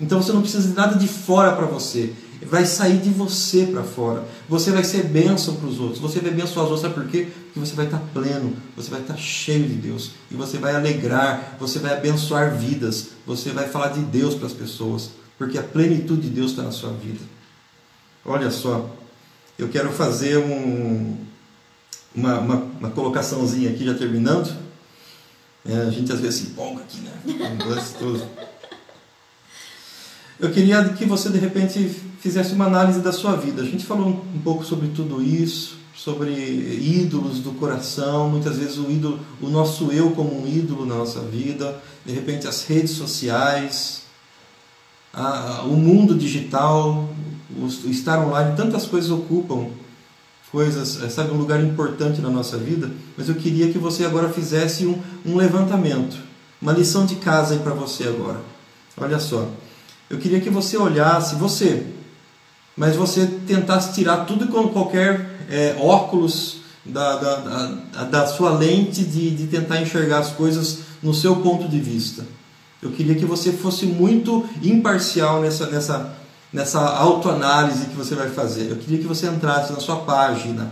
Então 0.00 0.22
você 0.22 0.32
não 0.32 0.42
precisa 0.42 0.68
de 0.68 0.74
nada 0.74 0.96
de 0.96 1.08
fora 1.08 1.52
para 1.52 1.66
você. 1.66 2.12
Vai 2.42 2.66
sair 2.66 2.98
de 2.98 3.10
você 3.10 3.66
para 3.66 3.82
fora. 3.82 4.24
Você 4.48 4.70
vai 4.70 4.84
ser 4.84 5.04
bênção 5.04 5.56
para 5.56 5.68
os 5.68 5.80
outros. 5.80 5.98
Você 5.98 6.20
vai 6.20 6.30
abençoar 6.30 6.66
os 6.66 6.72
outros. 6.72 6.80
Sabe 6.80 6.94
por 6.94 7.06
quê? 7.08 7.28
Porque 7.46 7.60
você 7.60 7.74
vai 7.74 7.86
estar 7.86 7.98
pleno. 8.12 8.54
Você 8.76 8.90
vai 8.90 9.00
estar 9.00 9.16
cheio 9.16 9.66
de 9.66 9.74
Deus. 9.74 10.10
E 10.30 10.34
você 10.34 10.58
vai 10.58 10.74
alegrar. 10.74 11.56
Você 11.58 11.78
vai 11.78 11.94
abençoar 11.94 12.56
vidas. 12.56 13.08
Você 13.26 13.50
vai 13.50 13.68
falar 13.68 13.88
de 13.88 14.00
Deus 14.00 14.34
para 14.34 14.46
as 14.46 14.52
pessoas. 14.52 15.10
Porque 15.38 15.58
a 15.58 15.62
plenitude 15.62 16.22
de 16.22 16.30
Deus 16.30 16.50
está 16.50 16.62
na 16.62 16.72
sua 16.72 16.92
vida. 16.92 17.20
Olha 18.24 18.50
só. 18.50 18.90
Eu 19.58 19.68
quero 19.68 19.90
fazer 19.90 20.36
um, 20.36 21.16
uma, 22.14 22.38
uma, 22.38 22.54
uma 22.78 22.90
colocaçãozinha 22.90 23.70
aqui, 23.70 23.84
já 23.84 23.94
terminando. 23.94 24.54
É, 25.64 25.76
a 25.78 25.90
gente 25.90 26.12
às 26.12 26.20
vezes 26.20 26.40
se 26.40 26.46
empolga 26.48 26.82
aqui, 26.82 27.00
né? 27.00 27.12
Eu 30.38 30.50
queria 30.50 30.84
que 30.90 31.06
você 31.06 31.30
de 31.30 31.38
repente 31.38 31.90
fizesse 32.26 32.54
uma 32.54 32.66
análise 32.66 32.98
da 32.98 33.12
sua 33.12 33.36
vida. 33.36 33.62
A 33.62 33.64
gente 33.64 33.86
falou 33.86 34.08
um 34.34 34.40
pouco 34.40 34.64
sobre 34.64 34.88
tudo 34.88 35.22
isso, 35.22 35.76
sobre 35.94 36.32
ídolos 36.32 37.38
do 37.38 37.52
coração, 37.52 38.28
muitas 38.28 38.58
vezes 38.58 38.78
o 38.78 38.90
ídolo, 38.90 39.20
o 39.40 39.48
nosso 39.48 39.92
eu 39.92 40.10
como 40.10 40.42
um 40.42 40.44
ídolo 40.44 40.84
na 40.84 40.96
nossa 40.96 41.20
vida, 41.20 41.80
de 42.04 42.12
repente 42.12 42.48
as 42.48 42.64
redes 42.64 42.90
sociais, 42.90 44.02
a, 45.14 45.62
o 45.66 45.76
mundo 45.76 46.16
digital, 46.16 47.08
o, 47.56 47.64
o 47.64 47.90
estar 47.90 48.18
online, 48.18 48.56
tantas 48.56 48.86
coisas 48.86 49.10
ocupam 49.12 49.68
coisas, 50.50 51.02
eh, 51.02 51.08
sabe, 51.08 51.30
um 51.30 51.36
lugar 51.36 51.62
importante 51.62 52.20
na 52.20 52.30
nossa 52.30 52.56
vida, 52.56 52.90
mas 53.16 53.28
eu 53.28 53.36
queria 53.36 53.70
que 53.70 53.78
você 53.78 54.04
agora 54.04 54.28
fizesse 54.30 54.84
um, 54.84 55.00
um 55.24 55.36
levantamento, 55.36 56.16
uma 56.60 56.72
lição 56.72 57.06
de 57.06 57.16
casa 57.16 57.54
aí 57.54 57.60
para 57.60 57.74
você 57.74 58.04
agora. 58.04 58.40
Olha 58.96 59.20
só, 59.20 59.48
eu 60.08 60.18
queria 60.18 60.40
que 60.40 60.50
você 60.50 60.76
olhasse, 60.76 61.34
você, 61.34 61.86
mas 62.76 62.94
você 62.94 63.26
tentasse 63.46 63.94
tirar 63.94 64.26
tudo 64.26 64.48
com 64.48 64.68
qualquer 64.68 65.46
é, 65.48 65.76
óculos 65.80 66.58
da, 66.84 67.16
da, 67.16 67.36
da, 67.36 68.04
da, 68.04 68.26
sua 68.26 68.50
lente 68.50 69.02
de, 69.04 69.30
de 69.30 69.46
tentar 69.46 69.80
enxergar 69.80 70.18
as 70.18 70.30
coisas 70.30 70.80
no 71.02 71.14
seu 71.14 71.36
ponto 71.36 71.68
de 71.68 71.80
vista. 71.80 72.24
Eu 72.82 72.92
queria 72.92 73.14
que 73.14 73.24
você 73.24 73.52
fosse 73.52 73.86
muito 73.86 74.46
imparcial 74.62 75.40
nessa, 75.40 75.66
nessa, 75.66 76.14
nessa 76.52 76.80
autoanálise 76.80 77.86
que 77.86 77.96
você 77.96 78.14
vai 78.14 78.28
fazer. 78.28 78.70
Eu 78.70 78.76
queria 78.76 78.98
que 78.98 79.06
você 79.06 79.26
entrasse 79.26 79.72
na 79.72 79.80
sua 79.80 79.96
página, 79.96 80.70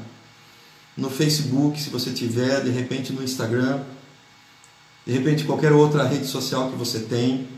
no 0.97 1.11
Facebook, 1.11 1.81
se 1.81 1.91
você 1.91 2.11
tiver, 2.11 2.63
de 2.63 2.71
repente 2.71 3.13
no 3.13 3.23
Instagram, 3.23 3.81
de 5.07 5.13
repente 5.13 5.45
qualquer 5.45 5.73
outra 5.73 6.05
rede 6.05 6.27
social 6.27 6.71
que 6.71 6.77
você 6.77 7.01
tem, 7.01 7.49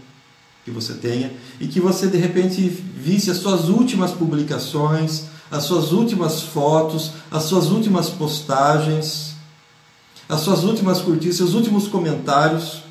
que 0.67 0.71
você 0.73 0.95
tenha, 0.95 1.33
e 1.61 1.69
que 1.69 1.79
você 1.79 2.09
de 2.09 2.19
repente 2.19 2.61
visse 2.61 3.31
as 3.31 3.37
suas 3.37 3.69
últimas 3.69 4.11
publicações, 4.11 5.27
as 5.49 5.63
suas 5.63 5.93
últimas 5.93 6.43
fotos, 6.43 7.13
as 7.31 7.45
suas 7.45 7.67
últimas 7.71 8.11
postagens, 8.11 9.37
as 10.29 10.41
suas 10.41 10.65
últimas 10.65 11.01
curtidas, 11.01 11.37
seus 11.37 11.55
últimos 11.55 11.87
comentários, 11.87 12.83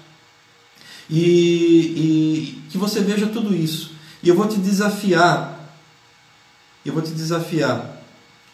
e, 1.09 1.19
e 1.19 2.61
que 2.69 2.77
você 2.77 3.01
veja 3.01 3.27
tudo 3.27 3.53
isso. 3.53 3.91
E 4.23 4.29
eu 4.29 4.35
vou 4.35 4.47
te 4.47 4.57
desafiar, 4.57 5.75
eu 6.85 6.93
vou 6.93 7.01
te 7.01 7.11
desafiar, 7.11 8.01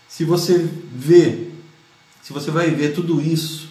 se 0.10 0.26
você 0.26 0.68
vê, 0.96 1.50
se 2.24 2.34
você 2.34 2.50
vai 2.50 2.72
ver 2.72 2.96
tudo 2.96 3.22
isso 3.22 3.70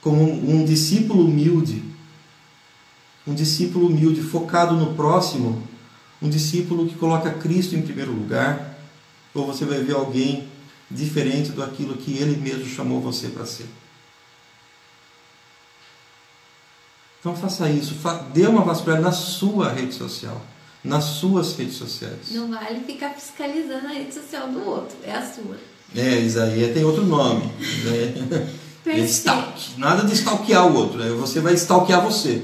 como 0.00 0.24
um 0.24 0.64
discípulo 0.64 1.26
humilde, 1.26 1.93
um 3.26 3.34
discípulo 3.34 3.86
humilde, 3.86 4.22
focado 4.22 4.74
no 4.74 4.94
próximo, 4.94 5.66
um 6.20 6.28
discípulo 6.28 6.86
que 6.86 6.94
coloca 6.94 7.30
Cristo 7.30 7.74
em 7.74 7.82
primeiro 7.82 8.12
lugar, 8.12 8.78
ou 9.34 9.46
você 9.46 9.64
vai 9.64 9.82
ver 9.82 9.94
alguém 9.94 10.48
diferente 10.90 11.50
do 11.50 11.62
aquilo 11.62 11.96
que 11.96 12.16
ele 12.16 12.36
mesmo 12.36 12.66
chamou 12.66 13.00
você 13.00 13.28
para 13.28 13.46
ser. 13.46 13.66
Então 17.20 17.34
faça 17.34 17.70
isso, 17.70 17.96
dê 18.34 18.46
uma 18.46 18.62
vasculhada 18.62 19.00
na 19.00 19.12
sua 19.12 19.72
rede 19.72 19.94
social, 19.94 20.40
nas 20.84 21.04
suas 21.04 21.56
redes 21.56 21.76
sociais. 21.76 22.30
Não 22.32 22.50
vale 22.50 22.80
ficar 22.80 23.10
fiscalizando 23.14 23.86
a 23.86 23.92
rede 23.92 24.12
social 24.12 24.48
do 24.48 24.62
outro, 24.62 24.96
é 25.02 25.12
a 25.12 25.22
sua. 25.22 25.56
É, 25.96 26.20
Isaías 26.20 26.74
tem 26.74 26.84
outro 26.84 27.04
nome. 27.04 27.46
Né? 27.46 28.48
É 28.86 28.98
stalk. 28.98 29.78
Nada 29.78 30.06
de 30.06 30.12
stalkear 30.12 30.66
o 30.66 30.76
outro, 30.76 30.98
né? 30.98 31.08
você 31.12 31.40
vai 31.40 31.54
stalkear 31.54 32.02
você. 32.02 32.42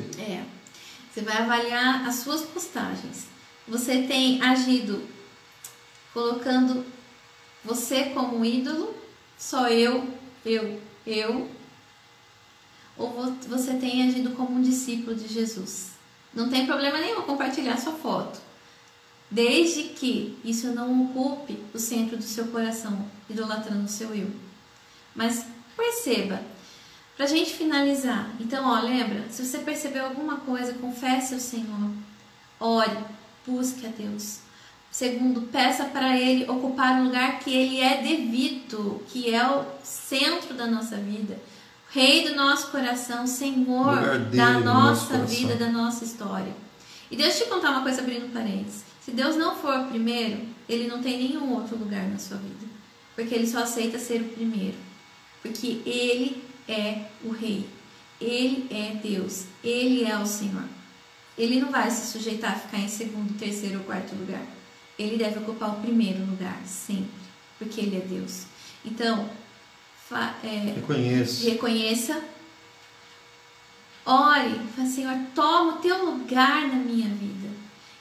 Você 1.21 1.27
vai 1.27 1.37
avaliar 1.37 2.09
as 2.09 2.15
suas 2.17 2.41
postagens. 2.41 3.27
Você 3.69 4.05
tem 4.05 4.43
agido 4.43 5.07
colocando 6.15 6.83
você 7.63 8.07
como 8.07 8.43
ídolo, 8.43 8.95
só 9.37 9.69
eu, 9.69 10.09
eu, 10.47 10.81
eu, 11.07 11.51
ou 12.97 13.37
você 13.47 13.75
tem 13.75 14.09
agido 14.09 14.31
como 14.31 14.57
um 14.57 14.63
discípulo 14.63 15.15
de 15.15 15.29
Jesus. 15.29 15.91
Não 16.33 16.49
tem 16.49 16.65
problema 16.65 16.99
nenhum 16.99 17.21
compartilhar 17.23 17.77
sua 17.77 17.93
foto, 17.93 18.41
desde 19.31 19.91
que 19.91 20.39
isso 20.43 20.69
não 20.69 21.05
ocupe 21.05 21.63
o 21.75 21.79
centro 21.79 22.17
do 22.17 22.23
seu 22.23 22.47
coração, 22.47 23.07
idolatrando 23.29 23.85
o 23.85 23.89
seu 23.89 24.15
eu. 24.15 24.31
Mas 25.15 25.45
perceba, 25.77 26.43
para 27.21 27.27
a 27.27 27.33
gente 27.33 27.53
finalizar, 27.53 28.31
então, 28.41 28.67
ó, 28.67 28.81
lembra, 28.81 29.27
se 29.29 29.45
você 29.45 29.59
percebeu 29.59 30.07
alguma 30.07 30.39
coisa, 30.39 30.73
confesse 30.73 31.35
ao 31.35 31.41
Senhor, 31.41 31.91
ore, 32.59 32.97
busque 33.47 33.87
a 33.87 33.91
Deus. 33.91 34.39
Segundo, 34.91 35.43
peça 35.43 35.85
para 35.85 36.17
Ele 36.17 36.51
ocupar 36.51 36.99
o 36.99 37.05
lugar 37.05 37.39
que 37.41 37.55
Ele 37.55 37.79
é 37.79 38.01
devido, 38.01 39.03
que 39.09 39.35
é 39.35 39.47
o 39.47 39.67
centro 39.83 40.55
da 40.55 40.67
nossa 40.67 40.97
vida. 40.97 41.39
Rei 41.91 42.27
do 42.27 42.35
nosso 42.35 42.71
coração, 42.71 43.27
Senhor 43.27 44.19
da 44.35 44.59
nossa 44.59 45.19
vida, 45.19 45.57
da 45.57 45.69
nossa 45.69 46.07
história. 46.07 46.55
E 47.11 47.17
deixa 47.17 47.41
eu 47.41 47.49
te 47.49 47.51
contar 47.51 47.73
uma 47.73 47.83
coisa 47.83 48.01
abrindo 48.01 48.33
parênteses. 48.33 48.83
Se 49.05 49.11
Deus 49.11 49.37
não 49.37 49.57
for 49.57 49.79
o 49.79 49.89
primeiro, 49.89 50.41
ele 50.67 50.89
não 50.89 51.03
tem 51.03 51.19
nenhum 51.19 51.53
outro 51.53 51.77
lugar 51.77 52.09
na 52.09 52.19
sua 52.19 52.39
vida. 52.39 52.67
Porque 53.15 53.35
ele 53.35 53.47
só 53.47 53.65
aceita 53.65 53.99
ser 53.99 54.23
o 54.23 54.29
primeiro. 54.31 54.79
Porque 55.43 55.83
ele 55.85 56.50
é 56.71 57.07
o 57.25 57.31
rei. 57.31 57.69
Ele 58.21 58.67
é 58.71 58.95
Deus. 59.03 59.47
Ele 59.65 60.05
é 60.05 60.17
o 60.19 60.27
Senhor. 60.27 60.65
Ele 61.37 61.61
não 61.61 61.71
vai 61.71 61.91
se 61.91 62.07
sujeitar 62.13 62.53
a 62.53 62.59
ficar 62.59 62.79
em 62.79 62.89
segundo, 62.89 63.39
terceiro 63.39 63.79
ou 63.79 63.85
quarto 63.85 64.15
lugar. 64.15 64.43
Ele 64.99 65.17
deve 65.17 65.39
ocupar 65.39 65.71
o 65.71 65.81
primeiro 65.81 66.21
lugar, 66.27 66.61
sempre. 66.67 67.11
Porque 67.59 67.81
ele 67.81 67.97
é 67.97 68.01
Deus. 68.01 68.45
Então, 68.85 69.29
é, 70.43 70.75
reconheça. 70.75 71.45
reconheça. 71.45 72.25
Ore, 74.05 74.61
fala, 74.75 74.89
Senhor, 74.89 75.19
toma 75.35 75.75
o 75.75 75.79
teu 75.79 76.05
lugar 76.05 76.69
na 76.69 76.77
minha 76.77 77.09
vida. 77.09 77.49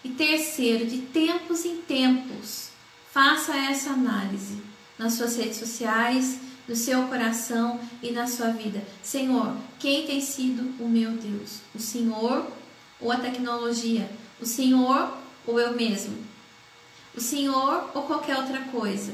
E 0.03 0.09
terceiro, 0.09 0.85
de 0.85 0.97
tempos 0.97 1.65
em 1.65 1.77
tempos, 1.77 2.69
faça 3.11 3.55
essa 3.55 3.91
análise 3.91 4.61
nas 4.97 5.13
suas 5.13 5.37
redes 5.37 5.57
sociais, 5.57 6.39
no 6.69 6.75
seu 6.75 7.01
coração 7.07 7.79
e 8.01 8.11
na 8.11 8.27
sua 8.27 8.51
vida. 8.51 8.79
Senhor, 9.01 9.55
quem 9.79 10.05
tem 10.05 10.21
sido 10.21 10.71
o 10.79 10.87
meu 10.87 11.09
Deus? 11.13 11.61
O 11.73 11.79
Senhor 11.79 12.45
ou 13.01 13.11
a 13.11 13.17
tecnologia? 13.17 14.07
O 14.39 14.45
Senhor 14.45 15.11
ou 15.47 15.59
eu 15.59 15.73
mesmo? 15.73 16.15
O 17.17 17.19
Senhor 17.19 17.89
ou 17.95 18.03
qualquer 18.03 18.37
outra 18.37 18.59
coisa? 18.71 19.11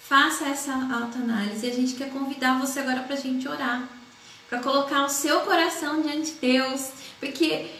Faça 0.00 0.46
essa 0.46 0.72
autoanálise 0.72 1.68
a 1.68 1.72
gente 1.72 1.92
quer 1.92 2.08
convidar 2.08 2.58
você 2.58 2.80
agora 2.80 3.02
para 3.02 3.14
a 3.14 3.20
gente 3.20 3.46
orar, 3.46 3.86
para 4.48 4.60
colocar 4.60 5.04
o 5.04 5.10
seu 5.10 5.40
coração 5.40 6.00
diante 6.00 6.30
de 6.30 6.38
Deus, 6.38 6.90
porque 7.20 7.70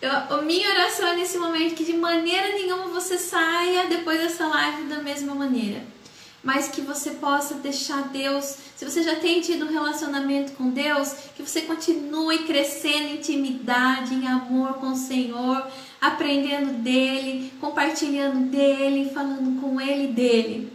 eu, 0.00 0.10
a 0.10 0.40
minha 0.40 0.70
oração 0.70 1.06
é 1.08 1.16
nesse 1.16 1.36
momento 1.36 1.74
que 1.74 1.84
de 1.84 1.92
maneira 1.92 2.54
nenhuma 2.54 2.86
você 2.86 3.18
saia 3.18 3.88
depois 3.88 4.18
dessa 4.18 4.46
live 4.46 4.84
da 4.84 5.02
mesma 5.02 5.34
maneira 5.34 5.97
mas 6.42 6.68
que 6.68 6.80
você 6.80 7.12
possa 7.12 7.54
deixar 7.54 8.08
Deus, 8.08 8.56
se 8.76 8.84
você 8.84 9.02
já 9.02 9.16
tem 9.16 9.40
tido 9.40 9.66
um 9.66 9.72
relacionamento 9.72 10.52
com 10.52 10.70
Deus, 10.70 11.12
que 11.36 11.42
você 11.42 11.62
continue 11.62 12.44
crescendo 12.44 13.08
em 13.08 13.16
intimidade, 13.16 14.14
em 14.14 14.26
amor 14.26 14.74
com 14.74 14.92
o 14.92 14.96
Senhor, 14.96 15.66
aprendendo 16.00 16.74
dele, 16.74 17.52
compartilhando 17.60 18.50
dele, 18.50 19.10
falando 19.12 19.60
com 19.60 19.80
ele 19.80 20.08
dele. 20.08 20.72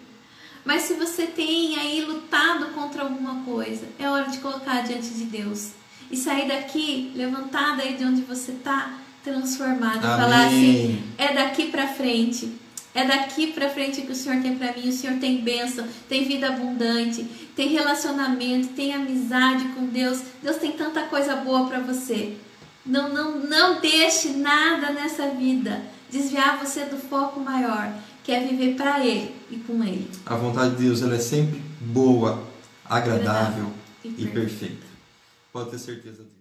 Mas 0.66 0.84
se 0.84 0.93
você 0.93 1.28
tem 1.28 1.78
aí 1.78 2.01
lutado 2.05 2.68
contra 2.68 3.03
alguma 3.03 3.43
coisa, 3.43 3.86
é 3.99 4.09
hora 4.09 4.30
de 4.30 4.38
colocar 4.39 4.82
diante 4.82 5.09
de 5.09 5.26
Deus 5.26 5.72
e 6.11 6.16
sair 6.16 6.47
daqui, 6.47 7.11
levantada 7.16 7.84
aí 7.84 7.95
de 7.95 8.05
onde 8.05 8.22
você 8.22 8.51
está, 8.51 8.99
transformado, 9.24 10.01
falar 10.01 10.47
assim: 10.47 11.01
é 11.18 11.34
daqui 11.34 11.70
para 11.70 11.88
frente. 11.88 12.51
É 12.95 13.05
daqui 13.05 13.51
para 13.53 13.69
frente 13.69 14.01
que 14.01 14.11
o 14.11 14.15
Senhor 14.15 14.41
tem 14.41 14.55
para 14.55 14.71
mim. 14.73 14.89
O 14.89 14.93
Senhor 14.93 15.19
tem 15.19 15.41
bênção, 15.41 15.87
tem 16.07 16.25
vida 16.25 16.47
abundante, 16.47 17.23
tem 17.55 17.69
relacionamento, 17.69 18.69
tem 18.69 18.93
amizade 18.93 19.65
com 19.69 19.87
Deus. 19.87 20.21
Deus 20.41 20.57
tem 20.57 20.71
tanta 20.73 21.03
coisa 21.03 21.35
boa 21.37 21.67
para 21.67 21.79
você. 21.79 22.37
Não, 22.85 23.11
não, 23.13 23.39
não 23.39 23.81
deixe 23.81 24.29
nada 24.29 24.91
nessa 24.91 25.29
vida 25.29 25.81
desviar 26.11 26.59
você 26.59 26.85
do 26.85 26.97
foco 26.97 27.39
maior, 27.39 27.91
que 28.23 28.31
é 28.31 28.45
viver 28.45 28.75
para 28.75 29.03
Ele 29.03 29.33
e 29.49 29.57
com 29.57 29.83
Ele. 29.83 30.07
A 30.25 30.35
vontade 30.35 30.75
de 30.75 30.83
Deus 30.83 31.01
ela 31.01 31.15
é 31.15 31.19
sempre 31.19 31.61
boa, 31.79 32.43
agradável, 32.85 33.23
agradável 33.25 33.73
e, 34.03 34.23
e 34.23 34.27
perfeita. 34.27 34.85
Pode 35.51 35.71
ter 35.71 35.79
certeza. 35.79 36.32